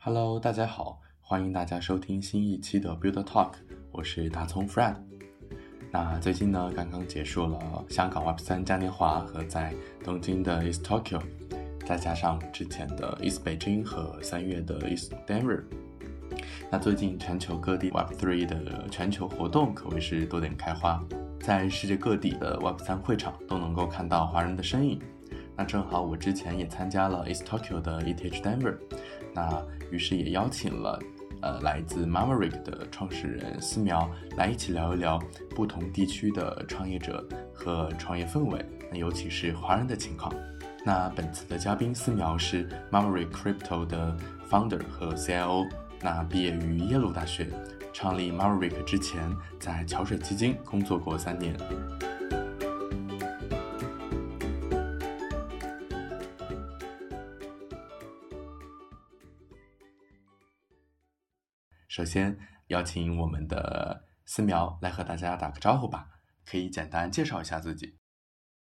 [0.00, 3.54] Hello，大家好，欢迎大家收听新一期的 Build Talk，
[3.90, 4.94] 我是大葱 Fred。
[5.90, 9.74] 那最近呢，刚刚结束了香港 Web 三嘉年华和在
[10.04, 11.20] 东京的 East Tokyo，
[11.84, 15.64] 再加上之前的 East 北京和三月的 East Denver。
[16.70, 21.04] 那最近全球各地 Web 3的全球活动可谓是多点开花，
[21.40, 25.00] 在世界各地的 Web 3会场都能够看到华人的身影。
[25.56, 28.78] 那正好我之前也参加了 East Tokyo 的 ETH Denver，
[29.38, 30.98] 那于是也邀请了
[31.42, 35.16] 呃来自 Marmaric 的创始人思苗来一起聊一聊
[35.54, 37.24] 不同地区的创业者
[37.54, 40.32] 和创业氛围，那尤其是华人的情况。
[40.84, 44.16] 那本次的嘉宾思苗是 Marmaric Crypto 的
[44.50, 45.68] founder 和 CIO。
[46.00, 47.48] 那毕业于耶鲁大学，
[47.92, 51.54] 创立 Marmaric 之前，在桥水基金工作过三年。
[61.98, 62.38] 首先
[62.68, 66.06] 邀请我们的思苗来和大家打个招呼吧，
[66.48, 67.96] 可以简单介绍一下自己。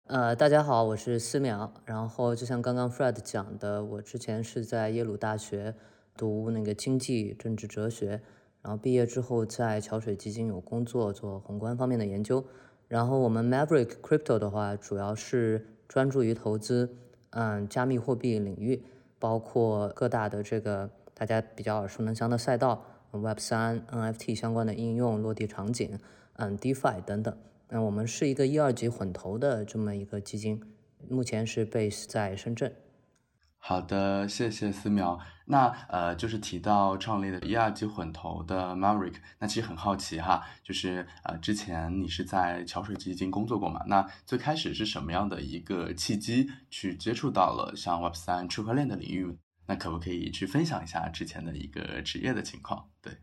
[0.07, 1.71] 呃，大家好，我是思苗。
[1.85, 5.75] 然后就像刚刚 Fred 讲的，我之前是在耶鲁大学。
[6.15, 8.23] 读那个经济、政治、哲学，
[8.63, 12.43] 然后毕业之后在桥水基金有工作，做宏观方面的研究。
[12.87, 16.97] 然后我们 Maverick Crypto 的话，主要是专注于投资，
[17.29, 18.83] 嗯，加密货币领域，
[19.19, 22.83] 包括各大的这个大家比较耳熟能详的赛道
[23.19, 25.99] ，Web 三、NFT 相关的应用、落地场景，
[26.33, 27.37] 嗯，DeFi 等等。
[27.69, 30.61] 那我们是一个一二级混投的这么一个基金，
[31.09, 32.73] 目前是 base 在深圳。
[33.59, 35.19] 好的，谢谢思苗。
[35.47, 43.83] 那呃，就是提到创立的一二级混投的 Maverick，那其实很好奇哈，就是呃，之前你是在桥水基金工作过嘛？
[43.87, 49.37] 那最开始是什么样的一个契机去接触到了像 Web 三区块链的领域？
[49.67, 52.89] 那可不可以去分享一下之前的一个职业的情况？
[53.01, 53.13] 对，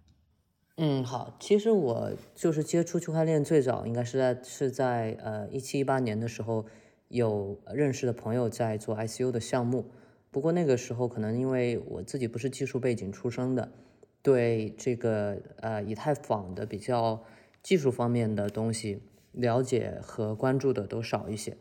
[0.76, 6.66] 嗯，好，其实我就是接触区块链最早应该是在是在呃一七一八年的时候，
[7.08, 9.90] 有认识的朋友在做 ICU 的项目。
[10.30, 13.72] 不过那个时候可能因为我自己不是技术背景出身的，
[14.20, 17.22] 对这个呃以太坊的比较
[17.62, 19.00] 技术方面的东西
[19.30, 21.56] 了解和关注的都少一些。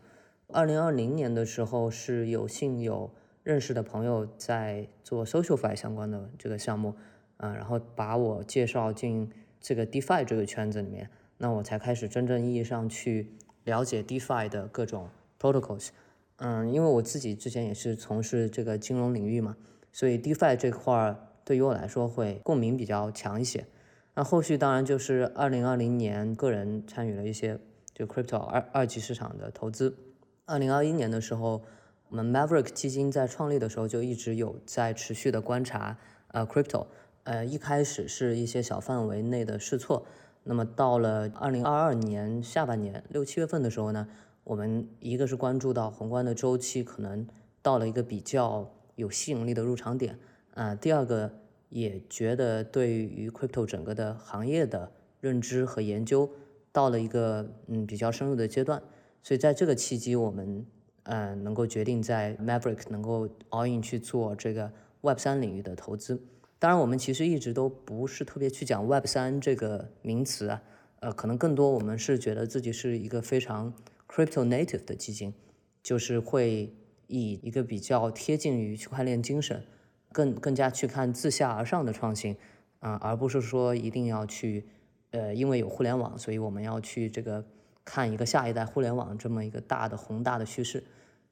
[0.48, 6.94] 二零二零年的时候是有幸有认识的朋友在做 SocialFi 相关的这个项目，
[7.36, 15.90] 啊，然后把我介绍进这个 DeFi 这个圈子里面，那我才开始真正意义上去了解 DeFi 的各种 protocols。
[16.36, 19.56] 嗯，因为我自己之前也是从事这个金融领域嘛，
[19.92, 23.66] 所以 DeFi 这块儿对于我来说会共鸣比较强一些。
[24.14, 27.58] 那后续当然就是二零二零年个人参与了一些
[27.92, 29.98] 就 Crypto 二二级市场的投资。
[30.46, 31.62] 二零二一年的时候，
[32.08, 35.96] 我们 Maverick 基金在创立的时候就一直有在持续的观察
[36.28, 36.86] 呃 Crypto，
[37.24, 40.06] 呃一开始是一些小范围内的试错，
[40.42, 44.06] 那么到了二零二二年下半年六七月份的时候呢。
[44.44, 47.26] 我们一个是关注到宏观的周期可能
[47.62, 50.18] 到了一个比较有吸引力的入场点，
[50.52, 51.32] 啊，第二个
[51.70, 56.28] 也觉得对于 crypto 整个的行业的认知和研究
[56.72, 58.82] 到了一个嗯比较深入的阶段，
[59.22, 60.66] 所以在这个契机，我们
[61.04, 64.70] 嗯能够决定在 Maverick 能够 all in 去做这个
[65.00, 66.22] Web 三领域的投资。
[66.58, 70.62] 当然，我们其实一直都不是特别去讲 Web 三这个名词啊，
[71.00, 73.72] 呃，可能更多我们是觉得自己是一个非常。
[74.06, 75.34] Crypto native 的基金，
[75.82, 76.72] 就是会
[77.08, 79.64] 以一个比较贴近于区块链精神，
[80.12, 82.36] 更更加去看自下而上的创新，
[82.78, 84.64] 啊，而不是说一定要去，
[85.10, 87.44] 呃，因为有互联网，所以我们要去这个
[87.84, 90.84] 看一个下一代互联网这么一个大的宏大的趋势，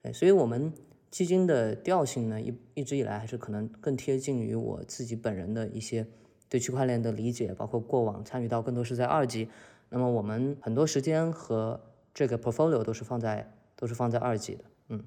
[0.03, 0.73] 哎，所以我们
[1.11, 6.07] 基金的调性呢，一一直以来还是可能更贴近于我自己本人的一些
[6.49, 9.49] 对区块链的理解，包括过往参与到更多是在二级，
[9.91, 11.81] 那么我们很多时间和
[12.13, 15.05] 这个 portfolio 都是放在都是放在二级的，嗯，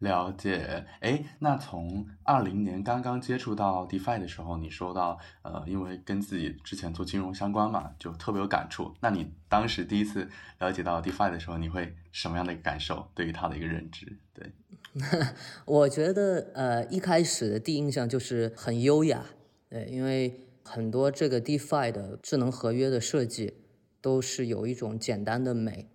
[0.00, 0.84] 了解。
[1.00, 8.92] 哎，那从二零年刚刚接触到 DeFi 的时候，你说到呃，因为跟自己之前做金融相关嘛，就特别有感触。
[9.00, 10.28] 那你当时第一次
[10.58, 13.08] 了解到 DeFi 的时候，你会什么样的一个感受？
[13.14, 14.18] 对于它的一个认知？
[14.34, 14.52] 对，
[15.64, 19.24] 我觉得呃，一开始的第一印象就是很优雅，
[19.68, 23.54] 对，因为很多这个 DeFi 的智能合约的设计。
[24.02, 25.90] 都是有一种简单的美，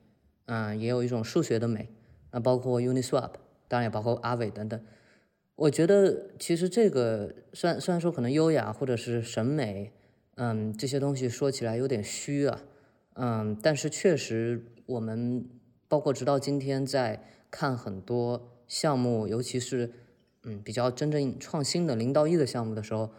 [0.46, 1.90] 嗯，也有一种数学的美，
[2.30, 3.32] 那包括 Uniswap，
[3.68, 4.80] 当然也包括阿伟等等。
[5.56, 9.92] 我觉得其实这个虽然虽然说可能优雅或者是审美，
[10.36, 12.62] 嗯，这些东西说起来有点虚啊，
[13.14, 15.48] 嗯，但是确实我们
[15.88, 19.92] 包括直到今天在看很多项目，尤其是
[20.44, 23.12] 嗯比较真正创新的零到一的项目的时候，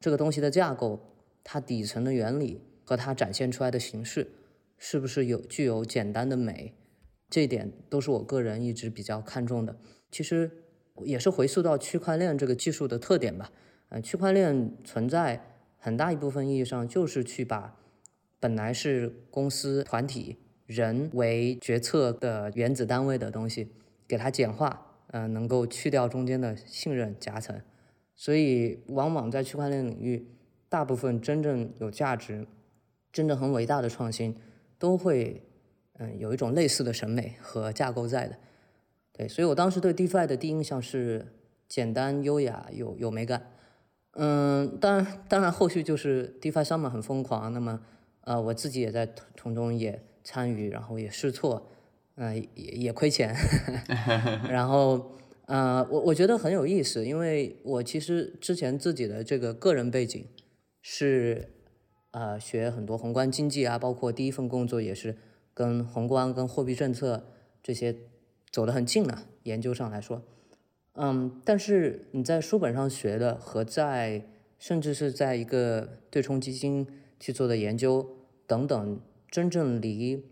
[0.00, 0.98] 这个东西的架构、
[1.44, 4.26] 它底层的原理和它展现出来的形式，
[4.76, 6.74] 是不是有具有简单的美，
[7.30, 9.76] 这一点都是我个人一直比较看重的。
[10.10, 10.50] 其实
[11.04, 13.50] 也是回溯到区块链这个技术的特点吧。
[13.88, 15.44] 呃，区块链存在
[15.76, 17.76] 很大一部分意义上就是去把
[18.40, 23.68] 本来是公司团体人为决策的原子单位的东西，
[24.06, 24.90] 给它简化。
[25.08, 27.60] 呃，能够去掉中间的信任夹层，
[28.16, 30.26] 所以往往在区块链领域，
[30.68, 32.48] 大部分真正有价值、
[33.12, 34.34] 真正很伟大的创新，
[34.76, 35.40] 都会
[35.98, 38.36] 嗯有一种类似的审美和架构在的。
[39.12, 41.26] 对，所以我当时对 DeFi 的第一印象是
[41.68, 43.50] 简单、优雅、有有美感。
[44.12, 47.80] 嗯，当然，当然后续就是 DeFi 上面很疯狂，那么
[48.22, 51.70] 呃我自己也在从中也参与，然后也试错。
[52.16, 53.34] 嗯，也也亏钱，
[54.48, 60.24] 然后，呃，我我觉得很有意思，因为我其实之前自己的这个个人背景
[60.80, 61.50] 是，
[62.12, 65.16] 呃，学很多宏观经济啊，包括第一份工作也是
[65.54, 67.24] 跟宏观、跟货币政策
[67.62, 67.96] 这些
[68.50, 70.22] 走得很近的，研究上来说，
[70.92, 74.26] 嗯，但是你在书本上学的和在
[74.58, 76.86] 甚至是在一个对冲基金
[77.18, 78.06] 去做的研究
[78.46, 80.26] 等等，真正离。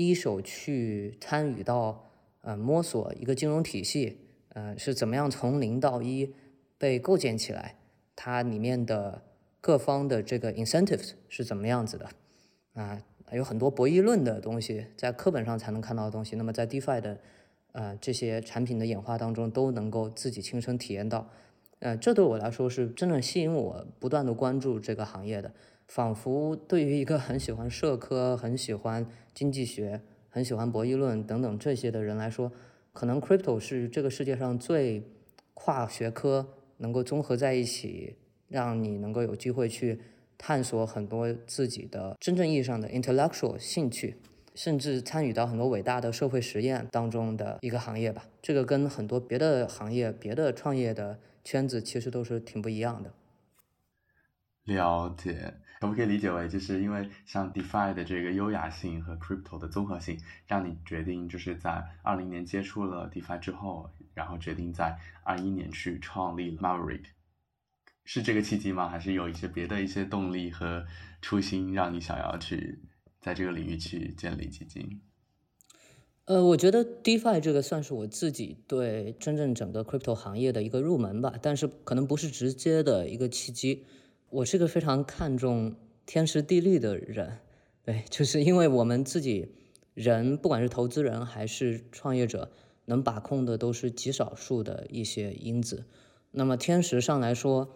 [0.00, 2.08] 一手去参与到，
[2.42, 4.16] 呃，摸索一个金融体系，
[4.50, 6.32] 呃，是怎么样从零到一
[6.78, 7.74] 被构建起来，
[8.14, 9.24] 它里面的
[9.60, 12.08] 各方的这个 incentives 是怎么样子的，
[12.74, 13.02] 啊，
[13.32, 17.18] 有很多博弈论的东西，在课本上才能看到的东西，那么在 DeFi 的，
[17.72, 21.28] 呃，这些产品的演化当中都能够自己亲身体验到，
[21.80, 25.52] 呃，这对我来说是真正吸引我不断的关注这个行业的。
[25.86, 32.52] 仿佛对于一个很喜欢社科、很喜欢经济学、很喜欢博弈论等等这些的人来说，
[32.92, 35.02] 可能 crypto 是这个世界上最
[35.54, 36.46] 跨学科
[36.76, 38.16] 能够综合在一起，
[38.48, 39.98] 让你能够有机会去
[40.38, 44.16] 探索很多自己的真正意义上的 intellectual 兴趣，
[44.54, 48.24] 甚至参与到很多伟大的社会实验当中的一个行业吧。
[48.40, 53.12] 这个跟很多别的行业、别的创业的圈子其实都是挺不一样的。
[54.64, 55.54] 了解。
[55.80, 60.18] 可不可以理解为，就是因为像 DeFi 的这个优雅性和 Crypto 的综合性，
[60.48, 67.04] 让你决定就是在二零年接触了 DeFi 之后，然后决定在二一年去创立 Maverick，
[68.10, 68.88] 是这个契机吗？
[68.88, 70.86] 还是有一些别的一些动力和
[71.20, 72.80] 初心，让你想要去
[73.20, 75.02] 在这个领域去建立基金？
[76.24, 83.84] 呃，我觉得 DeFi 这个算是我自己对真正整个 Crypto 行业的一个入门吧，但是可能不是直接的一个契机。
[84.30, 85.76] 我是个非常看重
[86.06, 87.40] 天时地利的人，
[87.84, 89.52] 对，就是因为我们自己
[89.92, 92.50] 人，不管是投资人还是创业者，
[92.86, 95.84] 能把控的都是极少数的一些因子。
[96.30, 97.74] 那么天时上来说，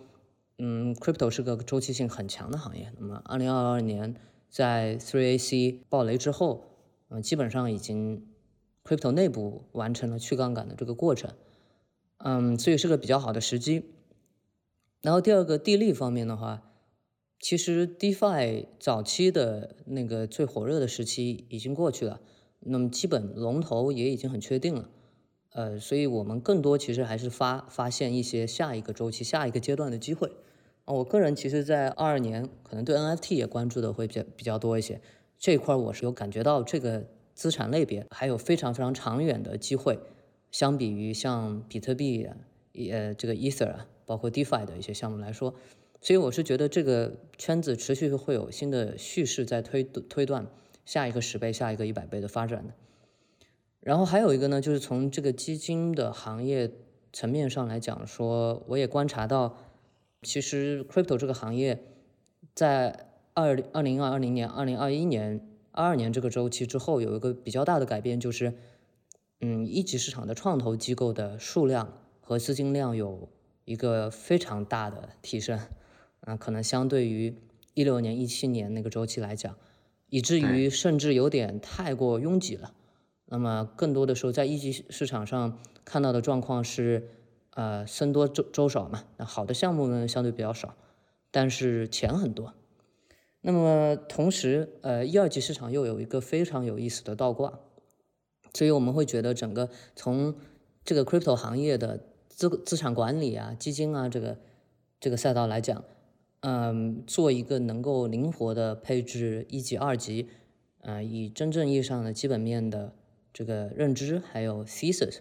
[0.59, 2.93] 嗯，crypto 是个周期性很强的行业。
[2.99, 4.15] 那么二零二二年
[4.49, 6.65] 在 3AC 爆雷之后，
[7.09, 8.27] 嗯，基本上已经
[8.85, 11.33] crypto 内部完成了去杠杆的这个过程，
[12.19, 13.85] 嗯，所以是个比较好的时机。
[15.01, 16.63] 然后第二个地利方面的话，
[17.41, 22.21] 其实 DeFi 早期的那个最火热的时期已经过去了，
[22.61, 24.89] 那么基本龙头也已经很确定了，
[25.53, 30.29] 呃，所以我们更多其实还是发发现一些下一个周期、下一个阶段的机会。
[30.85, 35.01] 啊，我个人其实，在二二年可能对 NFT 也关注的会比较比较多一些，
[35.39, 39.99] 这一块我是有感觉到这个资产类别还有非常非常长远的机会，
[40.51, 42.37] 相比于像比特币、啊
[42.91, 43.87] 呃这个 Ether 啊。
[44.05, 45.55] 包括 DeFi 的一些项目来说，
[46.01, 50.47] 所以我是觉得这个圈子持续会有新的叙事在推推断
[50.85, 52.75] 下一个十倍、下一个一百倍的发展的。
[53.83, 56.71] 然后还有一个呢，就是从这个基金的行业
[57.13, 59.57] 层面上来讲，说我也观察到，
[60.23, 61.83] 其实 Crypto 这个行业
[62.55, 68.55] 在二二零二零年、二零二一年、二二年这个周期之后，有一个比较大的改变，就是
[69.41, 73.29] 嗯，一级市场的创投机构的数量和资金量有。
[73.65, 75.57] 一个非常大的提升，
[76.23, 77.33] 啊，可能相对于
[77.75, 79.57] 一六年、一七年那个周期来讲，
[80.09, 82.75] 以至于甚至有点太过拥挤了。
[83.33, 87.09] 那么更多的时候，在一级市场上看到的状况是，
[87.55, 89.05] 呃，僧多粥粥少嘛。
[89.17, 90.77] 那好的项目呢，相对比较少，
[91.31, 92.53] 但是钱很多。
[93.41, 97.59] 那么同时，呃，一二级市场又有一个非常有意思的倒挂，
[98.53, 100.35] 所以我们会觉得整个从
[100.85, 102.05] 这个 crypto 行业的。
[102.35, 104.39] 资资产管理啊，基金啊，这个
[104.99, 105.85] 这个赛道来讲，
[106.41, 110.29] 嗯，做一个能够灵活的配置一级、二级，
[110.81, 112.95] 呃，以真正意义上的基本面的
[113.33, 115.21] 这个认知还有 thesis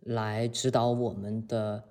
[0.00, 1.84] 来指导我们的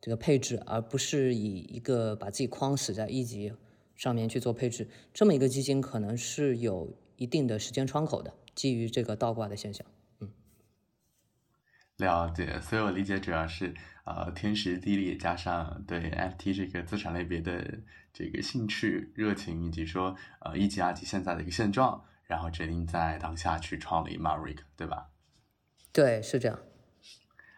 [0.00, 3.52] 这个配置，而不是以一个把自己框死在一级
[3.96, 4.88] 上面去做配置。
[5.12, 9.84] 这么一个基金可能是有一定的时间窗口的，基于这个倒挂的现象。
[10.20, 10.30] 嗯，
[11.96, 12.60] 了解。
[12.60, 17.80] 所以我理解主要是呃天时地利加上对 FT 这个资产类别的
[18.12, 25.08] 这个兴趣热情，以及说呃一级二级现在的一个现状，然后决定在当下去创立 Marik，对吧？
[25.96, 26.58] 对，是这样。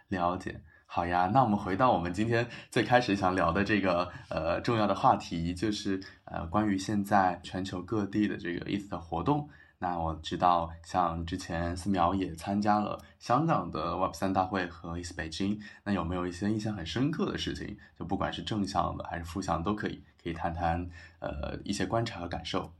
[0.06, 1.28] 了解，好呀。
[1.34, 9.50] 那我们回到我们今天最开始想聊的这个呃重要的话题，就是呃关于现在全球各地的这个 ETH 的活动。
[9.80, 15.60] 那我知道，像之前思苗也参加了香港的 Web 三大会和 ETH 北京。
[15.82, 17.76] 那有没有一些印象很深刻的事情？
[17.98, 22.72] 就不管是正向的还是负向都可以，可以谈谈呃一些观察和感受。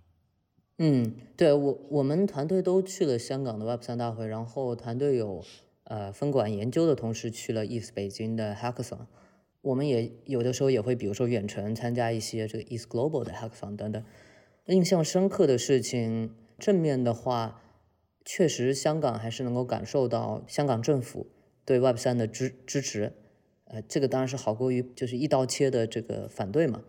[0.80, 5.42] 嗯，对我我们团队都去了香港的 Web 三大会，然后团队有
[5.82, 9.06] 呃分管研究的同事去了 East 北京的 Hackathon，
[9.61, 14.04] 我们也有的时候也会比如说远程参加一些这个 East Global 的 Hackathon 等等。
[14.66, 17.61] 印象深刻的事情，正面的话，
[18.25, 21.26] 确实香港还是能够感受到香港政府
[21.64, 23.14] 对 Web 三的支支持，
[23.64, 26.85] 呃，这个当然是好过于就是一刀切的这个反对嘛，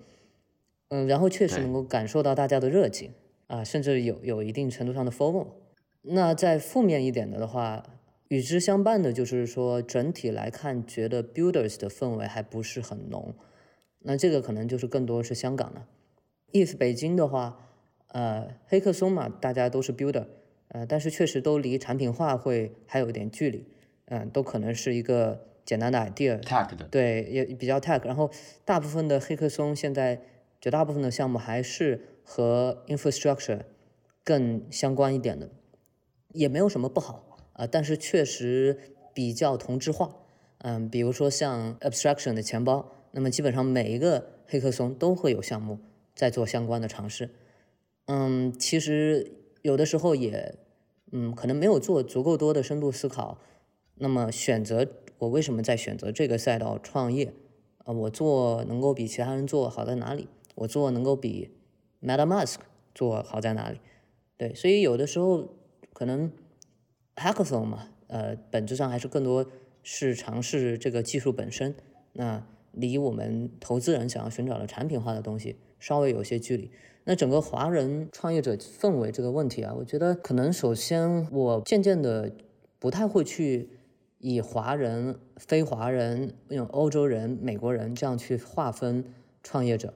[0.90, 3.14] 嗯，然后确实能够感受到大家的热情。
[3.50, 5.48] 啊，甚至有有一定程度上的 formal。
[6.04, 7.84] 那在负面一点的的话，
[8.28, 13.34] 与之相伴的就是说，整体来看，觉得 builders 的氛围还不是很浓。
[14.02, 15.82] 那这个可能就是更多是香港的。
[16.52, 17.58] if 北京的话，
[18.10, 20.28] 呃，黑客松嘛，大家都是 builder，
[20.68, 23.66] 呃，但是确实都离产品化会还有一点距离。
[24.06, 26.40] 嗯，都可能是一个简单的 idea。
[26.42, 26.86] tag 的。
[26.92, 28.06] 对，也比较 tag。
[28.06, 28.30] 然后
[28.64, 30.22] 大部分的黑客松现在
[30.62, 32.06] 绝大部分的项目还是。
[32.32, 33.62] 和 infrastructure
[34.24, 35.50] 更相关一点的，
[36.32, 38.78] 也没有什么不好啊，但是确实
[39.16, 40.16] 比较同质化。
[40.60, 45.80] 嗯，比如说像 abstraction 的钱包，那么基本上每一个黑客松都会有项目
[46.14, 47.32] 在做相关的尝试。
[48.06, 49.32] 嗯，其实
[49.64, 50.54] 有的时候也，
[51.12, 53.40] 嗯，可能没有做足够多的深度思考。
[53.96, 57.34] 那么选择我为什么在选择这个赛道创业？
[57.86, 60.28] 啊，我做能够比其他人做好在哪里？
[60.54, 61.50] 我做能够比
[62.02, 62.56] MetaMask
[62.94, 63.80] 做好在哪里？
[64.38, 65.50] 对，所以有的时候
[65.94, 66.32] 可能
[67.16, 69.46] Hackathon 嘛，呃，本质上还是更多
[69.84, 71.76] 是尝试这个技术本身，
[72.14, 76.72] 那离我们投资人想要寻找的产品化的东西稍微有些距离。
[77.06, 82.32] 那整个华人创业者氛围这个问题啊，我觉得可能首先我渐渐的
[82.78, 83.70] 不太会去
[84.20, 89.04] 以华人、非华人、用欧洲人、美国人这样去划分
[89.42, 89.94] 创业者。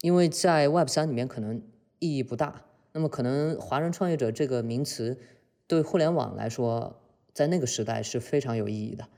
[0.00, 1.62] 因为在 Web 三里面可能
[1.98, 5.18] 意义不大，那么可能华人创业者这个名词
[5.66, 7.00] 对互联网来说，
[7.32, 9.08] 在那个时代是非常有意义的。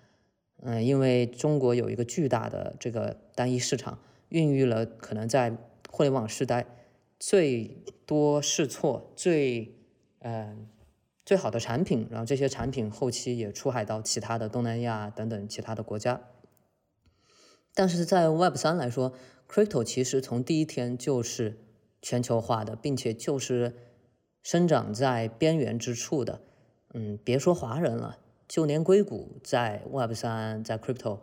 [0.63, 3.99] 嗯，因为中国有一个巨大的这个单一市场，
[4.29, 5.57] 孕育了可能在
[5.91, 6.67] 互联网时代
[7.19, 9.75] 最多试错、最
[10.21, 10.69] 嗯
[11.25, 16.21] 最好的产品，然后这些产品后期也出海到其他的东南亚等等其他的国家。
[17.75, 19.15] 但是在 Web 三来说
[19.53, 21.59] ，Crypto 其实从第一天就是
[22.01, 23.75] 全球化的，并且就是
[24.43, 26.41] 生长在边缘之处的。
[26.95, 28.19] 嗯，别说华人了，
[28.49, 31.19] 就连硅谷在 Web 三在 Crypto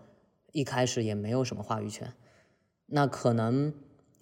[0.51, 2.13] 一开始也没有什么话语权。
[2.85, 3.73] 那可能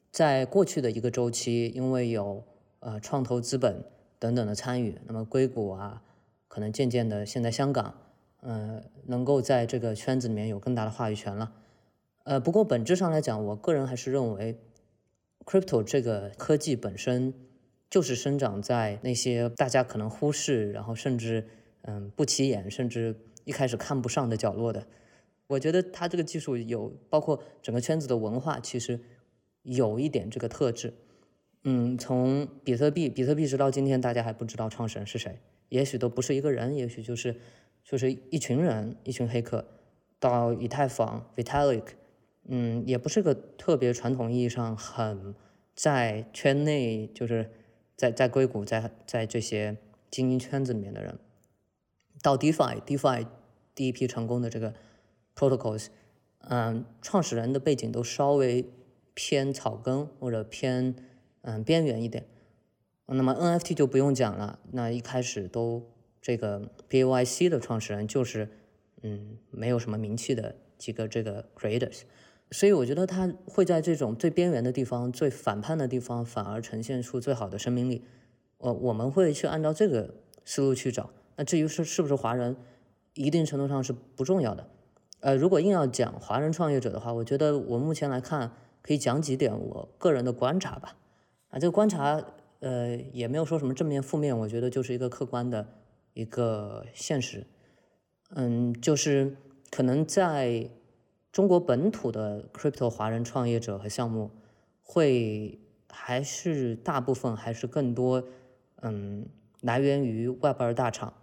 [0.10, 2.46] 在过去的一个周期，因为有
[2.80, 3.84] 呃创投资本
[4.20, 6.02] 等等的参与，那么硅谷啊，
[6.48, 7.94] 可能渐渐的现在香港，
[8.40, 11.54] 呃，能够在这个圈子里面有更大的话语权了。
[12.28, 14.60] 呃，不过本质上来讲，我个人还是认为
[15.46, 17.34] ，crypto 这个科技本身
[17.90, 21.48] 就是生长在那些大家可能忽视，然后甚至
[21.84, 23.16] 嗯不起眼，甚至
[23.46, 24.86] 一开始看不上的角落的。
[25.48, 29.00] 我觉得它这个技术有，包括整个圈子的文化，其实
[29.64, 30.94] 有一点这个特质。
[31.64, 37.34] 嗯，从比特币，比特币直到今天大家还不知道创始人是谁，也许都不是一个人，也许就是
[37.86, 39.66] 就是一群人，一群黑客，
[40.20, 41.84] 到以太坊，Vitalik。
[42.48, 45.36] 嗯，也不是个特别传统意义上很
[45.75, 47.51] 在圈内，就是
[47.96, 49.77] 在在硅谷，在在这些
[50.10, 51.20] 精英圈子里面的人，
[52.22, 53.27] 到 DeFi，DeFi
[53.75, 54.74] 第一批成功的这个
[55.36, 55.88] protocols，
[56.39, 58.66] 嗯，创始人的背景都稍微
[59.13, 60.96] 偏草根或者偏
[61.42, 62.25] 嗯边缘一点。
[63.08, 65.89] 那么 NFT 就不用讲了，那一开始都
[66.22, 68.50] 这个 BAYC 的创始人就是
[69.01, 72.01] 嗯没有什么名气的几个这个 creators。
[72.51, 78.04] 所以我觉得他会在这种最边缘的地方、最反叛的地方，反而呈现出最好的生命力。
[78.58, 81.10] 我我们会去按照这个思路去找。
[81.36, 82.56] 那至于是是不是华人，
[83.13, 84.68] 一定程度上是不重要的。
[85.20, 88.51] 呃，如果硬要讲华人创业者的话，我觉得我目前来看
[88.82, 90.96] 可以讲几点我个人的观察吧。
[91.50, 92.24] 啊，这个观察
[92.60, 95.68] 呃也没有说什么正面负面，我觉得就是一个客观的
[96.13, 97.46] 一个现实。
[98.30, 99.36] 嗯，就是
[99.70, 100.70] 可能在
[101.38, 104.32] 中国本土的 crypto 华人创业者和项目，
[104.82, 108.24] 会还是大部分还是更多，
[108.82, 109.24] 嗯，
[109.62, 111.13] 来源于 Web 二大厂，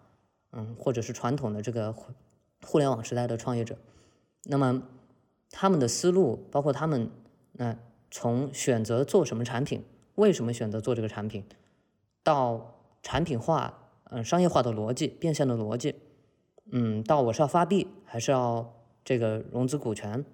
[0.52, 1.92] 嗯，或者是传统的这个
[2.62, 3.76] 互联网时代的创业者。
[4.44, 4.84] 那么
[5.50, 7.10] 他们的思路，包括他们
[7.54, 7.76] 那
[8.08, 9.82] 从选择做什么产品，
[10.14, 11.42] 为什么选择做这个产品，
[12.22, 15.96] 到产品化，嗯，商业化的逻辑，变现的逻辑。
[16.70, 18.72] 嗯，到我是要发币还是要
[19.04, 20.24] 这个融资股权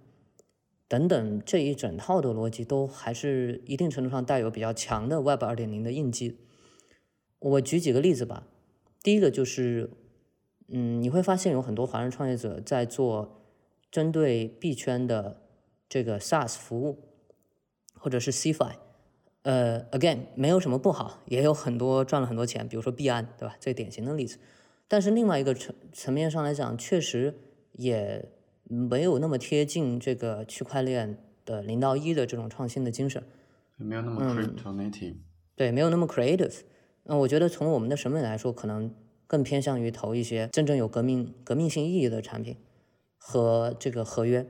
[0.86, 6.38] 等等这一整套的逻辑，都还是一定程度上带有比较强的 Web 二点零的印记。
[7.38, 8.46] 我举几个例子吧。
[9.02, 9.90] 第一个就是，
[10.68, 13.42] 嗯，你会发现有很多华人创业者在做
[13.90, 15.40] 针对币圈的
[15.88, 16.98] 这个 SaaS 服务，
[17.94, 18.74] 或者是 CFI。
[19.42, 23.56] 呃，again 没有什么不好，也有很多赚了很多钱，比如说币安，对吧？
[23.58, 24.36] 最典型的例子。
[24.86, 27.34] 但是另外一个层层面上来讲，确实
[27.72, 28.30] 也
[28.72, 33.20] 没有那么贴近这个区块链的零到一的这种创新的精神，
[33.76, 35.16] 没有那么 crypto native，
[35.56, 36.60] 对，没有那么 creative。
[37.02, 38.94] 那我觉得从我们的审美来说，可能
[39.26, 42.56] 更偏向于投一些真正有革命革命性意义的产品
[43.18, 44.46] 和这个合约。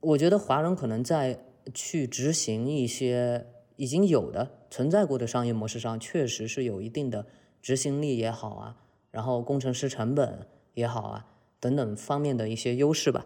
[0.00, 1.38] 我觉得华人可能在
[1.72, 7.26] 去执行一些已经有的存在过的商业模式上，确实是有一定的
[7.62, 8.76] 执行力也好啊。
[9.12, 11.26] 然后工程师成本也好啊，
[11.60, 13.24] 等等方面的一些优势吧，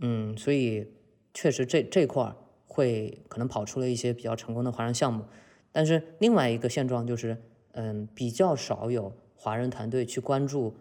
[0.00, 0.86] 嗯，所以
[1.34, 2.36] 确实这这块儿
[2.66, 5.24] 会可能跑出了一些比较成功的华人项目，
[5.72, 7.36] 但是另外一个现状就是，
[7.72, 10.74] 嗯，比较少有华人团队去关注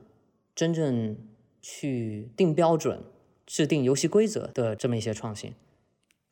[0.55, 1.17] 真正
[1.61, 3.03] 去定标准、
[3.45, 5.53] 制定游戏规则的这么一些创新，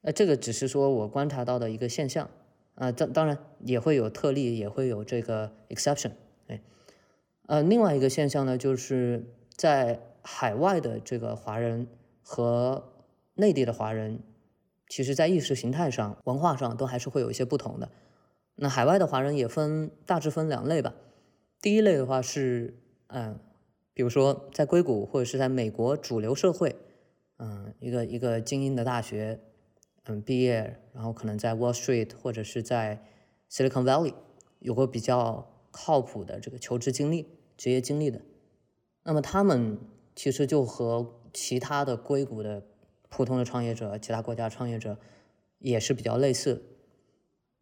[0.02, 2.30] 呃，这个只是说我观察到的一个现象，
[2.76, 6.12] 啊，当当然也会有特例，也会有这个 exception。
[7.48, 9.24] 呃，另外一个现象呢，就是
[9.56, 11.88] 在海外的这个华人
[12.26, 14.24] 和内地的华人，
[14.90, 17.92] 其实在意识形态上、文化上都还是会有一些不同的。
[18.56, 20.96] 那海外的华人也分大致分两类吧。
[21.62, 23.40] 第一类的话是，嗯，
[23.94, 26.76] 比如说在硅谷或者是在美国主流社会，
[27.38, 29.40] 嗯，一个一个精英的大学，
[30.06, 33.06] 嗯，毕业，然后可能在 Wall Street 或者是在
[33.52, 34.14] Silicon Valley
[34.60, 35.52] 有过比较。
[35.78, 38.22] 靠谱的这个求职经历、职业经历的，
[39.04, 39.78] 那么他们
[40.16, 42.64] 其实就和其他的硅谷的
[43.10, 44.98] 普通的创业者、其他国家创业者
[45.60, 46.64] 也是比较类似。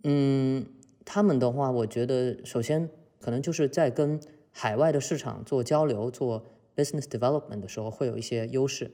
[0.03, 0.67] 嗯，
[1.03, 2.87] 他们的话，我觉得首先
[3.19, 4.19] 可能就是在跟
[4.51, 8.91] 海外的市场做交流、做 business development 的时候会有一些优势，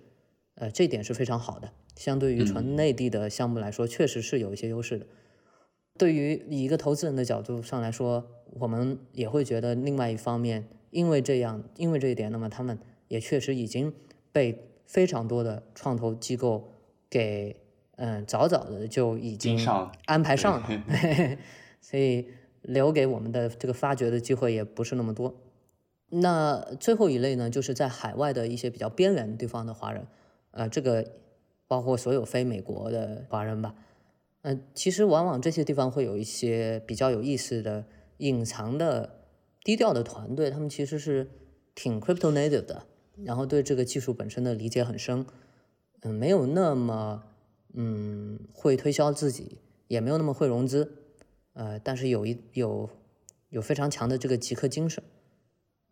[0.56, 1.72] 呃，这点是非常好的。
[1.98, 5.06] 相对于纯内地的项目来说，确实是有一些优势的。
[5.98, 13.92] 对于以一个投资人的角度上来说，我们也会觉得另外一方面，因为这样，因为这一点，那么他们也确实已经
[14.32, 16.68] 被非常多的创投机构
[17.08, 17.56] 给
[17.98, 19.56] 嗯早早的就已经
[20.06, 20.68] 安排上了，
[21.80, 22.28] 所以
[22.64, 25.36] 留给我们的这个发掘的机会也不是那么多。
[26.10, 30.08] 那最后一类呢，就是在海外的一些比较边缘地方的华人，
[30.50, 31.06] 呃，这个
[31.68, 33.76] 包括所有非美国的华人吧。
[34.42, 37.86] 嗯，其实往往这些地方会有一些比较有意思的、
[38.18, 39.20] 隐藏的、
[39.64, 41.30] 低调的团队，他们其实是
[41.76, 42.88] 挺 crypto native 的，
[43.26, 45.26] 然后对这个技术本身的理解很深，
[46.02, 47.24] 嗯，没有那么
[47.74, 50.92] 嗯会推销自己，也没有那么会融资，
[51.54, 52.90] 呃，但是有一有
[53.50, 55.04] 有非常强的这个极客精神，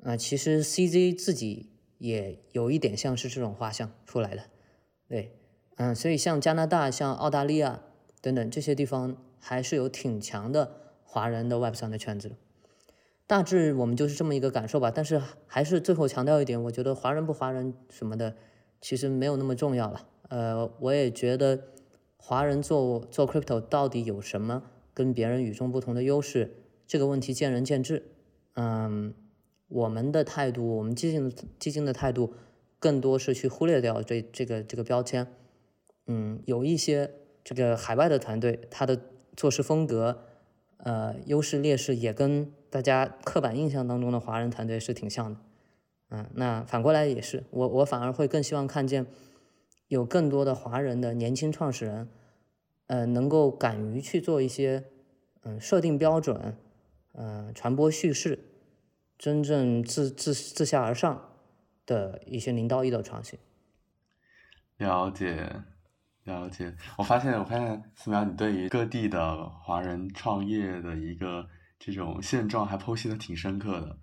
[0.03, 4.43] 啊，其实 CZ 自己也有一点像是这种画像出来的，
[5.07, 5.37] 对，
[5.77, 7.81] 嗯，所以像加拿大、像澳大利亚。
[8.19, 12.35] 等等这些地方还是有挺强的华人的 Web 上的圈子的，
[13.27, 14.89] 大致我们就是这么一个感受吧。
[14.89, 18.35] 但是还是最后强调一点，我觉得华人不华人什么的
[18.81, 20.07] 其实没有那么重要了。
[20.29, 21.59] 呃，我也觉得
[22.17, 24.63] 华人做做 Crypto 到底有什么
[24.93, 26.55] 跟别人与众不同的优势，
[26.87, 28.03] 这个问题见仁见智。
[28.55, 29.13] 嗯，
[29.67, 32.33] 我们的态度，我们基金基金的态度，
[32.79, 35.27] 更多是去忽略掉这这个这个标签。
[36.07, 37.11] 嗯，有一些。
[37.49, 38.99] 这个海外的团队，他的
[39.37, 40.19] 做事风格，
[40.79, 45.39] 呃，优势劣势也跟大家刻板印象当中的华人团队是挺像的，
[46.09, 49.05] 嗯，那反过来也是，我我反而会更希望看见
[49.87, 52.09] 有更多的华人的年轻创始人，
[52.87, 54.83] 呃，能够敢于去做一些，
[55.43, 56.57] 嗯，设定标准，
[57.13, 58.39] 嗯，传播叙事，
[59.17, 61.29] 真正自自自下而上
[61.85, 63.39] 的一些零到一的创新。
[64.77, 65.49] 了解，
[66.25, 66.75] 了解。
[66.97, 71.47] 我发现，我发现思苗，你对于各地的华人创业的一个
[71.79, 73.97] 这种现状还剖析的挺深刻的。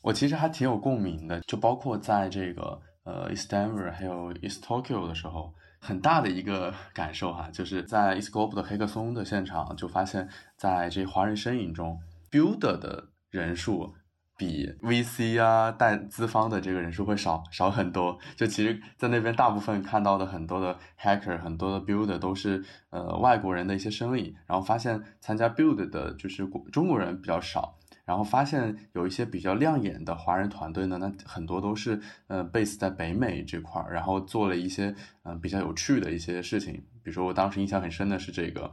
[0.00, 11.98] 我其实还挺有共鸣的，就包括在这个呃 East Denver 还有 East Tokyo 的时候，很大的一个 感受哈，就是在 EastGlobe 的黑客松的现场，就发现，在这华人身影中
[12.30, 13.94] ，Builder 的人数。
[14.42, 36.74] 比 VC 啊带资方的这个人数会少少很多，就其实，在那边大部分看到的很多的 hacker，很多的 build 都是呃外国人的一些生意，然后发现参加 build 的就是中国人比较少，然后发现有一些比较亮眼的华人团队呢，那很多都是呃 base 在北美这块儿，然后做了一些嗯比较有趣的一些事情，
[37.04, 38.72] 比如说我当时印象很深的是这个。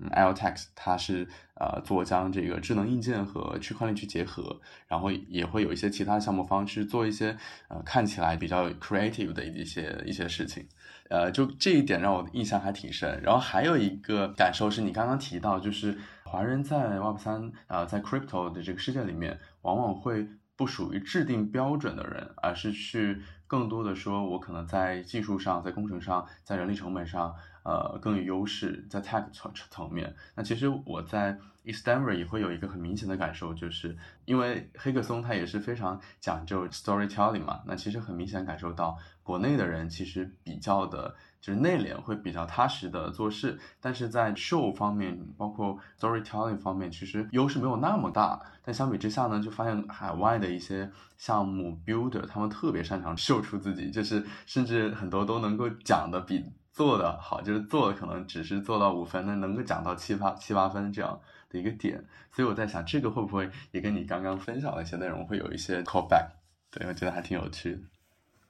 [0.00, 1.26] 嗯 l t e x 它是
[1.58, 7.36] 呃做将这个智能硬件和区块链去结合，然后也会有一些其他项目方去做一些
[7.68, 10.66] 呃看起来比较 creative 的一些一些事情，
[11.10, 13.20] 呃，就这一点让我印象还挺深。
[13.22, 27.34] 然后还有一个感受是你刚刚提到，就是华人在 Web 三啊，在 crypto 的这个世界里面，往往会不属于制定标准的人，而是去更多的说，我可能在技术上、在工程上、在人力成本上。
[27.64, 30.14] 呃，更有优势在 tech 层层面。
[30.34, 37.60] 那其实我在 East Denver 也会有一个很明显的感受，就是因为黑客松它也是非常讲究 storytelling 嘛。
[37.66, 43.58] 那其实很明显感受到，国内的人其实比较的就是内敛，会比较踏实的做事。
[43.80, 48.40] 但是在 show 方面，包括 storytelling 方面，其实优势没有那么大。
[48.64, 56.44] 但相比之下呢，就发现海外的一些项目 builder 他们特别擅长秀出自己，就是甚至很多都能够讲的比。
[56.78, 66.28] 做的好，就是做的可能只是做到五分，那能够讲到七八七八分这样的一个点，所以我在想，这个会不会也跟你刚刚分享的一些内容会有一些 callback？
[66.70, 67.80] 对我觉得还挺有趣的。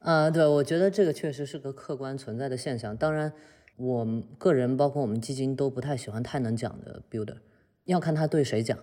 [0.01, 2.95] 呃，对，我觉得这个确实是个客观存在的现象。
[2.95, 3.33] 当然，
[3.77, 7.39] 我个人包括我们基金都不太喜欢太能讲的 builder，
[7.85, 8.79] 要看他对谁讲。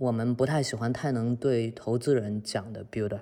[0.00, 3.20] 我们不太喜欢太能对投资人讲的 builder，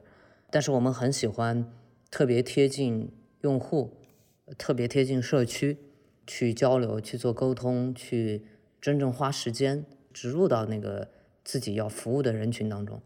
[0.50, 1.70] 但是我们很喜欢
[2.10, 3.99] 特别贴近用户。
[4.58, 5.78] 特别贴近社区，
[6.26, 8.42] 去交流、去做沟通、去
[8.80, 11.08] 真正花时间植入到那个
[11.44, 13.00] 自己要服务的人群当中，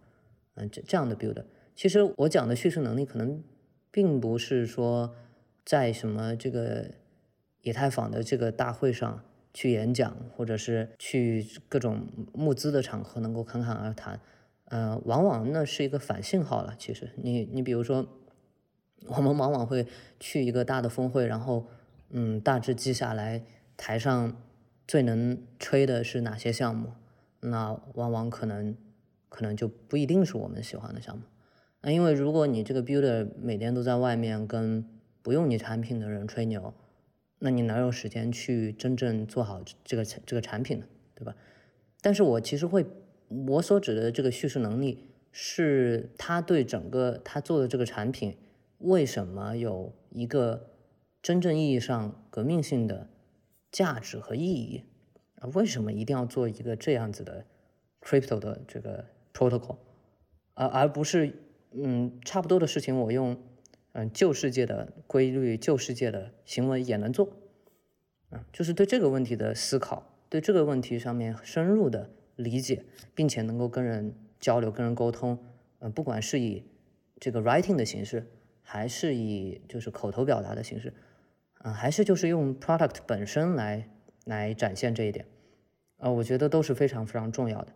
[0.54, 1.44] 嗯，这这样的 build。
[1.74, 3.42] 其实我讲的叙事能力，可能
[3.90, 5.14] 并不是说
[5.64, 6.90] 在什么这个
[7.62, 14.20] 以太坊的这个大会上去演讲，或者是去各种募资的场合能够侃侃而谈，
[14.66, 16.74] 呃，往往那是一个反信号了。
[16.78, 18.06] 其实，你你比如说。
[19.06, 19.86] 我们往往会
[20.18, 21.66] 去一个大的峰会，然后，
[22.10, 23.44] 嗯，大致记下来
[23.76, 24.40] 台上
[24.88, 26.92] 最能吹的是哪些项目，
[27.40, 28.74] 那往往可能
[29.28, 31.24] 可能就不一定是我们喜欢的项目。
[31.82, 34.88] 那因为如果你这个 builder 每天都在外面跟
[35.20, 36.72] 不用你产品的人吹牛，
[37.40, 40.86] 那你哪有时间去真正做好这个这个产品呢？
[41.14, 41.36] 对吧？
[42.00, 42.86] 但是我其实会，
[43.48, 48.34] 我所指的这个叙事能力，是他对整个他做的这个产品。
[48.78, 50.70] 为什么有一个
[51.22, 53.08] 真正意义上革命性的
[53.70, 54.84] 价值和意义？
[55.36, 57.46] 啊，为什么一定要做一个这样子的
[58.00, 59.76] crypto 的这个 protocol，
[60.54, 61.34] 而而不是
[61.72, 63.36] 嗯差不多的事情我用
[63.92, 67.28] 嗯旧世界的规律、旧世界的行为也能做？
[68.30, 72.84] 啊，就是对这个问题的思考，对这个问题上面深入的理解，
[73.14, 75.38] 并且能够跟人交流、跟人沟通，
[75.78, 76.64] 嗯，不管是以
[77.18, 78.26] 这个 writing 的形式。
[78.66, 80.92] 还是以就是口头表达的形式，
[81.62, 83.88] 嗯，还是就是用 product 本身来
[84.24, 85.24] 来展现这一点，
[85.98, 87.68] 呃，我觉得都是非常非常重要的。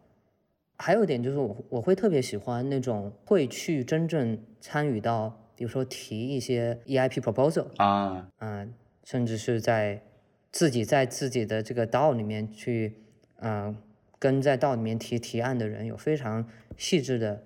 [0.77, 8.73] 还有一点就是我我会特别喜欢那种会去真正参与到，比如说提一些 EIP proposal 啊，嗯，
[9.05, 10.03] 甚至是在
[10.51, 12.95] 自己在自己的这个道里面去，
[13.41, 13.77] 嗯，
[14.19, 17.43] 跟在道里面提提案的人有非常细致的，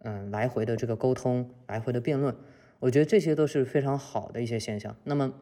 [0.00, 2.36] 嗯，来回的这个沟通，来回的辩论。
[2.84, 4.94] 我觉得这些都是非常好的一些现象。
[5.04, 5.32] 那么，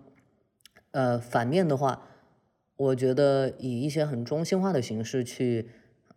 [0.93, 2.07] 呃，反面的话，
[2.77, 5.69] 我觉得以一些很中心化的形式去，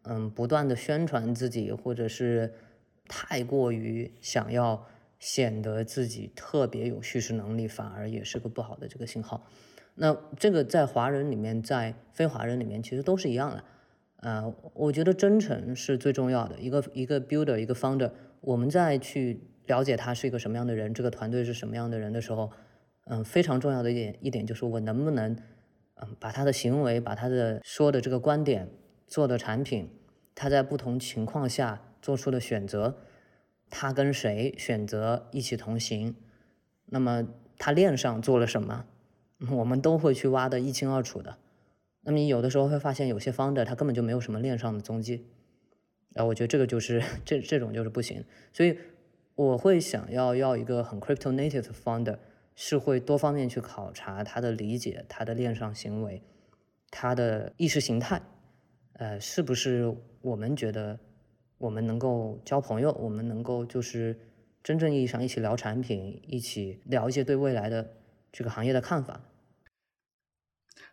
[0.03, 2.53] 嗯，不断的宣传自己，或者是
[3.07, 4.85] 太过于想要
[5.17, 9.47] 显得自己特别有叙事能力，反而也是个不好的这个信号。
[9.95, 13.63] 那这个在华人里面，在非华人里面，其实都是一样的。
[14.17, 16.59] 呃，我觉得真诚是最重要的。
[16.59, 18.11] 一个一个 builder，一个 founder，
[18.41, 19.39] 我们再去。
[19.67, 22.51] 了解他是一个什么样的人，这个团队是什么样的人的时候，
[23.05, 25.35] 嗯，非常重要的一点一点就是我能不能，
[25.95, 28.69] 嗯，把他的行为，把他的说的这个观点，
[29.07, 29.89] 做的产品，
[30.33, 32.97] 他在不同情况下做出的选择，
[33.69, 36.15] 他跟谁选择一起同行，
[36.85, 38.85] 那么他链上做了什么，
[39.51, 41.37] 我们都会去挖的一清二楚的。
[42.01, 45.25] 那么你有的时候会发现，有些 founder 他根本就没有什么链上的踪迹，
[46.13, 48.23] 啊，我觉得这个就是这这种就是不行。
[48.53, 48.77] 所以
[49.35, 52.17] 我会想要要一个很 crypto native 的 founder，
[52.55, 56.23] 是会多方面去考察他的理解、他的链上行为、
[56.89, 58.21] 他的意识形态，
[58.93, 60.97] 呃，是不是我们觉得
[61.57, 64.17] 我们能够交朋友，我们能够就是
[64.63, 67.97] 真正意义上一起聊产品，一起聊一些对未来的
[68.31, 69.19] 这个行业的看法。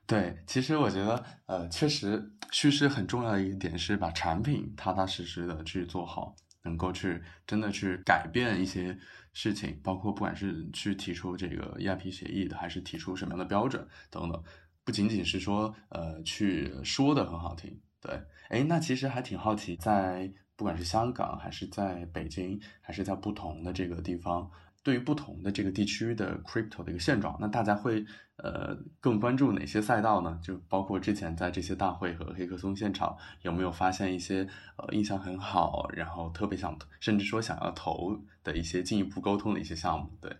[0.04, 8.96] 对，其实我觉得，呃，确实叙事很重要的一点是把产品踏踏实实的去做好，能够去真的去改变一些
[9.32, 14.42] 事情，包括不管是去提出这个 EIP 协议的，还是提出什么样的标准等等，
[14.84, 17.80] 不仅仅是说，呃，去说的很好听。
[18.00, 24.50] 对，哎，那其实还挺好奇，在不管是香港，还是在北京，还是在不同的这个地方。
[24.82, 28.04] 对于不同的这个地区的 crypto 的一个现状，那大家会
[28.36, 30.40] 呃更关注哪些赛道呢？
[30.42, 40.10] 就包括之前在这些大会和黑客松现场，有没有发现一些呃印象很好，然后特别想甚至说想要投的一些进一步沟通的一些项目？
[40.20, 40.36] 对，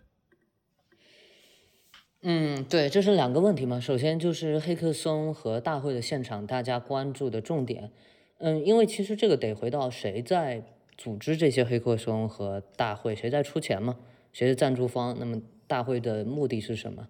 [2.21, 3.79] 嗯，对，这是两个问题嘛。
[3.79, 7.93] 首先就是黑客松和大会的现场，大家关注的重点，
[8.39, 10.65] 嗯，因为其实这个得回到谁在
[10.97, 13.95] 组织这些黑客松和大会，谁在出钱嘛。
[14.33, 15.15] 谁是赞助方？
[15.17, 17.07] 那么大会的目的是什么？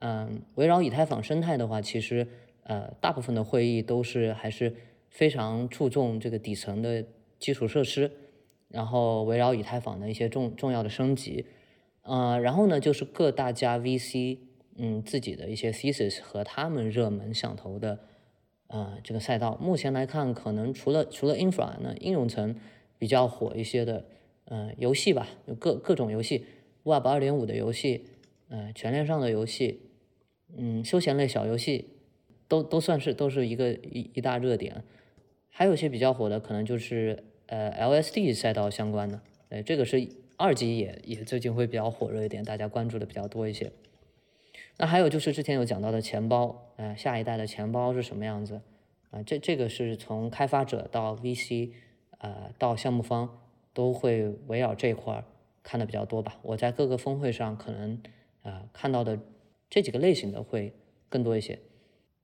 [0.00, 2.28] 嗯，围绕以太坊生态的话，其实
[2.64, 4.74] 呃，大部分的会议都是还是
[5.08, 7.02] 非常注重这个底层的
[7.38, 8.10] 基础设施，
[8.68, 11.46] 然后围绕以太坊的一些重重要的升级，
[12.02, 14.36] 呃，然后呢就是各大家 VC
[14.76, 17.98] 嗯自己的一些 thesis 和他们热门想投的
[18.66, 19.56] 呃这个赛道。
[19.56, 22.54] 目前来看，可能除了除了 infra 那应用层
[22.98, 24.04] 比较火一些的，
[24.44, 26.44] 嗯，游戏吧，有各各种游戏。
[26.86, 28.04] Web 二点五的游戏，
[28.48, 29.80] 嗯，全链上的游戏，
[30.56, 31.86] 嗯，休闲类小游戏，
[32.46, 34.84] 都都算是都是一个一一大热点。
[35.50, 43.72] 还有一些比较火的，可能就是呃 LSD 赛道相关的，呃，这个是二级也也最近会比较火热一点，大家关注的比较多一些。
[44.76, 48.60] 那还有就是之前有讲到的钱包，呃，下一代的钱包是什么样子？
[49.10, 51.70] 啊，这这个是从开发者到 VC，
[52.18, 53.40] 呃，到项目方
[53.72, 55.24] 都会围绕这块儿。
[55.66, 58.00] 看的比较多吧，我在各个峰会上可能
[58.42, 59.18] 啊看到的
[59.68, 60.72] 这几个类型的会
[61.08, 61.58] 更多一些。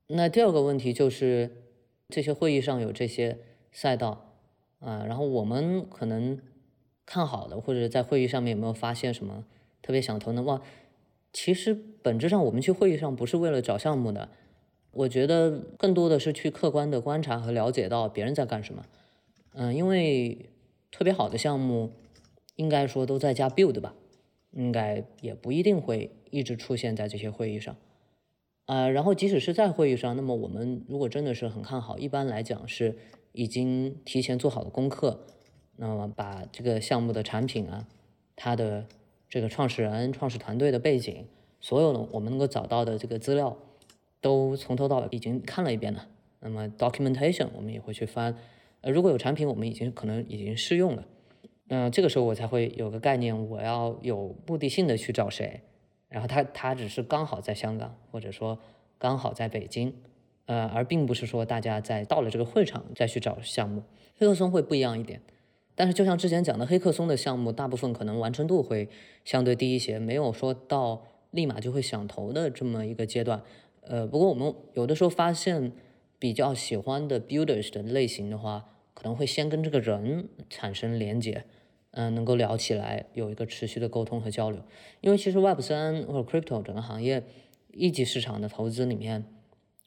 [0.07, 1.51] 那第二个问题就是
[2.09, 3.39] 这些会议上有这些
[3.73, 4.37] 赛道
[4.79, 6.39] 啊，然后我们可能
[7.05, 9.45] 看好的或者在会议上面有没有发现什么
[9.83, 10.41] 特别想投的？
[10.43, 10.63] 哇，
[11.33, 14.29] 其实本质上我们去会议上不是为了找项目的，
[14.93, 18.87] 我觉得更多的是去客观的观察和了解到别人在干什么。
[19.55, 20.51] 嗯，因为
[20.93, 21.91] 特别好的项目。
[22.57, 23.95] 应该说都在加 build 吧，
[24.51, 27.77] 应该也不一定会一直出现在这些会议上，
[28.67, 32.97] 啊，然后即使是在会议上，那么我们如果真的是很看好，一般来讲是
[33.33, 35.27] 已经提前做好了功课，
[35.77, 37.89] 那么把这个项目的产品啊，
[38.37, 38.87] 它的
[39.29, 41.27] 这个创始人、创始团队的背景，
[41.61, 43.57] 所有的我们能够找到的这个资料，
[44.21, 46.09] 都从头到尾已经看了一遍了。
[46.41, 48.37] 那么 documentation 我们也会去翻，
[48.83, 51.07] 呃，如果有产品，我们已经可能已经试用了。
[51.75, 55.63] 嗯，这个时候我才会有个概念，我要有目的性的去找谁，
[56.11, 58.59] 然后他他只是刚好在香港，或者说
[58.99, 59.95] 刚好在北京，
[60.45, 63.85] 呃，而并不是说大家在到了这个会场再去找项目。
[64.19, 65.23] 黑客松会不一样一点，
[65.75, 68.91] 但是就像之前讲的，黑客松的项目大部分可能完成度会
[69.25, 73.43] 相对低一些，没有说到立马就会想投的这么一个阶段。
[73.81, 75.73] 呃，不过我们有的时候发现
[76.19, 81.47] 比较喜欢的 builders 的类型的话，可能会先跟这个人产生连接。
[81.93, 84.63] 嗯，能够聊起来，有一个持续的沟通和交流。
[85.01, 87.23] 因为其实 Web 三或者 Crypto 整个行业
[87.71, 89.25] 一级市场的投资里面，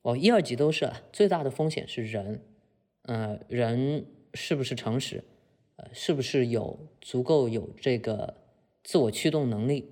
[0.04, 2.42] 哦，一二级都是最大的风险是人，
[3.04, 5.24] 呃，人是不是诚实，
[5.78, 8.36] 呃，是不是有足够有这个
[8.84, 9.90] 自我驱动能力，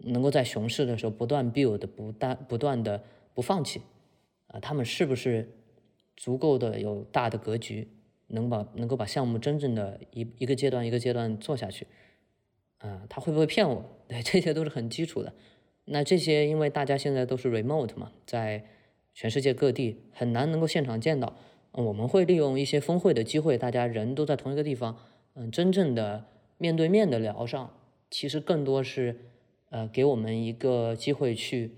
[0.00, 3.80] 能够在熊市的时候不断 build，不断不断的不放弃，
[4.48, 5.50] 啊，他们是不是
[6.18, 7.88] 足够的有大的格局？
[8.28, 11.86] 能把能够把项目真正的一一个阶段一个阶段做下去，
[12.78, 13.84] 啊，他会不会骗我？
[14.08, 15.32] 对，这些都是很基础的。
[15.84, 18.64] 那这些因为大家现在都是 remote 嘛，在
[19.14, 21.36] 全世界各地很难能够现场见到。
[21.72, 24.96] 我们会利用一些峰会的机会，大家人都在同一个地方，
[25.34, 26.24] 嗯，真正的
[26.58, 27.70] 面对面的聊上，
[28.10, 29.16] 其实更多是
[29.70, 31.72] 呃给我们一个机会去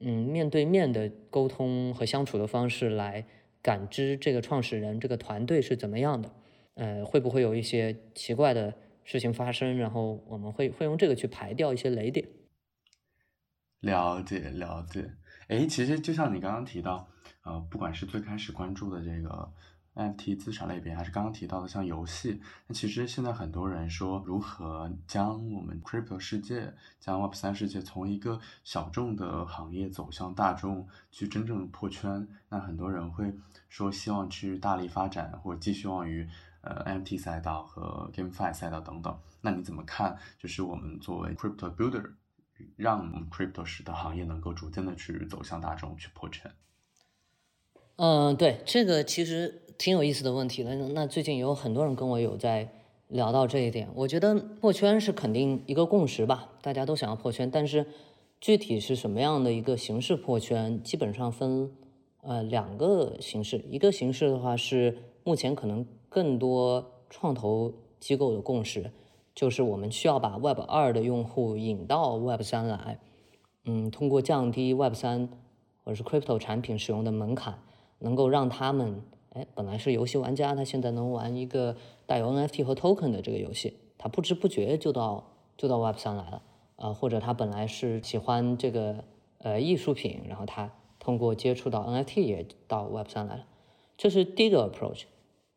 [0.00, 3.24] 嗯面对面的沟通和相处的方式来。
[3.64, 6.30] 感知这个创始人这个团队是怎么样的，
[6.74, 8.74] 呃，会不会有一些奇怪的
[9.04, 9.78] 事情发生？
[9.78, 12.28] 然后我们会会用这个去排掉一些雷点。
[13.80, 15.10] 了解了解，
[15.48, 17.08] 哎，其实就像你刚刚提到，
[17.42, 19.50] 呃，不管是最开始关注的这个
[19.94, 32.26] NFT 资产类别，还是刚刚提到的像游戏，那其实现在很多人说如何将我们 crypto 世界、将 Web 三世界从一个小众的行业走向大众，去真正破圈。
[32.48, 33.32] 那很多人会
[33.68, 36.28] 说希望去大力发展，或者寄希望于
[36.62, 39.16] 呃 NFT 赛道和 GameFi 赛道等等。
[39.42, 40.18] 那你怎么看？
[40.38, 42.14] 就是我们作为 crypto builder，
[42.74, 46.50] 让我们 crypto 史的行业能够逐渐的去走向大众，去破圈。
[47.96, 50.74] 嗯，对，这个其实挺有意思的问题的。
[50.74, 52.68] 那最近有很多人跟我有在
[53.08, 53.88] 聊到这一点。
[53.94, 57.86] 我觉得破圈是肯定一个共识吧，大家都想要破圈，但是
[58.40, 61.70] 具体是什么样的一个形式破圈，基本上分
[62.22, 63.64] 呃两个形式。
[63.68, 68.90] 一个形式的话是目前可能更多创投机构的共识，
[69.34, 72.98] 就是我们需要把 Web 二的用户引到 Web 三来，
[73.64, 75.28] 嗯，通过降低 Web 三
[75.82, 77.58] 或者是 Crypto 产品使用的门槛。
[78.00, 79.00] 能够让他们，
[79.34, 86.42] 哎，本来是游戏玩家，他现在能玩一个带有 NFT 和 Token 的这个游戏，他不知不觉就到就到 Web 三来了，
[86.76, 89.04] 啊，或者他本来是喜欢这个
[89.38, 93.44] 呃艺术品，然后他通过接触到 NFT 也到 Web 三来了，
[93.96, 95.02] 这是第一个 approach，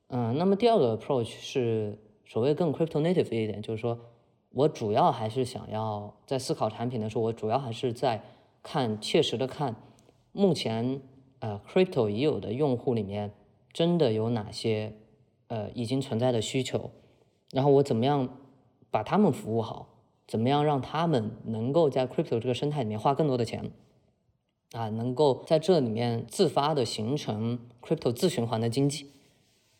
[0.07, 3.99] 嗯，那么第二个 approach 是所谓更 crypto native 一点，就是说
[4.53, 8.23] 我主要还是想要在思考产品的时候，我主要还是在
[8.63, 9.75] 看切实的看
[10.31, 10.99] 目前。
[11.39, 13.31] 呃，crypto 已有的用户里面，
[13.73, 14.93] 真的有哪些
[15.47, 16.91] 呃已经存在的需求？
[17.51, 18.37] 然后我怎么样
[18.89, 19.89] 把他们服务好？
[20.27, 23.71] 怎么样让他们能够在 crypto 这个生态里面花更多的钱？
[24.73, 29.11] 啊，能够在这里面自发的形成 crypto 自循环的经济。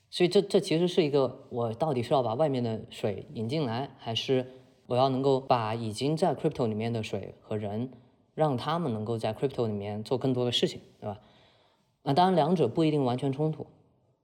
[0.10, 4.54] 所以这这其实是一个，我到底是要把外面的水引进来，还是
[4.86, 7.91] 我要能够把已经在 crypto 里面的水和人，
[8.34, 11.19] 让他们能够在 crypto 里面做更多的事情，对吧？
[12.04, 13.67] 那当然，两者不一定完全冲突。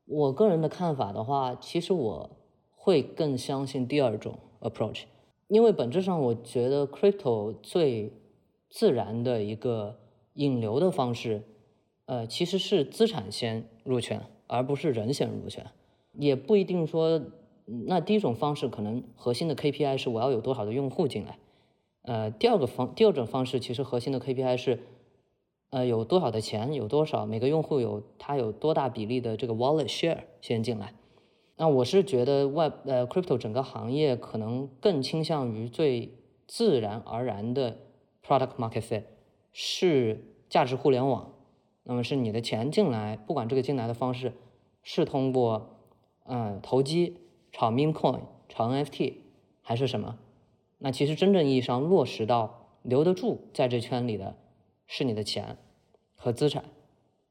[0.05, 2.29] 我个人的看法的话，其实我
[2.75, 5.03] 会更相信第二种 approach，
[5.47, 8.11] 因为本质上我觉得 crypto 最
[8.69, 9.97] 自然的一个
[10.33, 11.43] 引流的方式，
[12.05, 15.65] 呃，其实是资产先入圈，而不是人先入圈。
[16.11, 17.21] 也不一定说，
[17.87, 21.39] 那第一种方式可能核心的 KPI 是我要有多少的用户进来，
[22.01, 24.79] 呃，第二个方第二种方式其实核心的 KPI 是。
[25.73, 30.93] 呃，有多少的钱，有多少每个用户有他有多大比例的这个 wallet share 先进来？
[31.57, 36.13] 那我是觉得 web 呃 crypto 整个行业可能更倾向于最
[36.45, 37.79] 自然而然的
[38.23, 39.03] product market fit
[39.51, 41.33] 是价值互联网。
[41.85, 44.33] 那么是你的钱进来，不管这个进来的方式
[44.83, 45.79] 是通过
[46.25, 47.17] 嗯投机
[47.51, 49.13] 炒 meme coin 炒 NFT
[49.63, 50.19] 还是什么，
[50.77, 54.35] 那其实真正意义上落实到留得住在这圈里的。
[54.95, 55.57] 是你的钱
[56.13, 56.65] 和资产，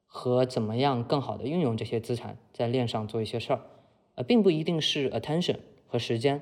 [0.05, 3.61] 和怎么样更好的运用这些资产在链上做一些事儿，
[4.15, 5.55] 呃，并不一定是 attention
[5.87, 6.41] 和时间。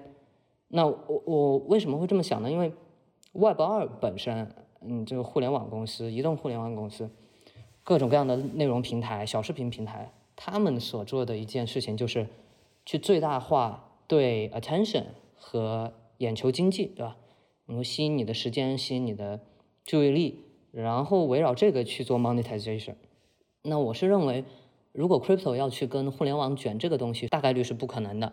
[0.70, 2.50] 那我我为什么会这么想呢？
[2.50, 2.74] 因为
[3.34, 7.08] Web 二本身，嗯，这个互联网公司、移动互联网公司，
[7.84, 12.28] 各种各样的内容平台、小视频平台，他们所做的一件事情就是
[12.84, 15.04] 去最大化对 attention
[15.36, 17.16] 和眼球经济，对吧？
[17.68, 19.40] 能够吸引你的时间，吸引你的
[19.86, 20.46] 注意力。
[20.72, 22.96] 然后围绕这个去做 monetization，
[23.64, 24.46] 那我是认为，
[24.94, 28.32] 如果 crypto 要去跟互联网卷这个东西，大概率是不可能的，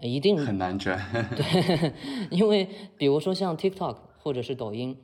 [0.00, 0.98] 一定很难卷。
[1.36, 1.92] 对，
[2.30, 4.96] 因为比如说像 TikTok 或者是抖音，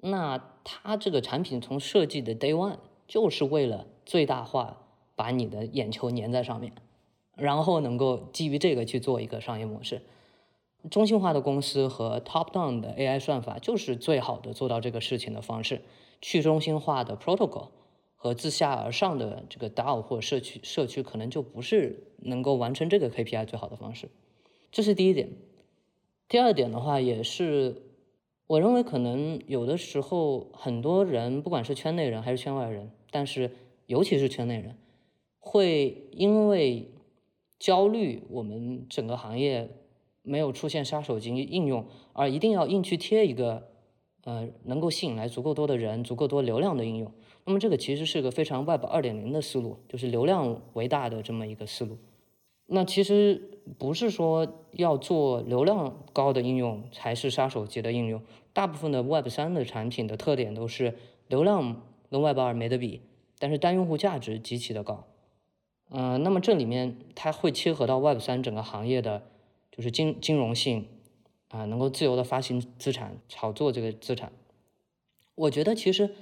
[0.00, 4.78] 那它这个产品从设计的 day one 就是为了最大化
[5.14, 6.72] 把你的眼球粘在上面，
[7.36, 10.02] 然后能够基于这个去做一个商业模式。
[10.90, 15.82] 中心化的公司和 top down 的 AI 算法就是最好的做到这个事情的方式。
[16.20, 17.68] 去中心化的 protocol
[18.14, 24.10] 和自下而上的这个 DAO 或社区社区可能就不是能够完成这个 KPI 最好的方式。
[24.70, 25.30] 这是第一点。
[26.28, 27.82] 第二点的话，也是
[28.46, 33.50] 我认为可能有的时候很多人，不管是圈内人还是圈外人，但是
[33.86, 34.76] 尤其是圈内人，
[35.38, 36.90] 会因为
[37.58, 39.76] 焦虑我们整个行业。
[40.22, 43.69] 没有出现杀手级应用，而一定要硬去贴一个，
[44.24, 47.10] 呃，能够吸引来足够多的人、足够多流量的应用。
[47.44, 51.98] 那么这个其实是个非常 Web 二点零的思路，就是流量为大的这么一个思路。
[52.66, 60.96] 那其实不是说要做流量高的应用才是杀手级的应用，大部分的 Web 三的产品的特点都是
[61.28, 63.00] 流量跟 Web 二没得比，
[63.38, 65.06] 但是单用户价值极其的高。
[65.90, 69.22] 嗯，那么这里面它会切合到 Web 三整个行业的。
[69.72, 70.84] 就是金金融性
[71.50, 74.32] 啊，能够自由的发行资产、炒作这个资产。
[75.34, 76.14] 我觉得其实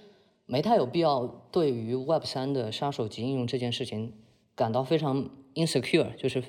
[0.47, 4.15] 没太有必要对于 Web 三的杀手级应用这件事情
[4.55, 6.43] 感到非常 insecure，就是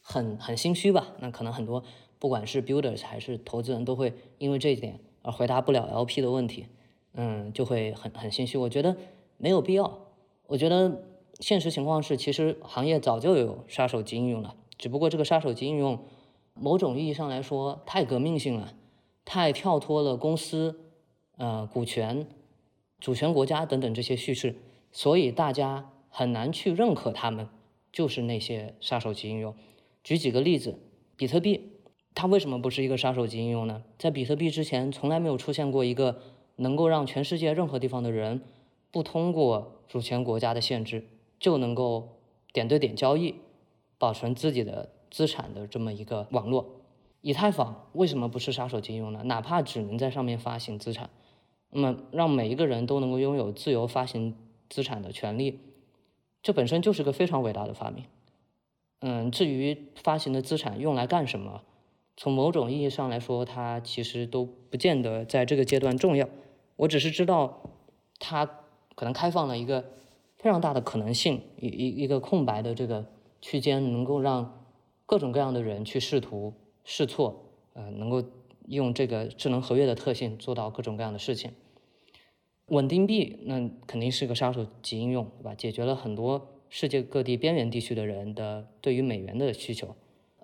[0.00, 1.12] 很很心虚吧。
[1.18, 1.84] 那可能很多
[2.18, 6.66] 不管是 builders 还是投资人都会因为这一点而回答不了 LP 的问题，
[7.12, 8.56] 嗯，就会很很心虚。
[8.56, 8.96] 我觉得
[9.36, 9.98] 没有必要。
[10.46, 11.02] 我觉得
[11.40, 15.98] 现实情况是，其实行业早就有杀手级应用了，只不过这个杀手级应用
[16.54, 18.74] 某种意义上来说太革命性了，
[19.24, 20.80] 太跳脱了公司
[21.36, 22.26] 呃股权。
[23.00, 24.56] 主权国家等等这些叙事，
[24.90, 27.46] 所以大家很难去认可他们
[27.92, 29.54] 就是那些杀手级应用。
[30.02, 30.78] 举几个例子，
[31.14, 31.72] 比特币
[32.14, 33.82] 它为什么不是一个杀手级应用呢？
[33.98, 36.18] 在比特币之前，从来没有出现过一个
[36.56, 38.40] 能够让全世界任何地方的人
[38.90, 41.06] 不通过主权国家的限制
[41.38, 42.20] 就能够
[42.54, 43.34] 点对点交易、
[43.98, 46.80] 保存自己的资产的这么一个网络。
[47.20, 49.22] 以太坊为什么不是杀手级应用呢？
[49.22, 51.08] 哪怕只能在上面发行资产。
[51.70, 54.36] 那么，让每一个人都能够拥有自由发行
[54.68, 55.60] 资产的权利，
[56.42, 58.04] 这本身就是个非常伟大的发明。
[59.00, 61.62] 嗯，至于发行的资产用来干什么，
[62.16, 66.28] 从某种意义上来说，它其实都不见得在这个阶段重要。
[66.76, 67.70] 我只是知道，
[68.18, 68.44] 它
[68.96, 69.84] 可能开放了一个
[70.36, 73.06] 非常大的可能性，一一一个空白的这个
[73.40, 74.63] 区间，能够让
[75.06, 78.22] 各种各样的人去试图试错，呃，能够
[78.66, 81.52] 用这个智能合约的特性做到各种各样的事情。
[82.68, 85.54] 稳定币那肯定是个杀手级应用，对吧？
[85.54, 89.94] 解决了很多世界各地边缘地区的人的对于美元的需求。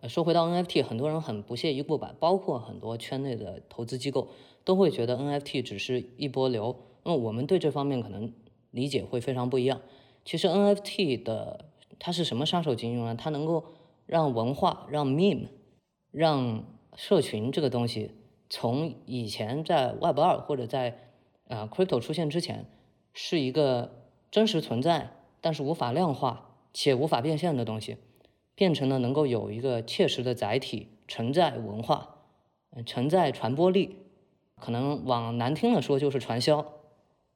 [0.02, 4.28] 呃，说回到 NFT，很多人很不屑一顾吧，包括很多圈内的投资机构
[4.64, 6.76] 都会觉得 NFT 只是一波流。
[7.04, 8.32] 那我们对这方面可能
[8.70, 9.80] 理解会非常不一样。
[10.24, 13.14] 其实 NFT 的它是什么杀手级应用呢？
[13.14, 13.64] 它能够
[14.10, 15.46] 让文化、让 meme、
[16.10, 16.64] 让
[16.96, 18.10] 社群这个东西
[18.48, 20.98] 从以前在 Web 二或者在
[21.46, 22.66] 啊，crypto 出现之前
[23.12, 27.98] 是一个真实存在，但是无法量化且无法变现的东西，
[28.56, 32.16] 变成了能够有一个切实的载体，承载文化，
[32.84, 33.94] 承载传播力。
[34.56, 36.66] 可能往难听的说就是传销，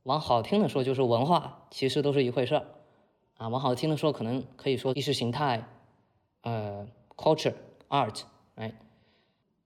[0.02, 2.66] 往好听的说就是文化，其实都是一回事儿。
[3.36, 5.68] 啊，往好听的说，可能可以说意识形态，
[6.44, 6.86] 呃
[7.16, 8.22] ，culture，art，
[8.54, 8.72] 哎，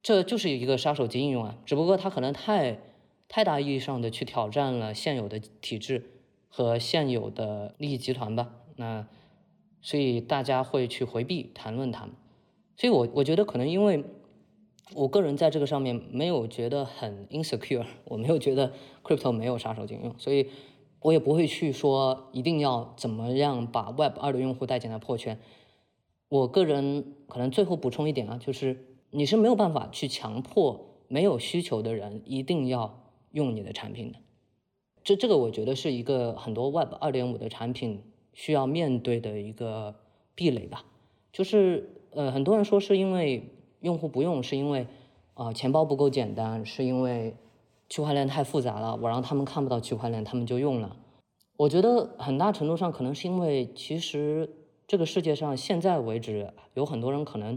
[0.02, 2.78] 这就是一个杀手级应用啊，只不过它可能太。
[3.30, 6.10] 太大意义上的去挑战了现有的体制
[6.48, 9.06] 和现有的利益集团吧，那
[9.82, 12.08] 所以大家会去回避谈论它，
[12.74, 14.02] 所以我我觉得可能因为
[14.94, 18.72] 我个人在这个上面没有觉得很 insecure， 我没有觉得
[19.04, 20.48] crypto 没有杀手级应用，所以
[21.00, 25.38] 我也不会去说一定要怎么样把 Web 二的用户带进来破圈。
[26.28, 33.04] 我个人可能最后补充一点啊，就是你是没有办法去强迫没有需求的人一定要。
[33.30, 34.18] 用你的产品的，
[35.04, 38.02] 这这个我觉得是一个很多 Web 二点五的产品
[38.32, 39.96] 需要面对的一个
[40.34, 40.86] 壁垒吧。
[41.30, 43.50] 就是呃，很多人说是因为
[43.80, 44.86] 用户不用，是因为
[45.34, 47.36] 啊钱包不够简单，是因为
[47.90, 50.96] 区块链太复杂了，我让他们看不到区块链，他们就用了。
[51.58, 54.48] 我觉得很大程度上可能是因为其实
[54.88, 57.56] 这个世界上现在为止有很多人可能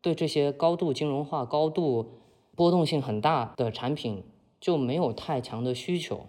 [0.00, 2.14] 对这些高度金融化、高度
[2.56, 4.24] 波动性很大的产品。
[4.60, 6.26] 就没有太强的需求，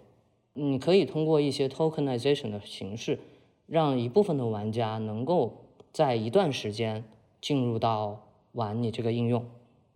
[0.54, 3.18] 你可以通过一些 tokenization 的形式，
[3.66, 7.04] 让一部分的玩家能够在一段时间
[7.42, 8.22] 进入到
[8.52, 9.44] 玩你这个应用，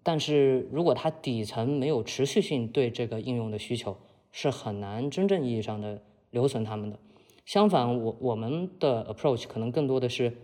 [0.02, 3.96] 但是如果它底层没有持续性对这个应用的需求，
[4.30, 6.98] 是很难真正意义上的留存他们的。
[7.46, 10.36] 相反，我我们的 approach 可能更多的是，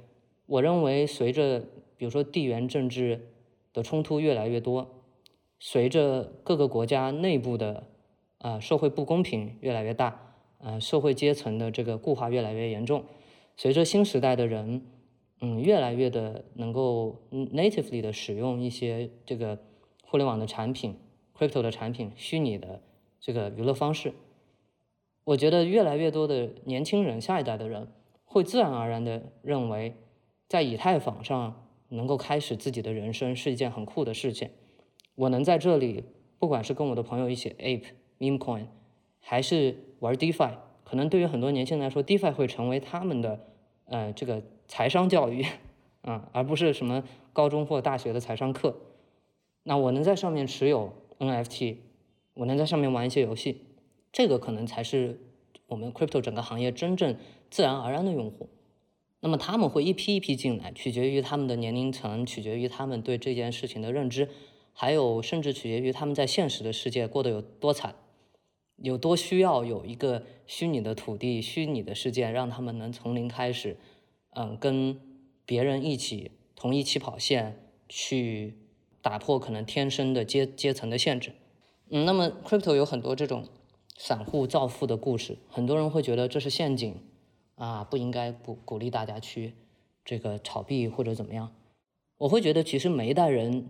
[0.46, 1.60] 我认为随着
[1.96, 3.28] 比如说地缘政治
[3.72, 4.98] 的冲突越来越多。
[5.64, 7.86] 随着各个国家内部的
[8.38, 13.04] 啊社会不公平越来越大，呃社会阶层的这个固化越来越严重，
[13.56, 14.84] 随着新时代的人
[15.40, 19.56] 嗯越来越的能够 natively 的使用一些这个
[20.04, 20.96] 互联网的产品、
[21.38, 22.82] crypto 的产品、虚拟的
[23.20, 24.12] 这个娱乐方式，
[25.22, 27.86] 我觉得越来越多的年轻人、下一代的人
[28.24, 29.94] 会自然而然的认为，
[30.52, 34.50] 在以太坊上能够开始自己的人生是一件很酷的事情。
[35.14, 36.04] 我能在这里，
[36.38, 37.84] 不管是跟我的朋友一起 ape
[38.18, 38.66] meme coin，
[39.18, 43.40] 还是玩 DeFi，可能对于很多年轻人来说，DeFi 会成为他们的
[43.86, 45.42] 呃这个财商教育
[46.02, 48.76] 啊，而不是什么高中或大学的财商课。
[49.62, 51.76] 那我能在上面持有 NFT，
[52.34, 53.64] 我能在上面玩一些游戏，
[54.12, 55.18] 这个可能才是
[55.68, 57.16] 我们 crypto 整个行业真正
[57.48, 58.50] 自然而然的用户。
[59.24, 64.28] 那么他们会一批一批进来，取决于他们的年龄层，取决于他们对这件事情的认知。
[64.72, 67.94] 还有，甚至取决于他们在现实的世界过得有多惨。
[68.76, 73.76] 有多需要有一个虚拟的土地、虚拟的世界，让他们能从零开始，
[74.30, 74.98] 嗯，跟
[75.46, 78.56] 别人一起同一起跑线去
[79.00, 81.32] 打破可能天生的阶阶层的限制。
[81.90, 83.46] 嗯，那么 crypto 有很多这种
[83.96, 86.96] 散户造富的故事，很多人会觉得这是陷阱
[87.56, 89.54] 啊，不应该鼓鼓励大家去
[90.04, 91.54] 这个炒币或者怎么样。
[92.18, 93.66] 我会觉得，其实每一代人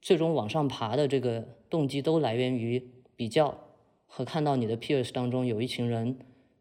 [0.00, 3.56] 最终往上爬的这个动机都来源于比较
[4.06, 6.18] 和看到你的 peers 当中有一群人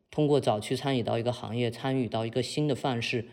[0.09, 3.25] 通过早期参与到一个行业，参与到一个新的范式，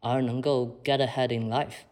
[0.00, 1.82] 而能够 get ahead in life，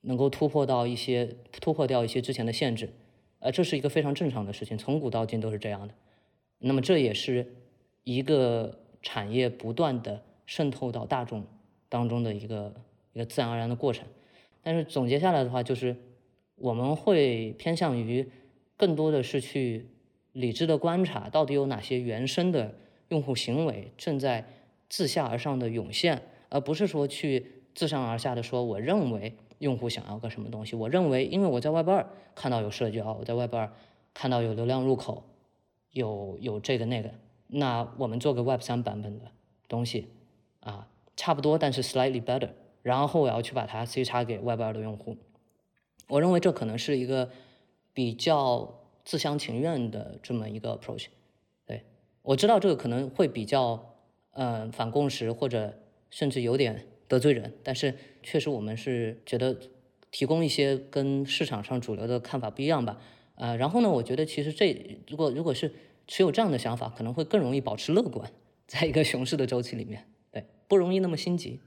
[0.00, 2.92] 能够突破到一些突破掉一些之前的限制。
[3.40, 5.94] 呃，这是一个非常正常的事情，从古到今都是这样的。
[6.58, 7.54] 那么这也是
[8.04, 11.44] 一个产业不断的渗透到大众
[11.88, 12.74] 当中的一个
[13.12, 14.06] 一个自然而然的过程。
[14.62, 15.96] 但是总结下来的话，就是
[16.56, 18.30] 我们会偏向于
[18.76, 19.88] 更多的是去
[20.32, 22.74] 理智的观察，到底有哪些原生的
[23.08, 24.46] 用户行为正在
[24.88, 29.34] 自下而上的涌现，而不是说去自上而下的说，我认为。
[29.58, 30.76] 用户想要个什么东西？
[30.76, 33.72] 我认为，因为我在 Web 二看到有社交，我在 Web 二
[34.14, 35.24] 看到有流量入口，
[35.90, 37.10] 有有这个那个，
[37.48, 39.32] 那我们做个 Web 三版本的
[39.66, 40.06] 东西，
[40.60, 42.50] 啊，差不多，但是 slightly better。
[42.82, 45.16] 然后我要去把它 C 叉给 Web 二的用户。
[46.08, 47.30] 我认为这可能是一个
[47.92, 51.06] 比较自相情愿的这么一个 approach。
[51.66, 51.82] 对
[52.22, 53.94] 我知道这个可能会比较，
[54.32, 55.78] 嗯，反共识或者
[56.08, 56.86] 甚至有点。
[57.08, 59.58] 得罪人，但是确实我们是觉得
[60.10, 63.00] 提供一些跟市场上主流的看法不一样吧，
[63.36, 65.72] 呃，然后呢，我觉得其实这如果如果是
[66.08, 68.28] 持有这样的想法，可能会更容易保持乐观，
[68.66, 71.60] 在一个熊市的周期里面，对，不容易那么心急。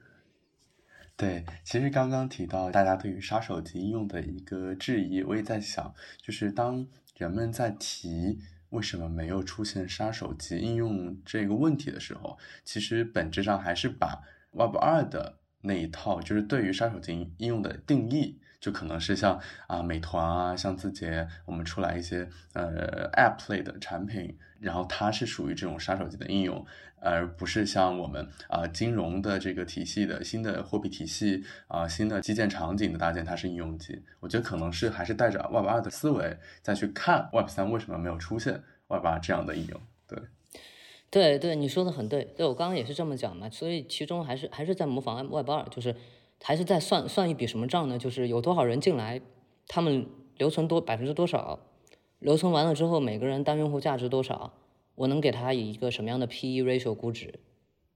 [1.16, 6.86] 对，其实刚刚提到大家对于杀手级应用的一个质疑，我也在想，就是当
[7.16, 8.40] 人们在提
[8.72, 14.24] 为什么没有出现杀手级应用这个问题的时候，其实本质上还是把。
[14.54, 19.38] Web 二的那一套，就是对于杀手级应用的定义，就可能是像
[19.68, 26.64] 啊美团啊，像字节，我们出来一些呃 App 类的产品，然后它是属于这种杀手级的应用，
[27.00, 34.02] 而不是像我们啊金融的这个体系的新的货币体系啊新的基建场景的搭建，它是应用级。
[34.20, 40.20] 我觉得可能是还是带着 Web 二的思维再去看 Web 三为什么没有出现 Web 二这样的应用，对。
[41.10, 45.94] 对对，你说的很对，对我刚刚也是这么讲嘛，所以其中还是还是在模仿 Web 二，就是
[46.44, 47.98] 还是在算算一笔什么账呢？
[47.98, 49.22] 就是有多少人进来，
[49.68, 51.60] 他们留存多百分之多少，
[52.20, 54.54] 留存完了之后，每个人单用户价值多少，
[54.96, 57.40] 我能给他以一个什么样的 P/E ratio 估值，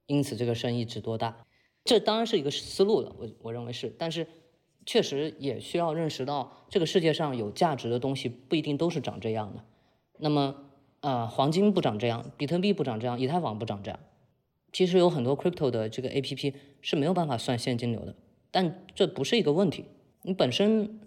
[0.08, 1.46] 因此这个生意值多大？
[1.84, 4.28] 这当然是一个思路了，我我认为是，但是
[4.86, 9.64] 确实也需要认识到，这个世界上有价值的东西不一定都是长这样的，
[10.18, 10.56] 那么。
[11.02, 14.00] 啊，黄金不长这样，比特币不长这样，以太坊不长这样。
[14.74, 18.16] 其实有很多 crypto 的这个 A P P 是没有办法算现金流的，
[18.56, 19.84] 但这不是一个问题。
[20.22, 21.02] 你本身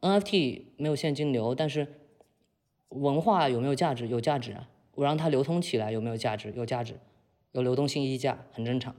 [0.00, 1.86] N F T 没有现金流，但是
[2.88, 4.08] 文化有没有价值？
[4.08, 4.68] 有价值啊！
[4.96, 6.52] 我让它流通起来有没有价值？
[6.56, 6.98] 有价值，
[7.52, 8.96] 有流动性溢价，很正常。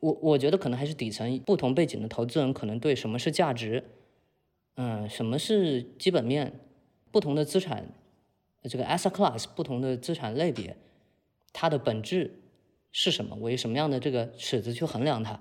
[0.00, 3.84] 我我觉得可能还是底层不同背景的投资人可能对什么是价值，
[4.76, 6.58] 嗯，什么是基本面，
[7.10, 7.92] 不同的资产。
[8.62, 10.74] 这个 asset class 不同的资产类别，
[11.52, 12.40] 它的本质
[12.92, 13.36] 是什么？
[13.38, 15.38] 我以什么样的这个尺子去衡量它？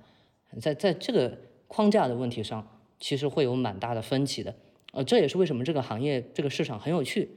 [0.60, 1.38] 在在这个
[1.70, 2.68] 框架的问题上，
[3.00, 4.54] 其实会有蛮大的分歧的。
[4.92, 7.30] 呃，这也是为什么这个行业这个市场很有趣。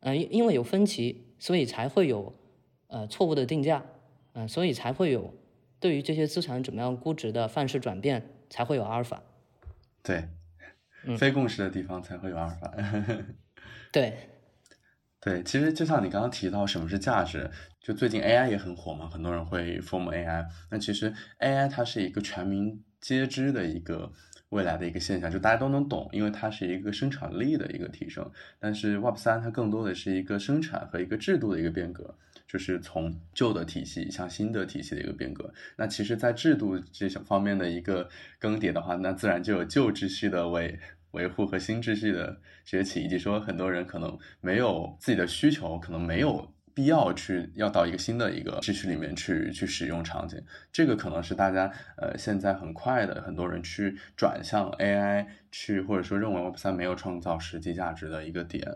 [0.00, 2.34] 嗯，因因为有分歧，所以才会有
[2.86, 3.84] 呃错误的定价。
[4.34, 5.34] 嗯，所以才会有
[5.78, 9.22] 对于这些资产怎么样估值的范式转变，才会有阿尔法。
[10.02, 10.28] 对，
[11.18, 12.72] 非共识的地方才会有阿尔法。
[13.92, 14.16] 对。
[15.24, 17.48] 对，其实就像你刚刚提到什么是价值，
[17.80, 20.44] 就最近 AI 也很火嘛，很多人会 form AI。
[20.68, 24.10] 那其实 AI 它是一个全民皆知的一个
[24.48, 28.30] 未来的一个现象，就大家都能懂，因为它是一个生产力的一个提升。
[28.58, 32.14] 但是 Web 三它更多的是一个生产和一个制度的一个变革，
[32.48, 35.52] 就是从旧的体系向新的体系的一个变革。
[35.76, 40.78] 那其实，在制度这些方面的一个更迭的话，那自然就有旧秩序的维。
[41.12, 50.42] 维护和新秩序的崛起，以及说很多人可能没有自己的需求，可能没有必要去要到一个新的一个秩序里面去去使用场景，
[50.72, 58.66] 这个可能是大家呃现在很快的很多人去转向 AI 去或者说认为 Web 三没有创造实际价值的一个点。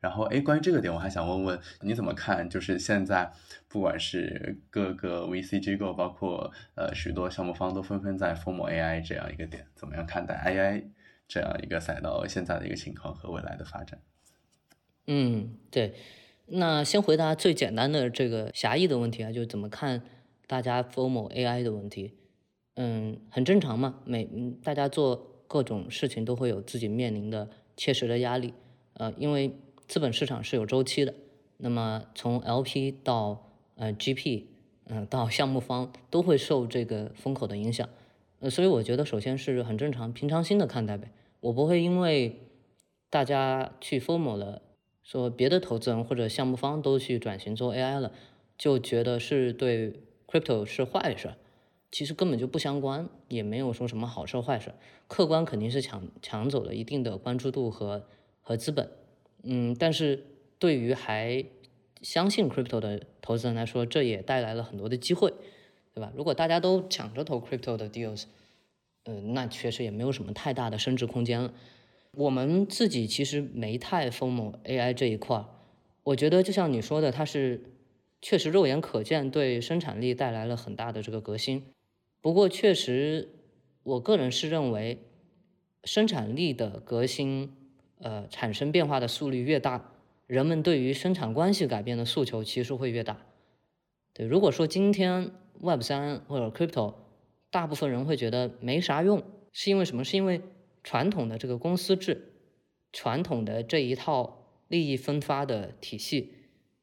[0.00, 2.50] 然后哎，关于这个点，我还想问问你怎么看？
[2.50, 3.30] 就是现在
[3.68, 10.84] 不管是各个 VC 机构，包括呃许多项目方都纷纷在 form AI 这样一个点，怎么样看待 AI？
[11.28, 13.98] 这样一个赛道现在的一个情况和未来的发展，
[15.06, 15.94] 嗯，对，
[16.54, 20.02] 那先回答最简单的这个狭义的问题啊，就是怎么看
[20.46, 22.12] 大家 formal AI 的问题。
[22.74, 28.52] 嗯，很正常嘛，每嗯大家做各种事情都会有自己面临的切实的压力。
[28.94, 29.56] 呃，因为
[29.88, 31.14] 资本市场是有周期的，
[31.56, 34.44] 那么从 LP 到呃 GP，
[34.88, 37.88] 嗯到项目方都会受这个风口的影响。
[38.40, 41.10] 呃，所以我觉得首先是很正常，平常心的看待呗。
[41.40, 42.40] 我不会因为
[43.08, 44.60] 大家去 formal 了，
[45.02, 48.12] 说别的投资人或者项目方都去转型做 AI 了，
[48.56, 51.34] 就觉得是对 crypto 是坏事。
[51.90, 54.72] 其实根本就不相关，也没有说什么好事坏事，
[55.08, 58.06] 客观肯定是抢抢走了一定的关注度和
[58.40, 58.88] 和资本，
[59.42, 60.24] 嗯，但是
[60.58, 61.44] 对于还
[62.00, 65.34] 相信 crypto 的投资人来说，这也带来了很多的机会，
[65.92, 66.10] 对吧？
[66.16, 68.24] 如果大家都抢着投 crypto 的 deals，
[69.04, 71.52] 嗯，那确实也没有什么太大的升值空间了。
[72.16, 75.46] 我们自己其实没太疯某 AI 这一块儿，
[76.02, 77.62] 我觉得就像你说的，它是
[78.20, 81.64] 确实肉眼可见对生产力带来了很大的这个革新。
[82.20, 83.30] 不过，确实，
[83.82, 84.98] 我个人是认为，
[85.84, 87.50] 生产力的革新，
[87.98, 89.92] 呃，产生变化的速率越大，
[90.26, 93.24] 人们对于生产关系改变的诉求其实会越大。
[94.12, 96.94] 对，如果说今天 Web 三或者 Crypto，
[97.50, 100.04] 大部分人会觉得没啥用，是因为什么？
[100.04, 100.42] 是因为
[100.82, 102.32] 传统的这个公司制，
[102.92, 106.34] 传统的这一套利益分发的体系，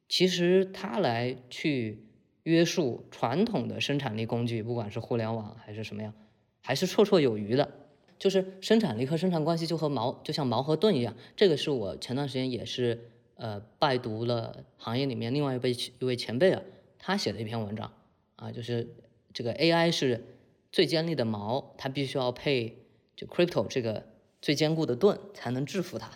[0.08, 2.06] 其实它来去。
[2.44, 6.14] 约束传统的生产力工具，不管是互联网还是什么样，
[6.62, 7.70] 还是绰绰有余的。
[8.18, 11.14] 就是生产力和生产关系就和矛，就像矛和盾一样。
[11.36, 16.62] 这个是我前段时间也是呃拜读了行业里面另外一位一位前辈啊，
[16.98, 17.92] 他写的一篇文章
[18.36, 18.88] 啊，就是
[19.34, 20.24] 这个 AI 是
[20.72, 22.79] 最尖利的矛，它必须要配
[23.20, 24.06] 就 crypto 这个
[24.40, 26.10] 最坚固的盾才能制服它。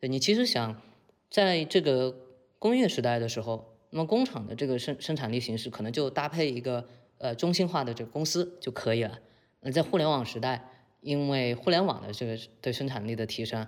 [0.00, 0.80] 对你其实想
[1.28, 2.14] 在这个
[2.58, 3.74] 工业时代的时候。
[3.90, 6.86] 那么工厂的这个生生产力形式可能就搭配一个
[7.16, 9.18] 呃中心化的这个公司就可以了。
[9.60, 10.70] 那在互联网时代，
[11.00, 13.66] 因为互联网的这个对生产力的提升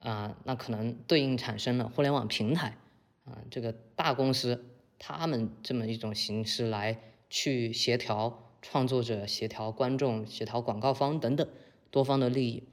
[0.00, 2.76] 啊，那可能对应产生了互联网平台
[3.24, 4.66] 啊，这个大公司
[4.98, 7.00] 他们这么一种形式来
[7.30, 11.48] 去协调创作者、协调观众、协调广告方等等
[11.94, 12.64] 多方的利益。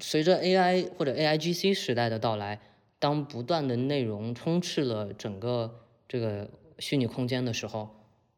[0.00, 2.62] 随着 AI 或者 AIGC 时代的到来，
[2.98, 6.48] 当不断的内容充斥了整个这个
[6.78, 7.90] 虚拟空间的时候，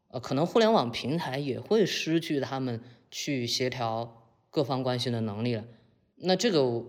[0.09, 5.63] 呃，可能互联网平台也会失去他们去协调各方关系的能力了。
[6.17, 6.83] 那这个，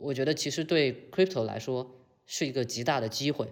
[0.00, 1.90] 我觉得其实对 crypto 来说
[2.24, 3.48] 是一个极大的机会，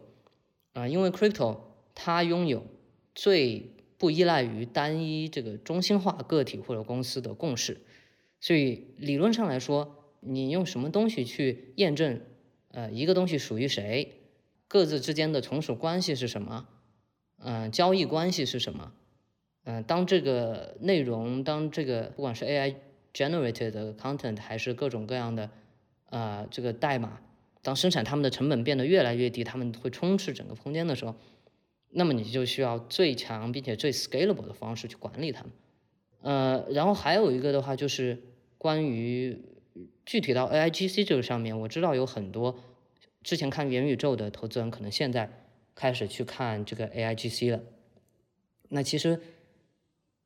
[0.74, 1.56] 啊，因为 crypto
[1.96, 2.64] 它拥有
[3.12, 7.80] 最不依赖于单一这个中心化个体或者公司的共识，
[8.42, 12.20] 所以理论上来说，你用什么东西去验证，
[12.72, 14.18] 呃，一个东西属于谁？
[14.66, 16.66] 各自之间的从属关系是什么？
[17.38, 18.92] 嗯，交易关系是什么？
[19.62, 22.74] 嗯，当这个内容，当这个不管是 AI
[23.14, 25.48] generated 的 content 还是各种各样的
[26.10, 27.20] 啊这个代码，
[27.62, 31.14] 当生产它们的成本变得越来越低，他们会充斥整个空间的时候，
[31.90, 35.52] 那么你就需要最强并且最 scalable 的方式去管理它们。
[36.22, 38.22] 呃，然后还有一个的话就是
[38.62, 39.42] 关于
[40.06, 42.60] 具体到 AIGC 这个上面，我知道有很多。
[43.24, 47.60] 之前看元宇宙的投资人，可能现在开始去看这个 AIGC 了。
[48.68, 49.20] 那其实，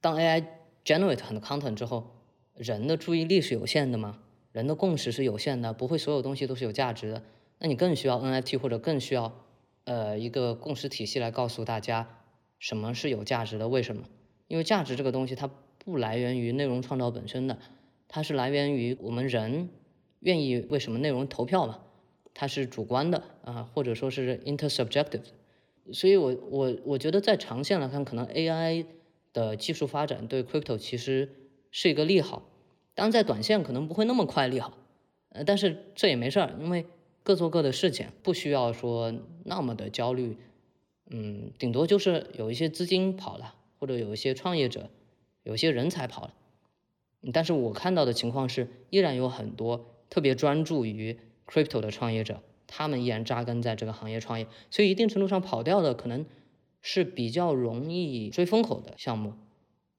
[0.02, 0.44] 当 AI
[0.84, 2.10] generate 很多 content 之后，
[2.54, 4.18] 人的注意力是有限的嘛？
[4.52, 7.22] 人的共识是有限的，不会所有东西都是有价值的。
[7.60, 9.46] 那你更需要 NFT 或者更需要
[9.84, 12.20] 呃一个共识体系来告诉大家
[12.58, 14.04] 什么是有价值的，为什么？
[14.46, 17.58] 因为价值这个东西它不来源于内容创造本身的，
[18.08, 19.68] 它是来源于我们人
[20.20, 21.80] 愿意为什么内容投票嘛？
[22.34, 25.22] 它是主观的啊，或者说是 intersubjective，
[25.92, 28.84] 所以我我我觉得在长线来看，可能 AI
[29.32, 31.30] 的技术发展对 crypto 其实
[31.70, 32.48] 是一个利好，
[32.94, 34.76] 当然在短线可能不会那么快利好，
[35.30, 36.84] 呃，但是这也没事儿，因为
[37.22, 40.36] 各做各的事情，不需要说那么的焦虑，
[41.10, 44.90] 嗯，顶多就是有一些资金跑了，或者有一些创业者，
[45.42, 46.34] 有些人才跑了，
[47.32, 51.18] 但是我看到的情况是，依然有很多特别专注于。
[51.48, 56.26] crypto 的创业者，他们依然扎根在这个行业创业，所以一定程度上跑掉的可能
[56.82, 59.34] 是比较容易追风口的项目。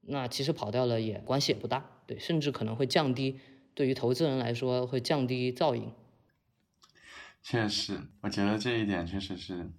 [0.02, 3.40] 那其实跑掉了也关系也不大，对，甚至可能会降低
[3.74, 5.90] 对于投资人来说会降低噪音。
[7.42, 9.72] 确实，我觉得这一点确实是，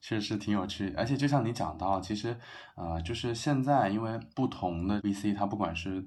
[0.00, 0.94] 确实是挺有趣。
[0.96, 2.36] 而且就像你讲到，其实
[2.76, 6.06] 呃，就是现在因为不同的 VC，它不管是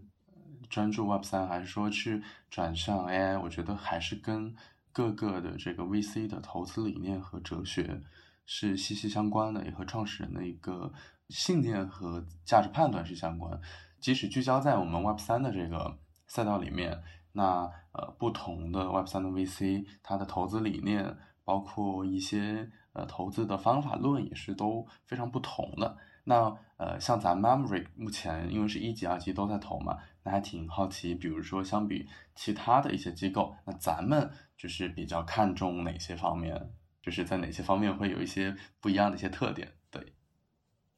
[0.70, 4.56] 专注 Web 三，还是说去转向 AI，我觉得还是跟
[4.92, 8.02] 各个的这个 VC 的投资理念和哲学
[8.46, 10.92] 是息息相关的，也和创始人的一个
[11.30, 13.60] 信念和价值判断是相关。
[14.00, 15.98] 即使聚焦在我们 Web 三的这个
[16.28, 17.02] 赛道里面，
[17.34, 25.98] 那呃不同的 Web 三的 VC，它的投资理念，包括一些呃投资的方法论也是都非常不同的。
[26.30, 36.70] 那呃像咱 Memory 目前因为是一级、二级都在投嘛，那还挺好奇，比如说相比其他的一些机构，那咱们就是比较看重哪些方面？
[37.02, 39.70] 就是在哪些方面会有一些不一样的一些特点？
[39.90, 40.14] 对，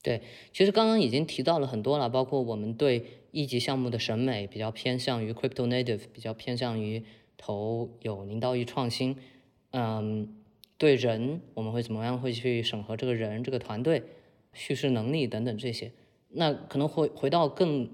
[0.03, 0.21] 对
[0.51, 7.05] 其实刚刚已经提到了很多了，包括我们对一级项目的审美比较偏向于 crypto native，比较偏向于
[7.38, 9.15] 投有零到一创新。
[9.71, 10.36] 嗯，
[10.77, 14.03] 对人我们会怎么样会去审核这个人、这个团队、
[14.54, 15.91] 叙事能力等等这些。
[16.30, 17.89] 那可能回回到更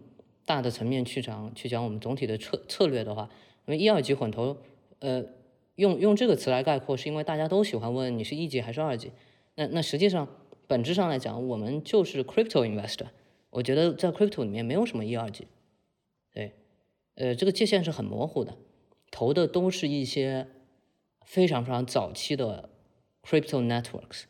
[0.45, 3.30] 大的层面去讲，去讲我们总体的策策略的话，
[3.66, 4.58] 因为一二级混投，
[4.99, 5.24] 呃，
[5.76, 9.12] 用用这个词来概括，是因为大家都喜欢问你是一级还是二级。
[9.55, 10.28] 那那实际上。
[10.70, 13.05] 本质上来讲，我们就是 crypto investor。
[13.51, 15.47] 我觉得在 crypto 里面没有什么一二级，
[16.34, 16.51] 对，
[17.16, 18.58] 呃，这个界限是很模糊的，
[19.10, 20.45] 投的都是一些
[21.24, 22.70] 非常非常早期的
[23.24, 24.24] crypto networks，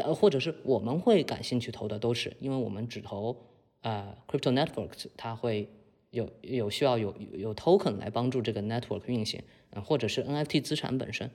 [0.00, 3.36] 呃或者是我们会感兴趣投的都是，因为我们只投
[3.80, 5.68] 啊 crypto networks，它会
[6.10, 11.30] 有有需要有有 token 来帮助这个 network 运行，嗯，或者是 NFT 资产本身。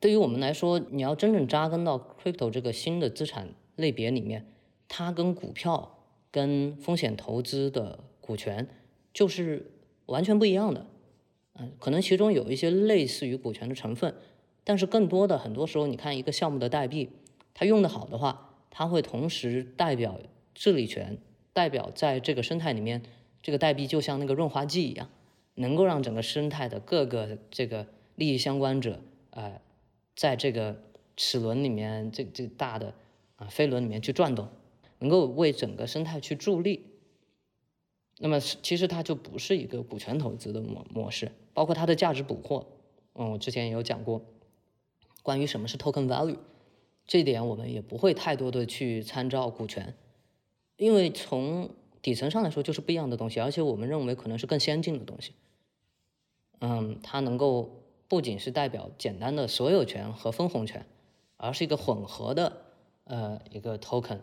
[0.00, 4.46] 对于我们来说，你要真正扎根到 crypto 这个新的资产类别里面，
[4.88, 5.98] 它跟股票、
[6.30, 8.68] 跟风险投资的股权
[9.14, 9.70] 就是
[10.06, 10.86] 完全不一样的。
[11.54, 14.14] 嗯，可能其中有一些类似于股权的成分，
[14.64, 17.10] 但是更多的很多时候，你看一个项目的代币，
[17.54, 20.20] 它用得好的话，它会同时代表
[20.54, 21.18] 治理权，
[21.52, 23.02] 代表在这个生态里面，
[23.42, 25.10] 这个代币就像那个润滑剂一样，
[25.54, 29.00] 能够让整个生态的各个这个利益相关者，
[29.30, 29.60] 呃。
[30.14, 30.76] 在这个
[31.16, 32.94] 齿轮里面，这这大的
[33.36, 34.46] 啊飞轮里面去转动，
[34.98, 36.84] 能够为整个生态去助力。
[38.18, 42.66] 那么其实它就不是一个股权投资的模模式，包括它的价值捕获。
[43.14, 44.22] 嗯，我之前也有讲过，
[45.22, 46.36] 关于什么是 token value，
[47.06, 49.94] 这点我们也不会太多的去参照股权，
[50.76, 55.32] 因为从底层上来说就是不一样的东西，而且我们认为可能是更先进的东西。
[56.60, 57.78] 嗯，它能够。
[58.08, 60.84] 不仅是代表简单的所有权和分红权，
[61.38, 62.58] 而是一个混合的
[63.04, 64.18] 呃一个 token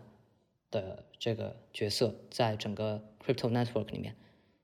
[0.70, 4.16] 的这个角色，在整个 crypto network 里面。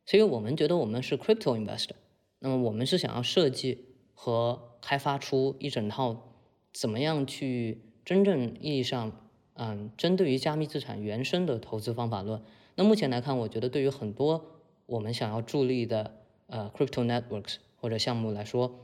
[0.05, 1.95] 所以我们觉得我们是 crypto investor，
[2.37, 6.35] 那么我们是想要设计和开发出一整套
[6.71, 9.11] 怎么样去真正意义上
[9.55, 12.41] 嗯针对于加密资产原生的投资方法论。
[12.75, 14.45] 那目前来看，我觉得对于很多
[14.85, 16.15] 我们想要助力的
[16.47, 18.79] 呃 crypto networks 或者项目来说，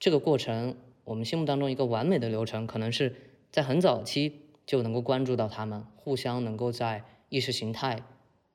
[0.00, 3.14] 这个过程，我们心目当中一个完美的流程，可能是
[3.50, 8.02] 在很早期就能够关注到他们，互相能够在意识形态、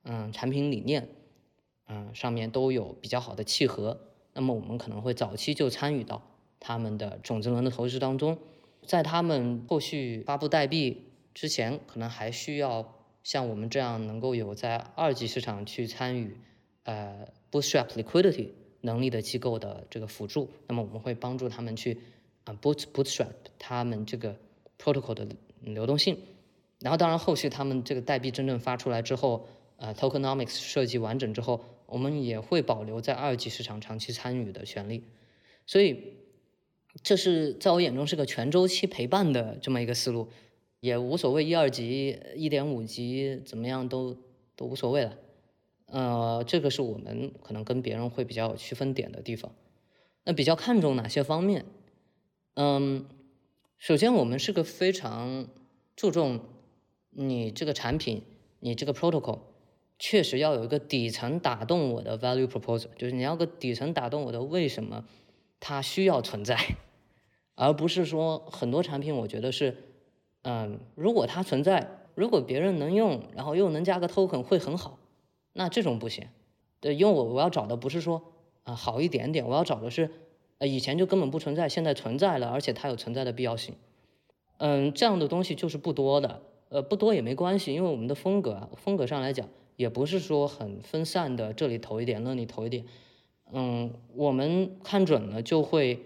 [0.02, 1.08] 嗯，产品理念，
[1.86, 4.00] 嗯，上面都有比较好的契合。
[4.32, 6.22] 那么我们可能会早期就参与到
[6.58, 8.38] 他们的种子轮的投资当中，
[8.86, 11.04] 在他们后续发布代币
[11.34, 16.36] 之前，可能还需要像我们这样能够有在二级市场去参与，
[16.84, 18.48] 呃，bootstrap liquidity。
[18.82, 22.00] 能力的机构的这个辅助，那么我们会帮助他们去
[22.44, 24.34] 啊 boot bootstrap 他们这个
[24.78, 25.28] protocol 的
[25.60, 26.16] 流动性，
[26.78, 35.04] 然后当然后续他们这个代币真正发出来之后，呃 tokenomics 设计完整之后，我们也会保留在二级市场长期参与的权利，
[35.66, 36.14] 所以
[37.02, 40.28] 这是在我眼中是个全周期陪伴的这么一个思路，
[40.80, 44.16] 也无所谓一二级、一点五级怎么样都
[44.56, 45.16] 都无所谓了。
[45.86, 49.52] 呃，这个是我们可能跟别人会比较有区分点的地方。
[50.24, 51.64] 那比较看重哪些方面？
[52.54, 53.06] 嗯，
[53.78, 55.48] 首先我们是个非常
[55.96, 56.40] 注重
[57.10, 58.22] 你这个产品，
[58.58, 59.38] 你这个 protocol
[59.98, 65.04] 确实要有一个底层打动我的 value proposal，就是你要个底层打动我的为什么
[65.60, 66.58] 它需要存在，
[67.54, 69.76] 而不是说很多产品我觉得是，
[70.42, 74.98] 嗯，如果它存在，如果别人能用，然后又能加个 token 会很好。
[75.52, 76.28] 那这种不行，
[76.80, 78.22] 对，因为我我要找的不是说
[78.62, 80.10] 啊好一点点，我要找的是，
[80.58, 83.74] 呃以前就根本不存在，现在存在了，而且它有存在的必要性。
[84.58, 92.84] 嗯，这样的东西就是不多的，呃不多也没关系，因为我们的风格啊风格上来讲，也不是说很分散的，这里投一点，那里投一点。
[93.52, 96.00] 嗯，我们看准了就会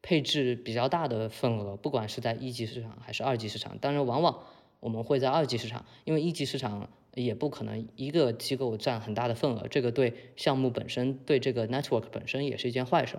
[0.00, 4.40] 配置比较大的份额，不管是在一级市场还是二级市场，当然往往
[4.80, 6.88] 我们会在二级市场，因为一级市场。
[7.14, 13.18] 也不可能一个机构占很大的份额，这个对项目本身、对这个 network 本身也是一件坏事。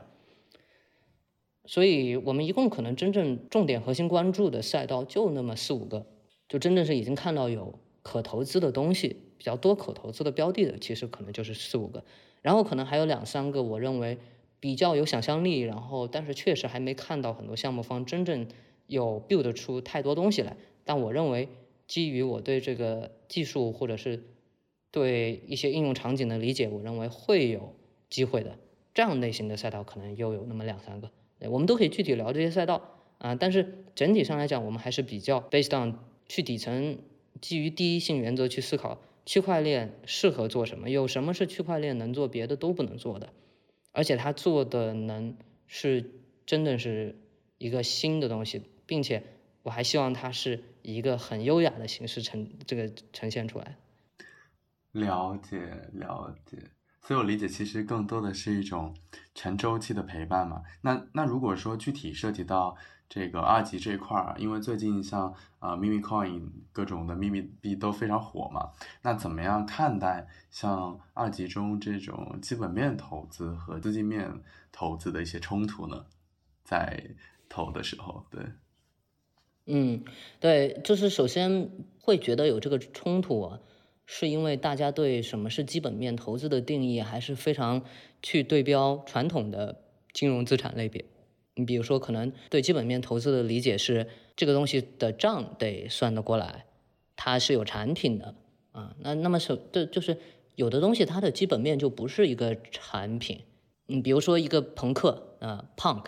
[1.65, 6.07] 所以我们一共可能真正重点核心关注的赛道就那么四五个，
[6.49, 12.03] 就真正是已经看到有可投资的东西比较多可投资的标的的，其实可能就是四五个，
[12.43, 14.19] 然后可能还有两三个，我认为
[14.59, 18.47] 比较有想象力，然后但是确实还没看到很多项目方真正
[18.85, 21.49] 有 build 出太多东西来，但我认为
[21.87, 24.23] 基于我对这个技术或者是
[24.91, 27.73] 对一些应用场景的理解，我认为会有
[28.09, 28.59] 机会的。
[28.93, 31.09] 这样类型的赛道可能又有那么两三个，
[31.49, 33.33] 我们都可以具体聊这些赛道啊。
[33.33, 36.99] 但是整体上来讲，我们还是比较 based on 去底层，
[37.41, 43.29] 基于第一性原则去思考区块链适合做什么，有什么是区块链能做，别的都不能做的，
[43.91, 46.11] 而且它做的能是
[46.45, 47.17] 真的是
[47.57, 49.23] 一个新的东西，并且
[49.63, 53.77] 我还希望它是一个很优雅的形式呈这个呈现出来。
[54.91, 55.57] 了解，
[55.93, 56.57] 了解。
[57.01, 58.95] 所以我理解，其实更多的是一种
[59.35, 60.63] 全周期的陪伴嘛。
[60.81, 62.77] 那那如果说具体涉及到
[63.13, 68.71] 这个二级这一块儿，因为最近像呃 Mimi Coin 各种的秘密币都非常火嘛，
[69.03, 74.41] 那怎么样看待像二级中这种基本面投资和资金面
[74.71, 76.07] 投资的一些冲突呢？
[76.63, 77.11] 在
[77.47, 78.41] 投的时候，对，
[79.67, 80.03] 嗯，
[80.39, 81.69] 对，就是首先
[82.01, 83.59] 会觉得有这个冲突啊。
[84.07, 87.83] 是因为大家对什么是基本面投资的定义还是非常
[88.23, 91.05] 去对标传统的金融资产类别。
[91.55, 96.65] 你比如说，可能对基本面投资的理解是这个东西的账得算得过来，
[97.15, 98.35] 它是有产品的
[98.71, 98.95] 啊。
[98.99, 100.17] 那那么是，这就是
[100.55, 103.41] 有的东西它的基本面就不是一个产品。
[103.85, 106.05] 你比如说一个朋克啊，Punk，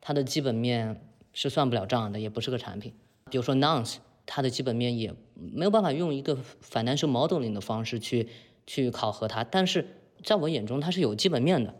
[0.00, 2.92] 它的基本面是算不了账的，也不是个产品。
[3.30, 3.96] 比如说 Nonce。
[4.26, 8.26] 它的基本面也没有办法用一个 financial modeling 的方式去
[8.66, 9.86] 去考核它，但是
[10.22, 11.74] 在我眼中它是有基本面的。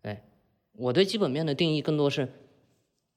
[0.00, 0.20] 对，
[0.78, 2.32] 我对基本面的定义更多是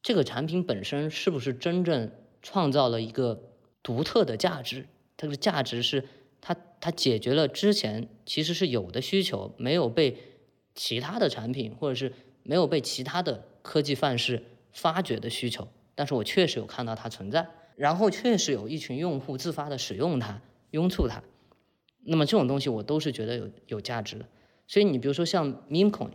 [0.02, 3.52] 这个产品本身是不是真正创造了一个
[3.84, 4.88] 独特的价值，
[5.18, 6.06] 它的价值是
[6.39, 10.18] 它它解决了之前其实是有的需求，没有被
[10.76, 17.48] 其他的产品或者是没有被其他的科技范式发掘的需求，但是我确实有看到它存在。
[17.76, 20.41] 然后确实有一群用户自发的使用它，
[20.72, 21.22] 拥簇它，
[22.04, 24.26] 那么这种东西我都是觉得有有价值的。
[24.68, 26.12] 所以你比如说像 meme coin，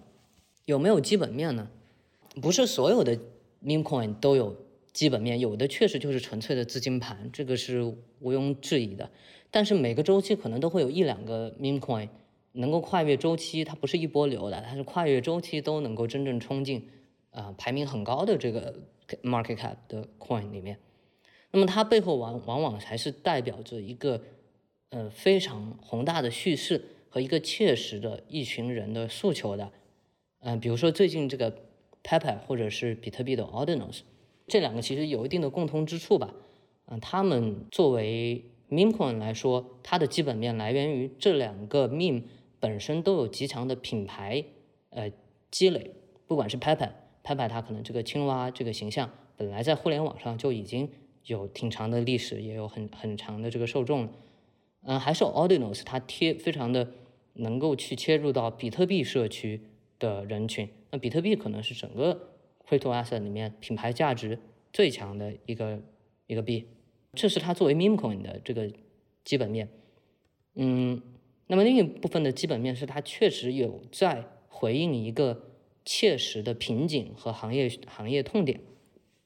[0.65, 1.69] 有没有基本面呢？
[2.41, 3.19] 不是所有的
[3.65, 4.57] Min coin 都有
[4.93, 9.11] 基本面，有的确实就是纯粹的资金盘，这个是毋庸置疑的。
[9.51, 12.09] 但是每个周期可能都会有一两个 Min coin
[12.53, 16.89] 能够跨越周期，它不是一波流的，它是跨越周期都能够真正冲进
[17.31, 18.81] 啊排名很高的这个
[19.23, 20.79] market cap 的 coin 里面。
[21.51, 24.23] 那么它背后往往往还是代表着一个，
[24.91, 29.71] 呃非常宏大的叙事和一个切实的一群人的诉求的，
[30.41, 31.55] 嗯，比如说最近这个
[32.03, 34.01] Pepe 或者是比特币的 Ordinals，
[34.47, 36.35] 这两个其实有一定的共通之处吧，
[36.87, 42.23] 嗯，他们作为 Meme Coin 来说，它的基本面来源于这两个 Meme
[42.61, 44.45] 本身都有极强的品牌
[44.91, 45.11] 呃
[45.51, 45.93] 积累，
[46.27, 50.89] 不管是 Pepe，Pepe 它可能这个青蛙这个形象本来在互联网上就已经。
[51.27, 54.09] 有挺长的历史，也有很很长的这个受众，
[54.83, 56.95] 嗯，还是 Ordinals，它贴非常的
[57.35, 59.61] 能够去切入到比特币社区
[60.01, 60.69] 的人群。
[60.93, 64.39] 那比特币可能是整个 crypto asset 里面品牌价值
[64.73, 65.83] 最强的一个
[66.29, 66.69] 一个币，
[67.15, 68.71] 这是它作为 meme coin 的这个
[69.25, 69.69] 基本面。
[70.55, 71.03] 嗯，
[71.49, 75.43] 那么另一部分的基本面是它确实有在回应一个
[75.85, 78.61] 切实的瓶颈和行业行业痛点。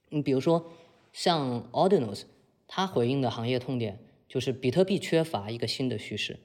[0.09, 0.73] 你比如说。
[1.13, 2.25] 像 Ordinals，
[2.69, 6.39] 它回应的行业痛点就是比特币缺乏一个新的叙事，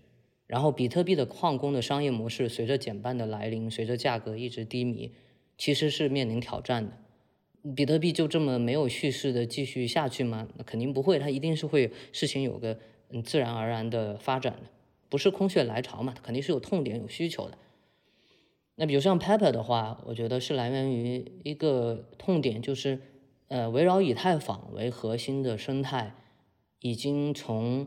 [0.51, 5.13] 然后比特币的矿工的商业模式随着减半的来临，随着价格一直低迷，
[5.57, 6.91] 其实是面临挑战的。
[7.73, 10.49] 比特币就这么没有叙事的继续下去吗？
[10.57, 12.77] 那肯定不会，它一定是会事情有个
[13.11, 14.69] 嗯自然而然的发展的，
[15.07, 17.57] 不是空穴来潮嘛，它肯定是有痛点有需求的。
[18.75, 22.99] 那比如像 Pepper 的话，我觉得是来源于一个痛点就是。
[23.47, 26.15] 呃，围绕以太坊为核心的生态，
[26.79, 27.85] 已经从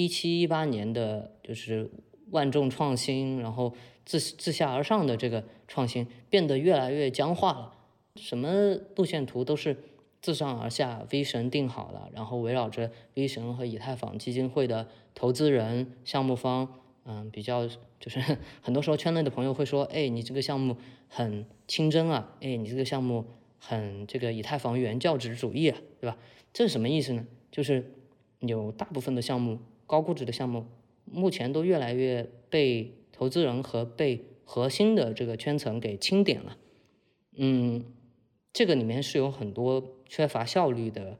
[0.00, 1.90] 一七一八年的就是
[2.30, 3.74] 万众创新，然后
[4.04, 7.74] 自自下而上的这个创新，变得越来越僵化了。
[8.14, 9.76] 什么路线图都是
[10.22, 18.20] 自上而下 V 神定好了，然后围绕着 V 神和以太坊基金会的投资人、项目方，嗯，比较就是
[18.62, 20.76] 很多时候圈内的朋友会说，哎，你这个项目
[21.08, 23.24] 很清真啊，哎，你这个项目。
[23.60, 26.16] 很这个以太坊原教旨主义啊，对吧？
[26.52, 27.26] 这是什么意思呢？
[27.50, 27.92] 就是
[28.38, 30.66] 有大部分的项目，高估值的项目，
[31.06, 36.58] 目前都越来越被投资人和被核心的这个圈层给清点了。
[37.36, 37.84] 嗯，
[38.52, 41.16] 这个里面是有很多缺乏效率的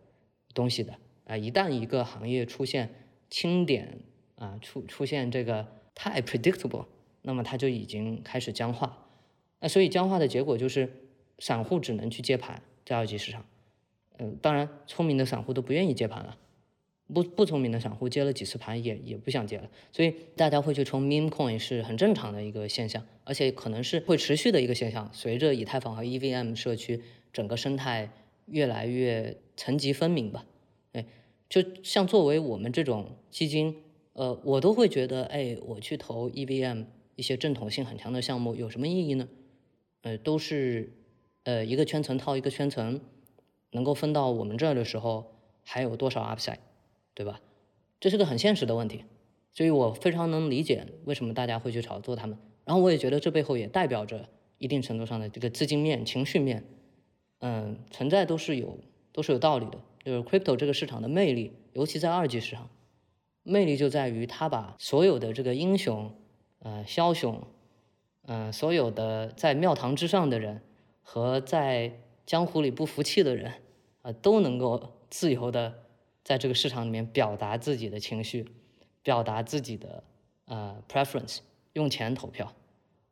[0.52, 1.36] 东西的啊。
[1.36, 2.90] 一旦一个行业出现
[3.30, 4.00] 清点
[4.36, 6.84] 啊，出出现这个太 predictable，
[7.22, 9.08] 那么它就已经开始僵化。
[9.60, 10.92] 那所以僵化的结果就是
[11.38, 13.46] 散户只能去接盘在二级市场。
[14.18, 16.36] 嗯，当然聪明的散户都不愿意接盘了。
[17.12, 25.11] 不不聪明的散户接了几次盘也也不想接了，所以大家会去冲 meme coin 是很正常的一个现象，而且可能是会持续的一个现象。
[25.12, 27.02] 随着以太坊和 EVM 社区
[27.32, 28.11] 整个生态
[28.44, 30.44] 越来越层级分明吧，
[30.92, 31.06] 哎，
[31.48, 33.74] 就像作为我们这种基金，
[34.12, 36.84] 呃，我都会觉得，哎，我去投 EVM
[37.16, 39.26] 一些正统性很强的项目有什么意义呢？
[40.02, 40.92] 呃，都是
[41.44, 43.00] 呃一个圈层套一个圈层，
[43.70, 45.32] 能够分到我们这儿的时候
[45.62, 46.59] 还有多少 upside？
[47.18, 47.40] 对吧？
[47.98, 49.02] 这是个很现实的问题，
[49.52, 52.38] 所以我非常能理解为什么大家会去炒作他们。
[52.64, 56.62] 然后我也觉得这背后也代表着一定程度上的这个资金面、情绪面，
[57.40, 58.78] 嗯，存在都是有
[59.10, 59.80] 都是有道理的。
[60.04, 62.70] 就是 crypto 这个市场的魅力，尤其在二级市场，
[63.42, 66.14] 魅力就在于它把所有的这个英雄、
[66.60, 67.42] 呃枭雄、
[68.26, 70.62] 嗯所有的在庙堂之上的人
[71.02, 73.54] 和在江湖里不服气的人
[74.02, 75.88] 啊，都能够自由的。
[76.29, 78.47] 在这个市场里面表达自己的情绪，
[79.03, 80.05] 表达自己的
[80.45, 81.39] 呃 preference，
[81.72, 82.55] 用钱投票，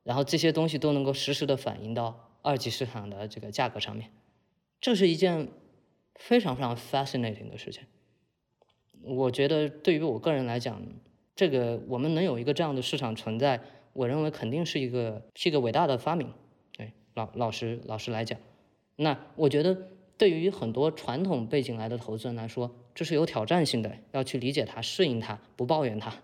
[0.03, 4.11] 然后这些东西都能够实时的反映到二级市场的这个价格上面，
[4.83, 5.49] 这是一件
[6.17, 7.85] 非常非常 fascinating 的事情。
[9.01, 10.83] 我觉得对于我个人来讲，
[11.35, 13.63] 这个我们能有一个这样的市场存在，
[13.95, 16.31] 我认为肯定是一个是一个伟大的发明。
[16.77, 18.39] 对，老老实老实来讲，
[18.97, 19.89] 那我觉得
[20.19, 26.15] 对于很多传统背景来的投资人来说，这是有挑战性的，要去理解它、适应它、不抱怨它，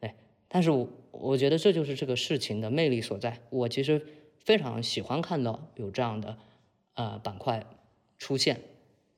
[0.00, 0.16] 哎，
[0.48, 3.38] 但是我我觉得这就是这个事情的魅力所在。
[3.50, 4.04] 我其实
[4.36, 6.36] 非常喜欢看到有这样的
[6.94, 7.64] 呃板块
[8.18, 8.60] 出现，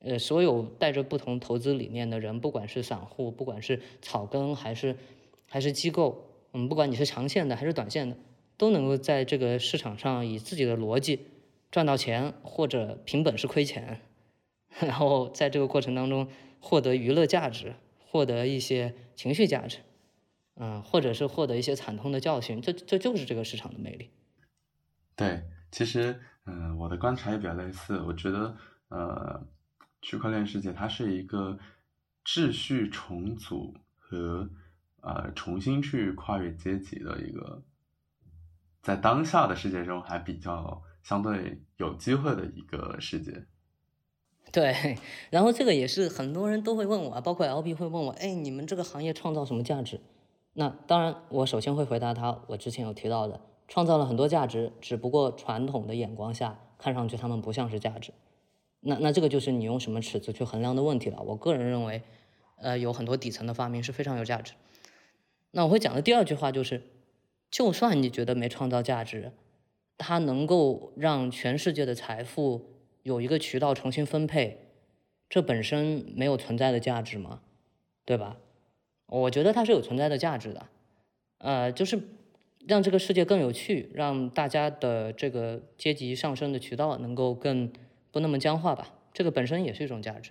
[0.01, 4.95] 呃，所有带着不同投资理念的人，不管是散户，不管是草根还是
[5.49, 8.19] 还是机构，嗯，不管你是长线的还是短线的，
[8.59, 11.21] 都能够在这个市场上以自己的逻辑
[11.71, 14.03] 赚到钱，或者凭本事亏钱，
[14.81, 16.29] 然后在这个过程当中。
[16.61, 19.79] 获得娱乐价值，获得一些情绪价值，
[20.55, 24.11] 嗯，或者是获得一些惨痛的教训，这这就是这个市场的魅力。
[25.17, 27.99] 对，其实，嗯，我的观察也比较类似。
[28.01, 28.57] 我觉得，
[28.89, 29.47] 呃，
[30.03, 31.59] 区块链世界它是一个
[32.25, 34.49] 秩序重组和
[35.01, 37.63] 呃重新去跨越阶级的一个，
[38.83, 43.47] 在当下的世界中还比较相对有机会的一个世界。
[44.53, 44.99] 对，
[45.31, 50.01] 然后这个也是很多人都会问我，包括 LP 会问我，哎，你们这个行业创造什么价值？
[50.55, 58.13] 那当然，我首先会回答他，我之前有提到的，创造了很多价值，只不过传统的眼光下看上去他们不像是价值。
[58.81, 61.23] 那那这个就是你用什么尺子去衡量的问题了。
[61.23, 62.03] 我个人认为，
[62.57, 64.55] 呃，有很多底层的发明是非常有价值。
[65.53, 66.83] 那我会讲的第二句话就是，
[67.51, 69.31] 就算你觉得没创造价值，
[69.97, 72.80] 它能够让全世界的财富。
[73.03, 74.59] 有一个渠道重新分配，
[75.29, 77.41] 这本身没有存在的价值吗？
[78.05, 78.37] 对吧？
[79.07, 80.67] 我觉得它是有存在的价值的，
[81.39, 82.01] 呃，就是
[82.67, 87.73] 让这个世界更有趣，让大家的这个阶级上升的渠道能够更
[88.11, 88.93] 不那么僵化吧。
[89.13, 90.31] 这个本身也是一种价值。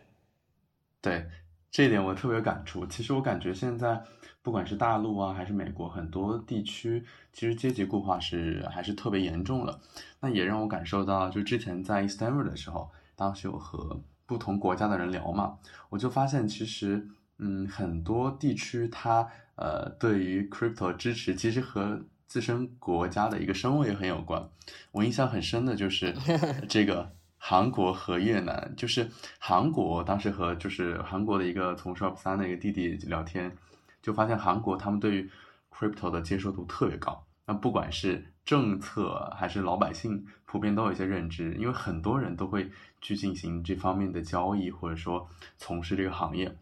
[1.01, 1.26] 对
[1.72, 2.86] 这一点我特别有感触。
[2.86, 4.01] 其实我感觉现在
[4.42, 9.80] 不管是大陆啊，还是美国，很多地区其实阶级固化是还是特别严重了。
[10.22, 15.58] 那也让我感受到，就之前在 Stanford 的时候，当时有和不同国家的人聊嘛，
[15.90, 24.50] 我就发现其实，嗯，很多地区它呃对于 crypto 支持，其实和自身国家的一个声位很有关。
[24.92, 26.16] 我印象很深的就是
[26.70, 29.10] 这个韩国和越南，就是
[29.40, 33.52] 韩国当时和就是韩国的一个从 Shop 三的一个弟弟聊天，
[34.02, 35.30] 就发现韩国他们对于
[35.72, 37.26] crypto 的接受度特别高。
[37.45, 42.70] 那不管是政策还是老百姓，普遍都有一些认知，因为很多人都会
[43.02, 45.28] 去进行这方面的交易，或者说
[45.58, 46.56] 从事这个行业。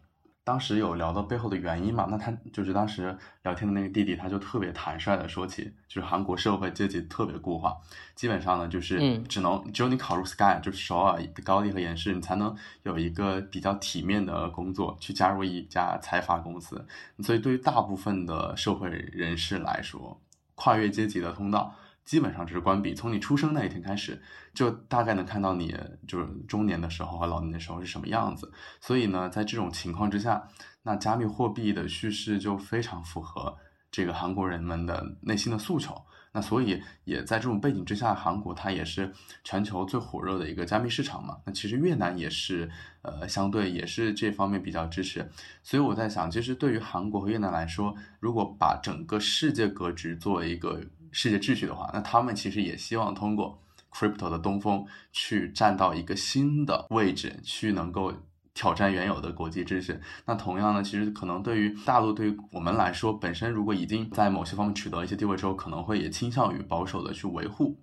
[0.48, 2.06] 当时有聊到背后的原因嘛？
[2.10, 7.76] 那他就是当时聊天的那个弟弟，他就特别坦率的说起，就是韩国社会阶级特别固化，
[8.14, 16.82] 基本上呢就是只能只有你考入 Sky，就是首尔高丽和延世，你才能有一个比较体面的工作，去加入一家财阀公司。
[17.22, 20.18] 所以对于大部分的社会人士来说，
[20.54, 21.74] 跨越阶级的通道
[22.08, 22.94] 基本上就是关闭。
[22.94, 24.18] 从你出生那一天开始，
[24.54, 28.50] 就大概能看到你就是中年的时候和老年的时候是什么样子。
[28.80, 30.48] 所以呢，在这种情况之下，
[30.84, 33.58] 那加密货币的叙事就非常符合
[33.90, 36.02] 这个韩国人们的内心的诉求。
[36.32, 39.12] 那所以也在这种背景之下，韩国它也是
[39.44, 41.36] 全球最火热的一个加密市场嘛。
[41.44, 42.70] 那其实越南也是，
[43.02, 45.30] 呃，相对也是这方面比较支持。
[45.62, 50.82] 所以我在想，其实对于韩国和越南来说，如果把整个世界格局作为一个
[51.18, 53.60] 世界秩序的话，那他们其实也希望通过
[53.90, 58.14] crypto 的东风去站到一个新的位置，去能够。
[58.54, 59.96] 挑战原有的国际秩序。
[60.26, 67.78] 那同样呢，其实可能对于大陆，对于我们来说，本身如果已经在某些方面取得一些地位之后，可能会也倾向于保守的去维护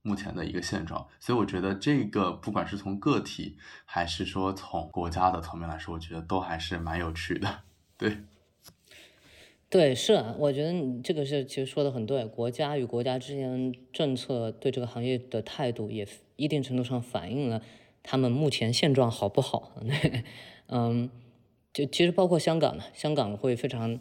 [0.00, 1.06] 目前的一个现状。
[1.20, 7.60] 所以我觉得这个不管是从个体还是说从国家的层面来说，我觉得都还是蛮有趣的。
[7.98, 8.24] 对，
[9.74, 12.24] 对，是啊，我觉得你这个是其实说的很对。
[12.26, 16.06] 国家与国家之间政策对这个行业的态度，也
[16.36, 17.60] 一定程度上反映了。
[18.00, 19.72] 他们目前现状好不好？
[20.70, 21.10] 嗯，
[21.72, 23.98] 就其实包括香港呢，香港会非常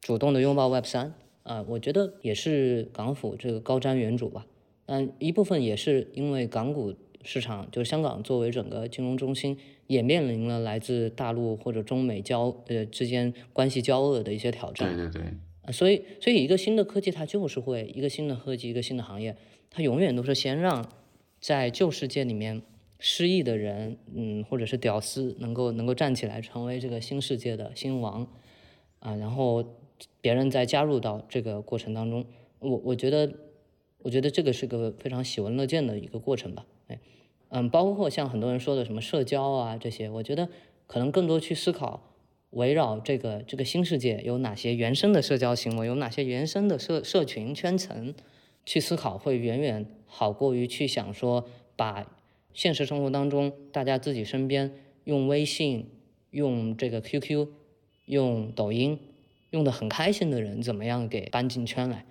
[0.00, 1.12] 主动的拥抱 Web 三
[1.42, 4.46] 啊，我觉得也是港府这个高瞻远瞩吧。
[4.86, 9.56] 但一部分也是因为港股市场，就香港作为整个金融中心，
[9.86, 14.96] 也面临了来自大陆或者中美交呃之间关系交恶的一些挑战。
[14.96, 15.72] 对对对。
[15.72, 19.36] 所以，所以一个新的科技，它就是会一个新的科技，一个新的行业，
[19.70, 20.90] 它永远都是先让
[21.40, 22.62] 在旧世界里面。
[23.02, 28.26] 失意的人，嗯，或者是屌丝，能够能够站起来，成为这个新世界的新王，
[28.98, 29.64] 啊，然后
[30.20, 32.22] 别人再加入到这个过程当中，
[32.58, 33.32] 我我觉得，
[34.02, 36.98] 我觉得这个是个非常喜闻乐见的一个过程吧，哎，
[37.48, 40.48] 嗯，包括像很多人说的什么社交啊这些，我觉得
[40.86, 42.14] 可能更多去思考，
[42.50, 48.14] 围绕这个这个新世界有哪些原生的社交行为，有哪些原生的社社群圈层，
[48.64, 51.46] 去思考会远远好过于去想说
[51.76, 52.16] 把。
[52.52, 54.72] 现实生活当中，大家自己身边
[55.04, 55.88] 用微信、
[56.32, 57.46] 用这个 QQ、
[58.06, 58.98] 用抖音
[59.50, 62.04] 用的很开心的人，怎么样给搬进圈来？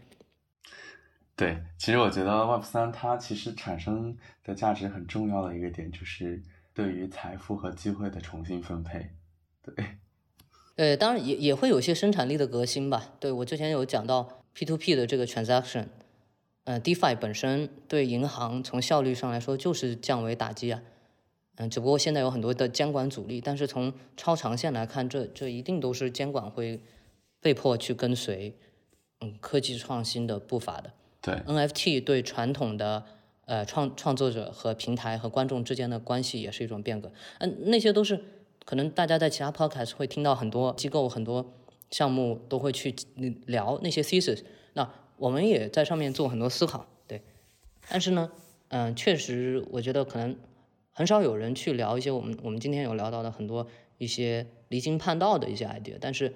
[1.40, 9.12] 对，其实我觉得 Web 三它其实产生的价值很重要的一个点，就是对于财富和机会的重新分配。
[9.62, 9.86] 对，
[10.76, 13.14] 呃，当然也也会有些生产力的革新吧。
[13.22, 15.86] 对我之前有讲到 P to P 的这个 transaction。
[16.66, 20.84] 呃，DeFi 本身对银行从效率上来说就是降维打击啊，
[21.56, 26.82] 嗯，只不过现在有很多的监管阻力，但是从超长线来看，这这一定都是监管会
[27.40, 28.54] 被迫去跟随，
[29.22, 30.92] 嗯，科技创新的步伐的。
[31.22, 33.03] 对，NFT 对传统的
[33.45, 37.11] 呃创创作者和平台和观众之间的关系也是一种变革。
[37.39, 38.24] 嗯，那些都是
[38.65, 41.53] 可能大家在其他 podcast 会听到很多机构很多
[41.91, 42.95] 项目都会去
[43.45, 44.43] 聊那些 thesis，
[44.74, 44.89] 那。
[45.20, 47.22] 我们也在上面做很多思考，对，
[47.89, 48.32] 但是呢，
[48.70, 50.34] 嗯，确实，我觉得可能
[50.93, 53.67] 很少有人去聊一些我们我们今天有聊到的很多
[53.97, 56.34] 一些离经叛道的一些 idea，但是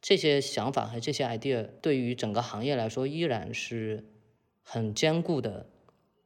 [0.00, 4.04] 这些想法和这些 idea 对于整个行业来说依然是
[4.62, 5.66] 很坚固的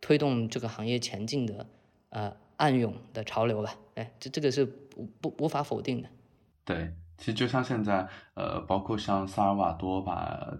[0.00, 1.66] 推动这个行业前进的
[2.10, 6.08] 呃暗涌的潮流吧，哎，这这个是不不无法否定的。
[6.64, 10.56] 对，其实就像现在，呃，包括像萨尔瓦多把。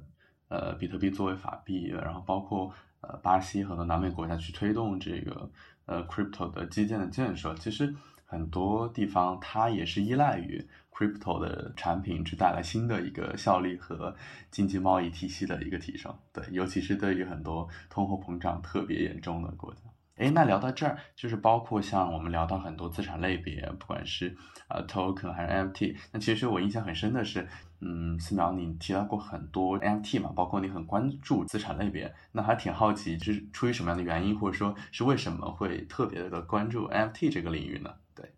[0.48, 5.50] 呃，比特币作为法币，然后包括呃巴西和多南美国家去推动这个
[5.86, 7.92] 呃 crypto 的基建的建设，其实
[8.24, 10.64] 很多地方它也是依赖于
[10.96, 14.14] crypto 的产品去带来新的一个效率和
[14.50, 16.16] 经济贸易体系的一个提升。
[16.32, 19.80] 对，尤其是对于很多通货膨胀特别严重的国家。
[20.16, 24.34] 哎，那聊到这儿，就是包括像我们聊到很多资产类别，不管是
[24.68, 27.46] 呃 token 还是 NFT，那其实我印象很深的是。
[27.82, 37.90] 嗯，四苗，你提到过很多 NFT 嘛，包括你很关注资产类别，那还挺好奇，就是出于什么样的原因，或者说是为什么会特别的关注 NFT 这个领域呢？
[38.14, 38.32] 对，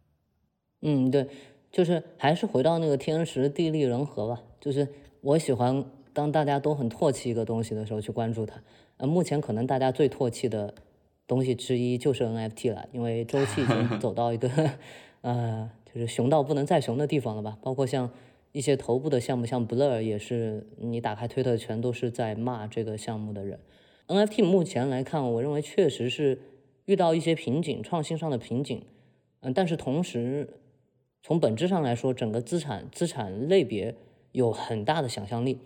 [0.82, 1.30] 嗯，对，
[1.70, 4.88] 就是还是回到那个天时地利人和吧，就是
[5.20, 8.62] 我喜欢当大家都很唾弃一个东西的时候去关注它。
[8.96, 10.74] 呃，目前可能大家最唾弃的
[11.26, 14.48] 东西之一就是 NFT 了，因为周期已经 走到一个
[15.22, 18.10] 呃，就是熊到不能再熊的地方了吧，包括像。
[18.52, 23.60] 一些头部的项目，像 Blur 也是，你打开推特全都是在骂这个项目的人。
[24.06, 26.40] NFT 目前来看，我认为确实是
[26.86, 28.82] 遇到一些瓶颈，创新上的瓶颈。
[29.40, 30.48] 嗯，但是同时
[31.22, 33.94] 从本质上来说，整个资产资产类别
[34.32, 35.60] 有很大的想象力。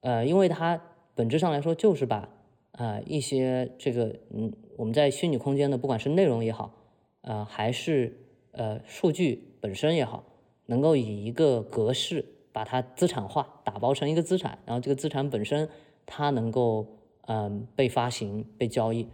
[0.00, 0.80] 呃，因为它
[1.14, 2.28] 本质上来说就是把
[2.72, 6.74] 啊一些这个嗯我们在虚拟空间的，不管是内容也好，
[7.22, 8.16] 呃还是
[8.52, 10.24] 呃数据本身也好。
[10.66, 15.68] 能够以一个格式把它资产化，打包成一个资产，然后这个资产本身
[16.06, 16.86] 它能够
[17.26, 19.06] 嗯被发行、被交易，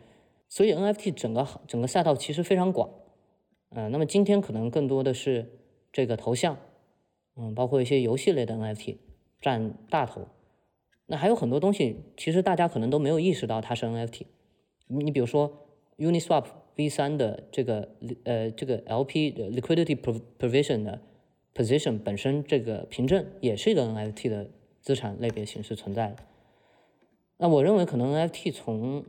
[0.49, 2.89] 所以 NFT 整个整个赛道其实非常广，
[3.71, 5.51] 嗯，那么今天可能更多的是
[5.93, 6.57] 这个头像，
[7.37, 8.97] 嗯，包括一些游戏类的 NFT
[9.41, 10.29] 占大头，
[11.07, 14.23] 那还有很多东西，其实大家可能都没有意识到它是 NFT。
[14.87, 15.67] 你比如说
[15.99, 16.45] Uniswap
[16.77, 17.89] V3 的这个
[18.25, 19.97] 呃这个 LP 的 liquidity
[20.39, 21.01] provision 的
[21.55, 24.51] position 本身这个凭证也是一个 NFT 的
[24.81, 26.17] 资产类别形式存在的。
[27.39, 29.05] 那我认为可能 NFT 从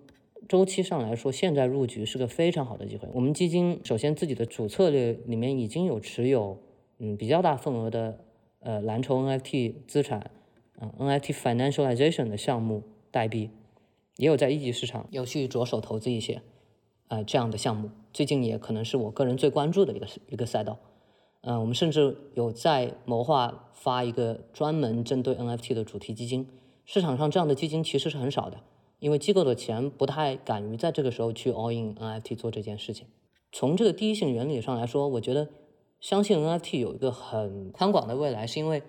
[0.49, 3.07] 周期上来说，现在入局是个非常好的机会。
[3.13, 6.57] 我们基金首先自己的主策略里面已经有持有
[7.03, 8.19] 嗯比较大份额的
[8.59, 10.29] 呃蓝筹 NFT 资产，
[10.79, 13.49] 嗯 NFT financialization 的项目代币，
[14.17, 16.43] 也有在一级市场有去着手投资一些
[17.07, 17.89] 呃这样的项目。
[18.13, 20.77] 最近也可能是我个人最关注的一个一个赛道。
[21.41, 26.47] 嗯，我们甚至有在谋划发一个专门针对 NFT 的主题基金。
[26.85, 28.59] 市场上这样的基金其实是很少的。
[28.99, 33.07] 因为机构的钱不太敢于在这个时候去 all in NFT 做这件事情。
[33.51, 35.49] 从这个第一性原理上来说，我觉得
[36.01, 38.81] 相信 NFT 有一个很宽广的未来，是因为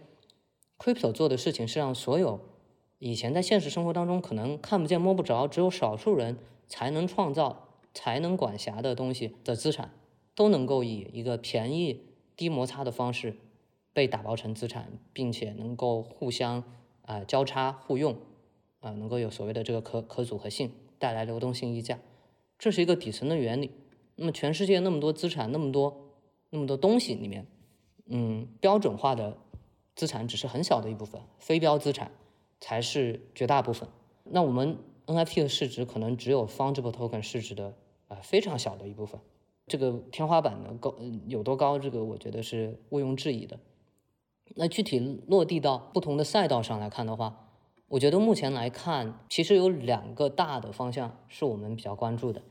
[0.78, 2.40] crypto 做的事情是让所有
[2.98, 9.92] 以前在现实生活当中可能看不见摸不着，只有少数人才能创造、才能管辖的东西的资产，
[10.34, 12.00] 都能够以一个便宜、
[12.34, 13.36] 低摩擦的方式
[13.92, 16.64] 被打包成资产，并且能够互相
[17.02, 18.16] 啊交叉互用。
[18.80, 22.00] 啊，能够有所谓的这个可可组合性，带来流动性溢价，
[22.58, 23.70] 这是一个底层的原理。
[24.16, 26.01] 那么全世界那么多资产，那么多
[26.54, 27.46] 那么多东西里面，
[28.04, 29.38] 嗯，标准化的
[29.96, 32.12] 资产只是很小的一部分，非标资产
[32.60, 33.88] 才是绝大部分。
[34.24, 34.76] 那我们
[35.06, 37.74] NFT 的市值可能只有 fungible token 市值的
[38.08, 39.18] 啊非常小的一部分。
[39.66, 40.94] 这个天花板呢高
[41.26, 43.58] 有多高，这个我觉得是毋庸置疑的。
[44.54, 47.48] 那具体落地到不同的赛道上来看的话，
[47.88, 52.42] 我觉得目前来看，其实有两个大的方向是我们比较关注的。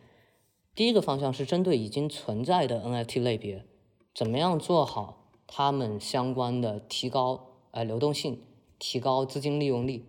[0.74, 3.66] 第一个方向是针对已经存在的 NFT 类别，
[4.14, 8.42] 怎么样做好他们相关的提高呃流动性、
[8.78, 10.06] 提高资金利用率、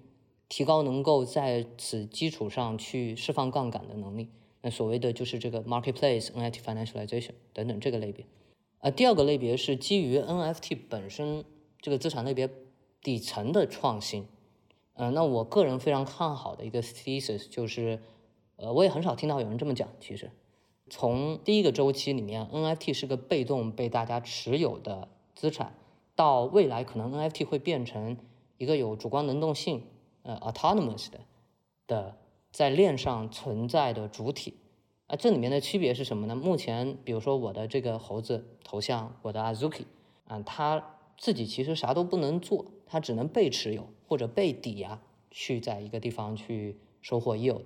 [0.48, 4.30] 提高能够在此基础上去释放杠杆的能力。
[4.60, 8.26] 那所谓的就是这个 marketplace NFT financialization 等等这个类别。
[8.78, 11.44] 呃，第二个类别是基于 NFT 本身
[11.80, 12.48] 这个资产类别
[13.00, 14.26] 底层的创新。
[14.94, 18.00] 嗯，那我个人非常看好的一个 thesis 就是，
[18.56, 19.88] 呃，我也很少听到有人这么讲。
[20.00, 20.30] 其实，
[20.94, 25.74] 从第一个周期里面，NFT 是个被动被大家持有的资产，
[26.14, 28.18] 到未来可能 NFT 会变成
[28.58, 29.86] 一个有主观能动性、
[30.22, 31.20] 呃 autonomous 的
[31.86, 32.16] 的
[32.50, 34.58] 在链上存在的主体。
[35.06, 36.36] 啊，这里面的区别是什么呢？
[36.36, 39.84] 目前，比如说我的这个猴子头像，我的 Azuki，
[40.26, 42.66] 啊，它自己其实啥都不能做。
[42.84, 45.00] 它只能被持有或者被抵押
[45.30, 47.62] 去在一个地方去收获 yield。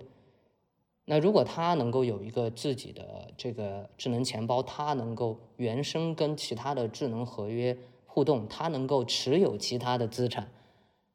[1.07, 10.51] 那如果它能够有一个自己的这个智能钱包，它能够原生跟其他的智能合约互动，它能够持有其他的资产，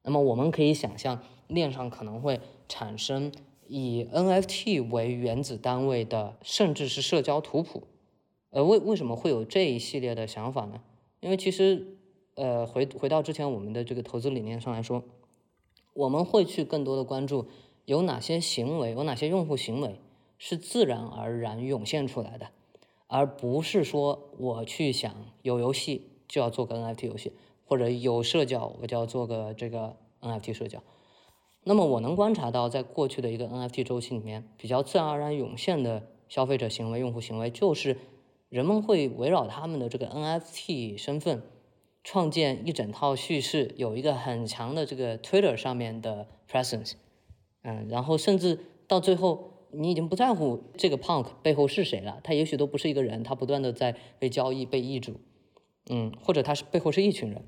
[0.04, 3.32] 那么我们可以想象链上可能会产生
[3.68, 7.84] 以 NFT 为原子单位的，甚至是社交图谱。
[8.50, 10.82] 呃，为为什么会有这一系列的想法呢？
[11.20, 11.98] 因为其实。
[12.36, 15.04] 呃，回回到之前我们的这个投资理念上来说，
[15.94, 17.46] 我们会去更多的关注
[17.86, 20.00] 有哪些行为，有哪些用户行为
[20.38, 22.50] 是自然而然涌现出来的，
[23.08, 27.34] 而不是说我去想有游戏就要做个 NFT 游戏，
[27.66, 30.82] 或者有社交我就要做个这个 NFT 社交。
[31.64, 37.98] 那么我能观察到，在过去的一个 NFT 周期里面，比较自然而然涌现的消费者行为、用户行为，就是
[38.50, 41.44] 人们会围绕他们的这个 NFT 身份。
[42.04, 46.94] 创建一整套叙事，有一个很强的这个 Twitter 上面的 presence，
[47.64, 55.20] 嗯，然后甚至到最后，你已经不在乎这个 Punk 背后是谁了，他也许都不是一个人，他不断的在被交易、被易主，
[55.90, 57.46] 嗯，或者他是背后是一群人，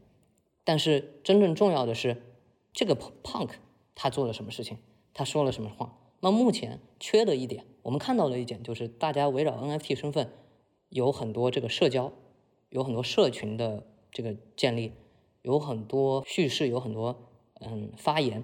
[0.63, 2.21] 但是真正重要的是
[2.71, 3.49] 这个 Punk
[3.95, 4.77] 他做了什么事情，
[5.13, 5.97] 他说了什么话。
[6.21, 10.31] 那目前缺的一点，我们看到的一点就是大家围绕 NFT 身份
[10.89, 12.11] 有很多这个社交，
[12.69, 13.87] 有很多社群的。
[14.15, 14.91] 这个建立
[15.41, 17.17] 有很多叙事，有很多
[17.61, 18.43] 嗯发言，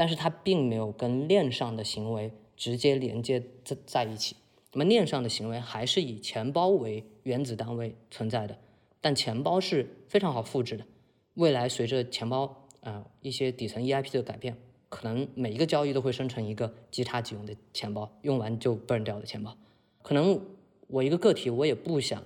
[0.00, 4.34] 但是它并没有跟链上的行为直接连接在在一起。
[4.72, 8.56] 那么链上的行为还是以钱包为原子单位存在的，
[9.02, 10.86] 但钱包是非常好复制的。
[11.34, 14.56] 未来随着钱包啊一些底层 EIP 的改变，
[14.88, 19.54] 可能每一个交易都会生成一个即插即用的钱包，用完就 burn 掉的钱包。
[20.00, 20.40] 可能
[20.86, 22.22] 我一个个体，我也不想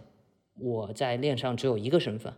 [0.61, 2.33] 我在链上只有一个身份。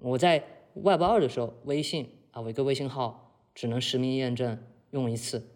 [0.00, 0.42] 我在
[0.72, 3.23] Web 二的时候，微信啊，我一个微信号
[3.54, 4.58] 只能实名验证
[4.90, 5.46] 用一次，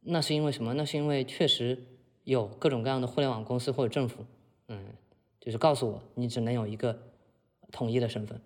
[0.00, 0.74] 那是因为什么？
[0.74, 1.84] 那是因为确实
[2.24, 4.24] 有各种各样的互联网公司或者政府，
[4.68, 4.86] 嗯，
[5.40, 7.02] 就是告诉我你只能有一个
[7.70, 8.40] 统一的身份。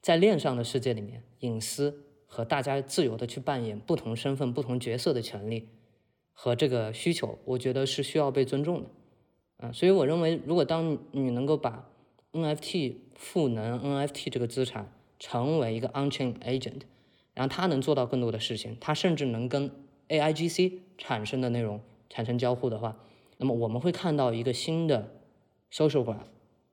[0.00, 5.68] 在链上的世界里面，隐私和大家自由的去扮演不同身份、不同角色的权利
[6.32, 8.90] 和这个需求，我觉得是需要被尊重的。
[9.58, 11.88] 嗯，所以我认为，如果当你能够把
[12.32, 16.80] NFT 赋能 NFT 这个资产成为一个 on-chain agent，
[17.34, 19.70] 然后它能做到更多的事情，它甚至能跟
[20.08, 22.96] AIGC 产生的内容产生交互的话，
[23.36, 25.10] 那么我们会看到一个新的
[25.70, 26.26] social graph，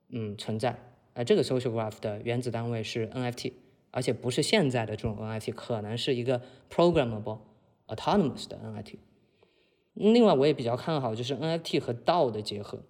[0.09, 0.79] 嗯，存在。
[1.13, 3.53] 呃，这个 social graph 的原子单位是 NFT。
[3.93, 6.41] 而且不是现在的这种 NFT，可能是一个
[6.73, 7.39] programmable
[7.87, 8.95] autonomous 的 NFT。
[9.95, 12.83] 另外，我也比较看好就是 NFT 和 DAO 的结合。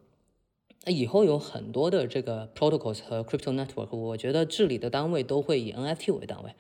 [0.86, 6.54] 那以后有很多的这个 protocols 和 crypto network，我觉得治理的单位都会以 NFT 为单位，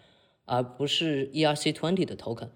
[0.46, 2.50] 而不是 ERC20 的 token。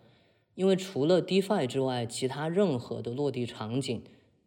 [0.56, 4.04] 因为除了 DeFi 之外，其他任何的落地场景、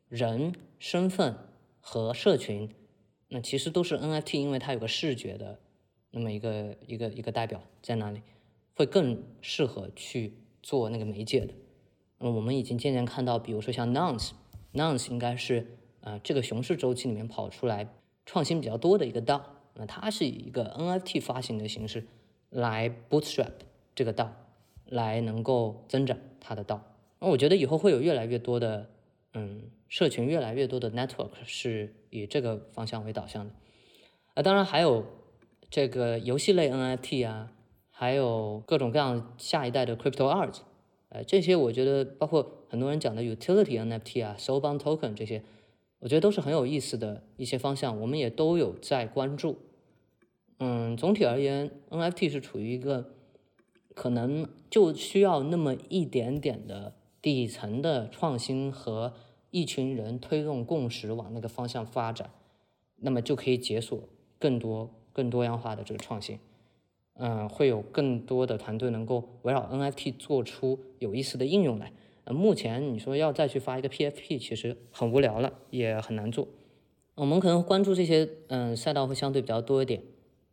[0.08, 1.36] 人、身份
[1.80, 2.70] 和社群，
[3.28, 5.58] 那其实都是 NFT，因为它有个视觉的。
[6.10, 8.22] 那么一个一个一个代表在哪里，
[8.74, 10.32] 会更适合去
[10.62, 11.52] 做那个媒介的。
[12.16, 17.94] 那我们已经渐渐看到，比如说像 Nounce，Nounce 应该是呃这个熊市周期里面跑出来
[18.24, 19.56] 创新比较多的一个道。
[19.74, 22.06] 那它是以一个 NFT 发行的形式
[22.50, 23.52] 来 bootstrap
[23.94, 24.32] 这个道，
[24.86, 26.82] 来能够增长它的道。
[27.20, 28.90] 那我觉得以后会有越来越多的
[29.34, 33.54] 嗯社群，越来越多的 network 是以这个方向为导向的。
[34.34, 35.04] 啊，当然还有。
[35.70, 37.52] 这个游戏类 NFT 啊，
[37.90, 40.60] 还有各种各样下一代的 Crypto Art，
[41.10, 45.42] 呃，这些我觉得包括很多人讲的 Utility NFT 啊，Soulbound Token 这些，
[45.98, 49.58] 我觉得都是很有意思的一些方向，我们也都有在关注。
[50.58, 53.14] 嗯，总体而言，NFT 是处于一个
[53.94, 59.14] 可能就需要那么一点点的底层的创新和
[59.50, 62.30] 一群人推动共识往那个方向发展，
[62.96, 63.98] 那么就可以解锁
[64.38, 64.94] 更多。
[65.10, 66.38] 更多样化的这个创新，
[67.14, 71.92] 嗯，会有更多的团队能够围绕 NFT 做出有意思的应用来。
[72.22, 76.46] 呃，目前你说要再去发一个 PFP，其实很无聊了，也很难做。
[77.16, 80.00] 我们可能关注这些，嗯，赛道会相对比较多一点。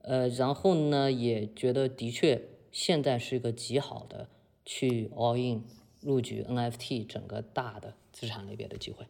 [0.07, 2.41] 呃，然后呢，也觉得的确
[2.71, 4.29] 现在是一个极好的
[4.63, 5.63] 去 all in
[6.01, 9.05] 入局 NFT 整个大的资产类别的机会。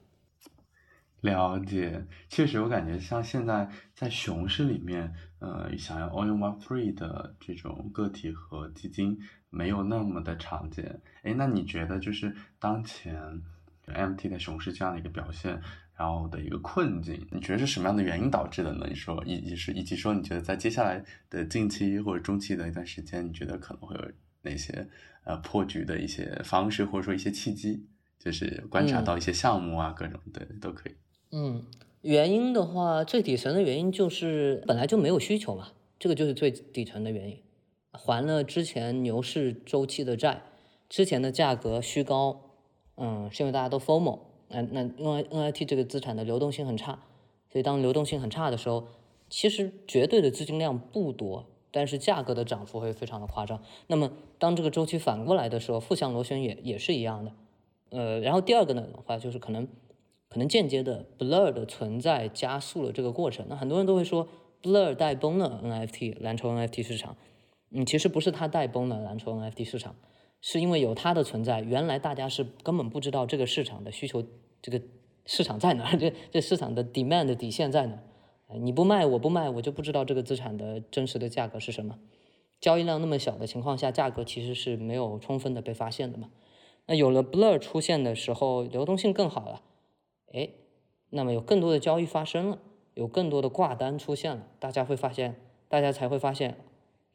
[1.21, 9.17] 了解，确实，我感觉像现在在熊市里面，呃，想要 all in one three 的这种个体和基金
[9.49, 11.01] 没有那么的常见。
[11.23, 13.41] 哎，那你觉得就是当前
[13.87, 15.61] MT 的熊市这样的一个表现，
[15.97, 18.85] 然后的一个困境，你觉得是什么样的原因导致的呢？
[18.89, 24.11] 你说，以及是以及说，你觉得在接下来的近期或者中期的一段时间，你觉得可能会有
[24.41, 24.87] 哪些
[25.23, 27.85] 呃破局的一些方式，或者说一些契机，
[28.19, 30.95] 就是观察到一些项目啊，各种的都可以。
[31.31, 31.63] 嗯，
[32.01, 37.41] 原因的话，最底层的原因就是本来就没有需求嘛，这个就是最底层的原因。
[37.93, 40.41] 还了之前牛市周期的债，
[40.89, 42.51] 之前的价格虚高，
[42.97, 44.19] 嗯，是因为大家都 FOMO。
[44.49, 46.99] 那那因为 NIT 这个资产的流动性很差，
[47.51, 48.85] 所以当流动性很差的时候，
[49.29, 53.61] 其实绝对的资金量不多，但是价格的涨幅会非常的夸张。
[53.87, 57.31] 那么当这个周期反过来的时候，负向螺旋也也是一样的。
[57.89, 59.67] 呃，然后第二个呢的话，就是可能。
[60.27, 63.45] 可能间接的 Blur 的存在加速了这个过程。
[63.47, 64.27] 那很多人都会说
[64.61, 67.15] Blur 带崩了 NFT 蓝筹 NFT 市场。
[67.69, 69.95] 嗯，其实不是它带崩了蓝筹 NFT 市场，
[70.47, 71.59] 是因为有它的存在。
[71.61, 74.23] 原来大家是根本不知道这个市场的需求，
[74.61, 74.79] 这个
[75.25, 78.59] 市场在哪儿， 这这市场的 demand 底线在哪儿。
[78.59, 81.97] 你不卖，我不卖，我就不知道这个资产的真实的价格是什么。
[82.61, 86.29] 交易量那么小的情况下，价格其实是没有充分的被发现的嘛。
[86.85, 89.63] 那有了 Blur 出现的时候，流动性更好了。
[90.31, 90.49] 哎，
[91.09, 92.59] 那么有更多的交易发生了，
[92.93, 96.55] 有更多的挂单出现了，大家会发现，大家才会发现，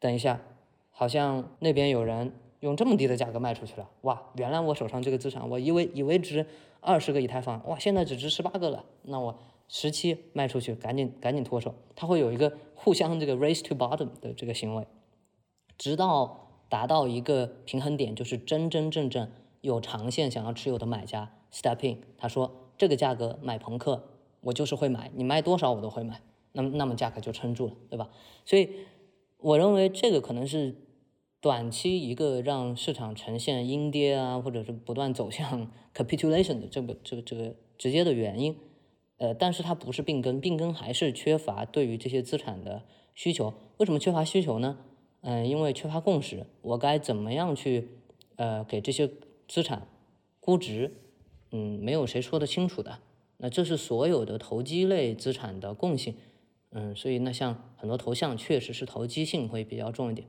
[0.00, 0.42] 等一下，
[0.90, 6.46] 好像那边有人用这么低的价格卖出去了，哇，原来我手上这个资产，我以为以为值
[6.80, 9.38] 二十个以太坊，哇，现在只值十八个了，那我
[9.68, 14.86] 十七卖出去，赶紧赶紧脱手，它会有一个互相这个 race to bottom 的这个行为，
[15.76, 19.30] 直到达到一个平衡点，就是真真正正
[19.60, 22.56] 有长线想要持有的买家 step in，他说。
[22.80, 24.08] 这个价格买朋克，
[24.40, 26.22] 我就是会买，你卖多少我都会买，
[26.52, 28.08] 那么那么价格就撑住了，对吧？
[28.46, 28.70] 所以
[29.36, 30.74] 我认为这个可能是
[31.40, 38.56] 短期一个让市场呈现阴跌啊，或者是不断走向 capitulation 的这个这个这个直接的原因，
[39.16, 42.82] 呃，但是它不是病根，病根还是缺乏对于这些资产的
[43.14, 43.54] 需求。
[43.78, 44.78] 为什么缺乏需求呢？
[45.22, 47.88] 嗯，因为缺乏共识，我该怎么样去
[48.36, 49.10] 呃给这些
[49.48, 49.88] 资产
[50.40, 50.92] 估值？
[51.52, 52.98] 嗯，没有谁说得清楚的。
[53.38, 56.14] 那这是所有的投机类资产的共性。
[56.72, 60.28] 嗯，所以那像很多头像确实是投机性会比较重一点。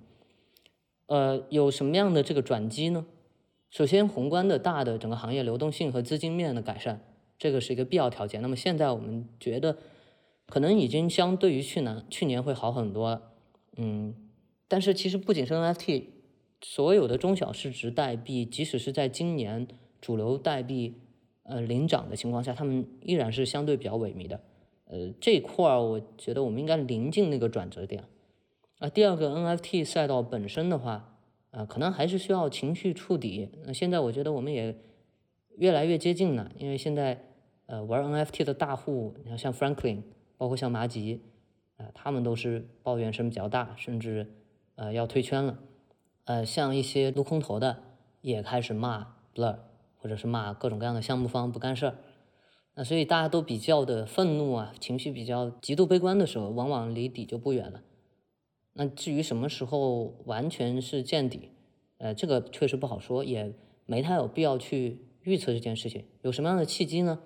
[1.12, 3.06] 呃，有什么样的这个转机呢？
[3.70, 7.02] 首先，宏观的大的整个行业流动性和资金面的改善，
[7.38, 8.42] 这个是一个必要条件。
[8.42, 9.76] 那么现在我们觉得，
[10.48, 13.24] 可能已经相对于去年去年会好很多了。
[13.76, 14.16] 嗯，
[14.70, 16.06] 但是其实不仅是 NFT，
[16.62, 19.68] 所有的中小市值代币，即使是在今年
[20.00, 20.96] 主流代币
[21.44, 24.40] 呃领涨的情况下，他们依然是相对比较萎靡的。
[24.86, 28.06] 呃，这块儿我觉得我们应该临近那个转折点。
[28.82, 31.16] 啊，第二个 NFT 赛道本身的话，
[31.52, 33.48] 啊，可能还是需要情绪触底。
[33.64, 34.76] 那现在我觉得我们也
[35.58, 37.24] 越来越接近了，因为现在
[37.68, 40.02] 呃玩 NFT 的大户，你看像 Franklin，
[40.36, 41.22] 包括像麻吉，
[41.78, 44.34] 啊，他们都是抱怨声比较大，甚至
[44.74, 45.60] 呃要退圈了。
[46.26, 47.84] 呃，像一些撸空头的
[48.22, 49.58] 也开始骂 Blur，
[49.98, 51.96] 或者是骂各种各样的项目方不干事儿。
[52.74, 57.84] 那所以大家都比较的愤怒啊，情绪比较极度悲观的时候，往往离底就不远了。
[58.74, 61.50] 那至于什么时候完全是见底，
[61.98, 63.54] 呃，这个确实不好说，也
[63.86, 66.06] 没太有必要去预测这件事情。
[66.22, 67.20] 有什么样的契机呢？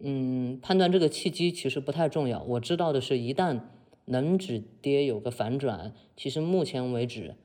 [0.00, 2.42] 嗯，判断这个契机其实不太重要。
[2.42, 3.60] 我知道的是，一旦
[4.06, 7.36] 能止跌有个反转，其实目前为止，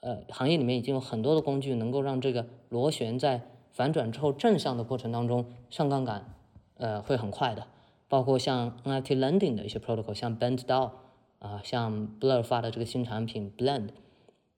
[0.00, 3.42] 呃，行业里面已经有很多的工具能够让这个螺旋在
[3.72, 6.36] 反转之后正向的过程当中上杠杆。
[6.76, 7.66] 呃，会很快的，
[8.08, 10.92] 包括像 NFT lending 的一些 protocol，像 BendDAO
[11.40, 13.88] 啊，像 Blur 发的这个新产品 Blend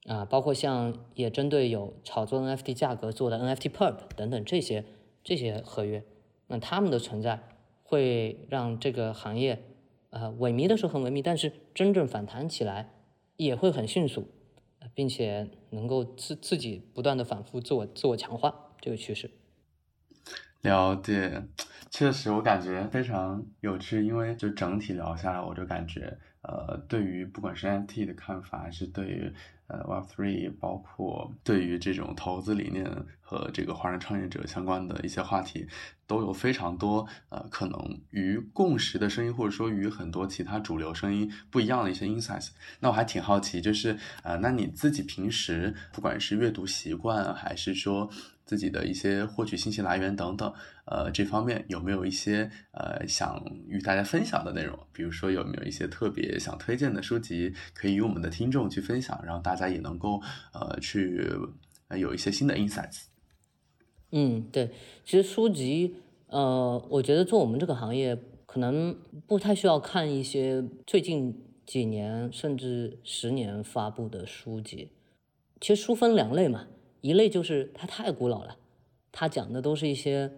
[0.07, 4.85] 啊，包括像也针对有炒作 NFT 价格做的 NFT Perp 等等这些
[5.25, 6.05] 这些合约，
[6.49, 7.49] 那他们的存在
[7.85, 9.63] 会让这个行业
[10.11, 12.93] 呃萎靡的时候很萎靡，但是真正反弹起来
[13.37, 14.29] 也会很迅速，
[14.93, 19.31] 并且能够自自己不断的反复自我自我强化这个趋势。
[20.63, 21.45] 了解，
[21.91, 29.33] 确实我感觉非常有趣，因为就整体聊下来，我就感觉，呃，对于不管是 NFT 的看法，还是对于
[29.69, 32.85] 呃 Web Three，包括对于这种投资理念
[33.21, 35.69] 和这个华人创业者相关的一些话题，
[36.07, 42.51] 都有非常多呃可能与共识的声音，或者说与很多其他主流声音不一样的一些 insights。
[42.81, 48.11] 那我还挺好奇，就是呃，那你自己平时不管是阅读习惯，还是说。
[48.45, 50.53] 自己的一些获取信息来源等等，
[50.85, 54.79] 呃，这方面有没有一些呃想与大家分享的内容？
[54.93, 60.21] 比如说有没有一些特别想推荐的书籍，可以与我们的听众去分享，然后大家也能够
[60.53, 61.25] 呃去
[61.99, 63.05] 有一些新的 insights。
[64.11, 64.71] 嗯，对，
[65.05, 65.95] 其实书籍，
[66.27, 68.97] 呃，我觉得做我们这个行业，可能
[69.27, 74.91] 不太需要看一些最近几年甚至十年发布的书籍。
[75.61, 76.67] 其实书分两类嘛。
[77.01, 78.57] 一类就是它太古老了，
[79.11, 80.31] 它讲的都是一些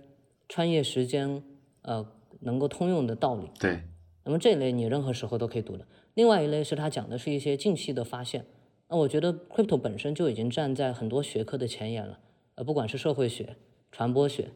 [0.49, 1.43] 穿越时间，
[1.83, 2.07] 呃，
[2.41, 3.51] 能够通用的道理。
[3.59, 3.83] 对。
[4.25, 5.87] 那么这一类你任何时候都可以读的。
[6.15, 8.47] 另外一类是他讲的是一些近期的发现。
[8.89, 12.19] 那我觉得 crypto 本身就已经站在很多学科的前沿了，
[12.55, 13.57] 呃，不管是社会学、
[13.91, 14.51] 传播学、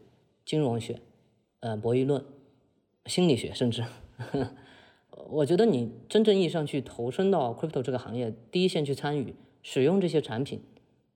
[0.45, 1.01] 金融学、
[1.61, 2.25] 呃，博弈论、
[3.07, 3.85] 心理学，甚至，
[5.29, 10.63] 我觉得你真正意义上去投身到 crypto 这个行业，第一线去参与使用这些产品。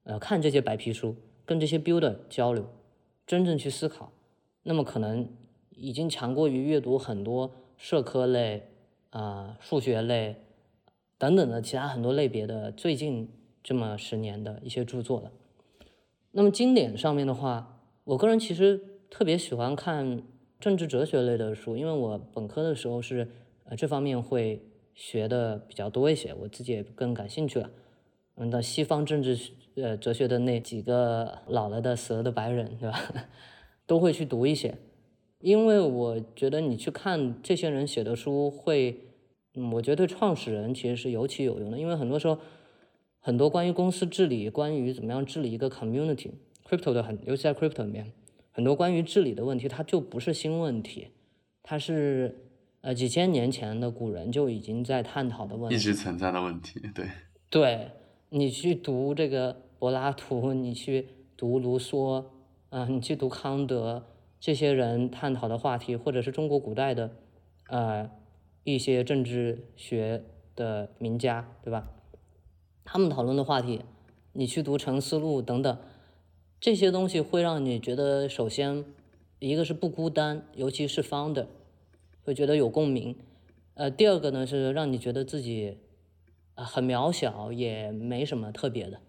[0.04, 2.66] 呃，看这些白皮书，跟这些 builder 交流，
[3.26, 4.12] 真正去思考，
[4.62, 5.28] 那么可能
[5.70, 8.68] 已经强过于阅读很多社科类、
[9.10, 10.36] 啊数学类
[11.18, 13.28] 等等的其他很多类别的最近
[13.62, 15.30] 这么十年的一些著作了。
[16.30, 18.80] 那么经典上面的话，我个人其实
[19.10, 20.22] 特别喜欢看
[20.58, 23.28] 政治哲学类的书，因为我本科的时候是
[23.64, 24.62] 呃这方面会
[24.94, 27.70] 学的比较多一些，我自己也更感兴趣了。
[28.36, 29.38] 嗯，那西方政治
[29.76, 32.98] 呃哲学的那几个老了的死了的白人，对吧？
[33.92, 34.78] 都会去读一些，
[35.40, 38.96] 因为我觉得你去看这些人写的书，会，
[39.52, 42.38] 嗯，我觉得对创始人其实是尤其有用的，因为很多时候，
[43.20, 48.10] 很多关于公司治理，关于怎么样治理一个 community，crypto 的很，尤其在 crypto 里面，
[48.50, 51.08] 很多关于治理的问题，它就不是新问题，
[51.62, 52.34] 它是
[52.80, 57.06] 呃几千年前的古人就已经在探讨的问题，一直存在的问题，对，
[57.50, 57.88] 对。
[58.30, 62.24] 你去读这个柏拉图，你去读卢梭，
[62.72, 64.06] 啊，你去读康德，
[64.40, 67.10] 这些人探讨的话题，或者是中国古代的，
[67.68, 68.10] 呃，
[68.64, 70.24] 一些政治学
[70.56, 71.90] 的名家，对吧？
[72.82, 73.82] 他们讨论的话题，
[74.32, 75.78] 你去读《沉思录》等等，
[76.58, 78.86] 这些东西会让你觉得，首先，
[79.38, 81.48] 一个是不孤单，尤其是 founder，
[82.24, 83.14] 会觉得有共鸣，
[83.74, 85.76] 呃，第二个呢是让你觉得自己。
[86.54, 89.00] 啊，很渺小，也没什么特别的，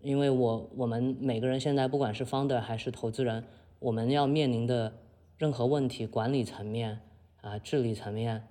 [0.00, 3.44] 因为我我们每个人现在不管是 founder 还是投资人，
[3.78, 4.94] 我们要面临的
[5.36, 7.00] 任何问题，管理层面
[7.40, 8.46] 啊、治理层面，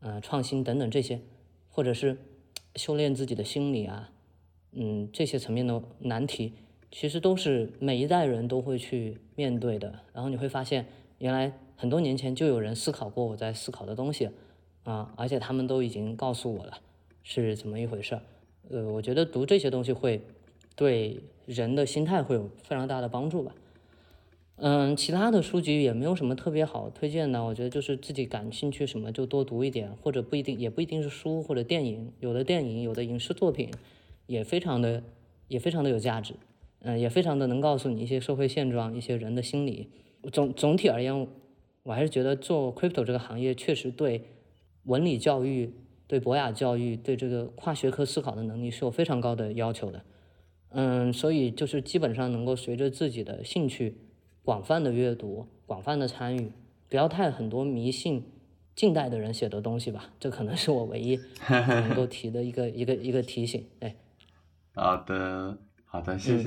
[0.00, 1.20] 呃、创新等等这些，
[1.68, 2.18] 或者是
[2.74, 4.10] 修炼自己的心理啊，
[4.72, 6.52] 嗯，这些层面的难题，
[6.90, 10.00] 其实都是每一代人都会去面对的。
[10.12, 10.86] 然后你会发现，
[11.18, 14.30] 原来很多年前就有人思考过我在思考的东西，
[14.84, 16.78] 啊，而且他们都已经告诉我了
[17.22, 18.22] 是怎么一回事儿。
[18.68, 20.20] 呃，我觉得读这些东西会
[20.76, 23.52] 对人的心态会有非常大的帮助吧。
[24.58, 33.70] 嗯，其他的书籍也没有什么特别好推荐的，我觉得就是自己感兴趣什么就多读一点，或者不一定也不一定是书或者电影，有的电影有的影视作品
[34.26, 35.02] 也非常的
[35.48, 36.34] 也非常的有价值，
[36.80, 39.90] 嗯，也非常的能告诉你一些社会现状、一些人的心理。
[40.32, 41.28] 总总体而言，
[41.82, 44.24] 我还是觉得做 crypto 这个行业确实对
[44.84, 45.70] 文理教育、
[46.06, 50.02] 对博雅教育、对这个跨学科思考的能力是有非常高的要求的。
[50.70, 53.96] 嗯，所以就是基本上能够随着自己的兴趣。
[54.42, 56.52] 广泛的阅读，广泛的参与，
[56.88, 58.24] 不要太很多迷信
[58.76, 60.12] 近代的人写的东西吧。
[60.20, 61.18] 这可能是我唯一
[61.50, 63.66] 能够提的一个一个一个提醒。
[63.80, 63.96] 哎，
[64.72, 66.44] 好的，好的，谢谢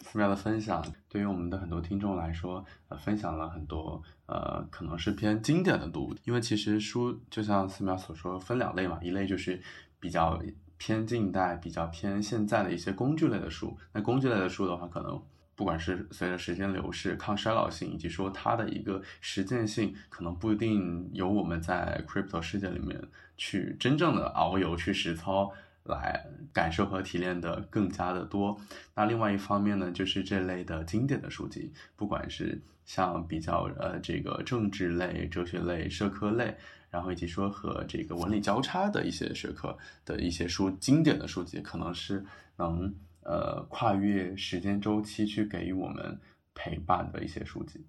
[0.00, 0.80] 寺庙的分享。
[1.08, 6.14] 对于我们的很多听众来说，呃，分享了很多呃，可能是偏经典的读物。
[6.24, 9.60] 因为其实书就像寺庙所说，分两类嘛，一类就是
[9.98, 10.40] 比较
[10.80, 13.76] 偏近代、比较偏现在的一些工具类的书。
[13.92, 15.22] 那工具类的书的话，可能。
[15.56, 22.98] 不管是随着时间流逝，抗衰老性，以及说它的一个实践性，可能不一定有我们在 crypto 世界里面
[23.36, 25.52] 去真正的遨游、去实操
[25.84, 28.58] 来感受和提炼的更加的多。
[28.94, 36.56] 那另外一方面呢，就是这类的经典的书籍，不管是像比较呃这个政治类、哲学类、社科类，
[36.90, 42.24] 然后以及说和这个文理交叉的一些学科的一些书，经典的书籍，可能是
[42.56, 42.94] 能。
[43.22, 46.18] 呃，跨越时间周期去给予我们
[46.54, 47.84] 陪伴的一些书籍。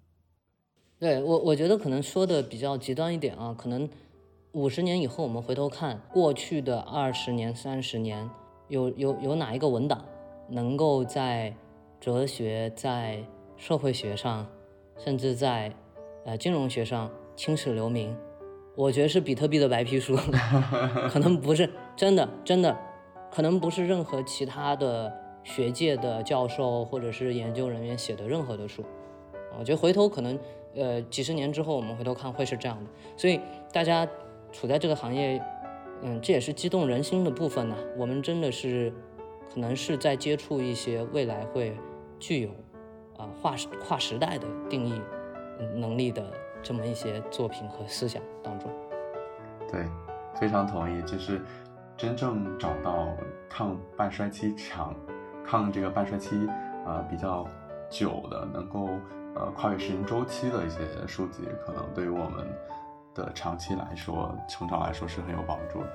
[0.98, 3.88] 对我，我觉得可能说的比较极端一点啊，可能
[4.52, 8.28] 五十年以后我们回头看过去的二十年、三十年，
[8.68, 10.04] 有有有哪一个文档
[10.50, 11.56] 能够在
[11.98, 13.24] 哲学、在
[13.56, 14.46] 社会学上，
[14.98, 15.74] 甚至在
[16.26, 18.14] 呃金融学上青史留名？
[18.74, 20.16] 我觉得是比特币的白皮书，
[21.10, 22.76] 可能不是真的，真的，
[23.30, 25.12] 可能不是任何其他的。
[25.44, 28.84] 学界的教授或者是研究人员写的任何的书，
[29.58, 30.38] 我觉得回头可能，
[30.76, 32.88] 呃，几十年之后我们回头看会是这样的。
[33.16, 33.40] 所以
[33.72, 34.08] 大家
[34.52, 35.42] 处在这个行业，
[36.02, 37.76] 嗯，这也是激动人心的部分呢。
[37.98, 38.92] 我们真的是
[39.52, 41.76] 可能是在接触一些未来会
[42.20, 42.50] 具有
[43.16, 44.92] 啊跨跨时代的定义
[45.74, 46.32] 能力的
[46.62, 48.70] 这么一些作品和思想当中。
[49.70, 49.86] 对，
[50.38, 51.40] 非常同意，就是
[51.96, 53.08] 真正找到
[53.48, 54.94] 抗半衰期强。
[55.44, 56.48] 抗这个半衰期，
[56.86, 57.46] 呃，比较
[57.90, 58.88] 久的，能够
[59.34, 62.46] 呃跨越时间周期的一些书籍，可能对于我们
[63.12, 65.88] 的长期来说，成长来说是很有帮助的。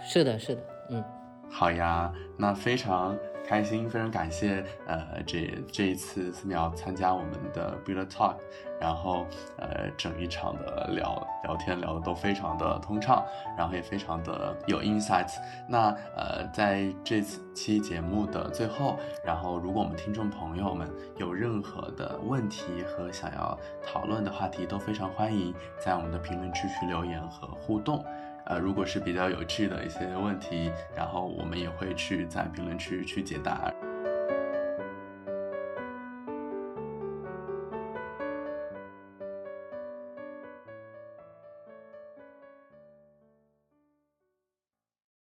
[0.00, 1.04] 是的，是的，嗯。
[1.50, 3.16] 好呀，那非常
[3.46, 8.34] 开心，非常感谢，呃，这这一次寺庙参加我们的 Build Talk，
[8.78, 13.24] 然后呃，整一场的聊聊天聊的都非常的通畅，
[13.56, 15.36] 然后也非常的有 insights。
[15.66, 20.86] 那呃，在这次期节目的最后，然后如果我们听众朋友们
[21.16, 28.04] 有任何的问题和想要讨论的话题，都非常欢迎在我们的评论区去留言和互动。
[28.46, 33.72] 呃，如果是比较有趣的一些问题，然后我们也会去在评论区去解答。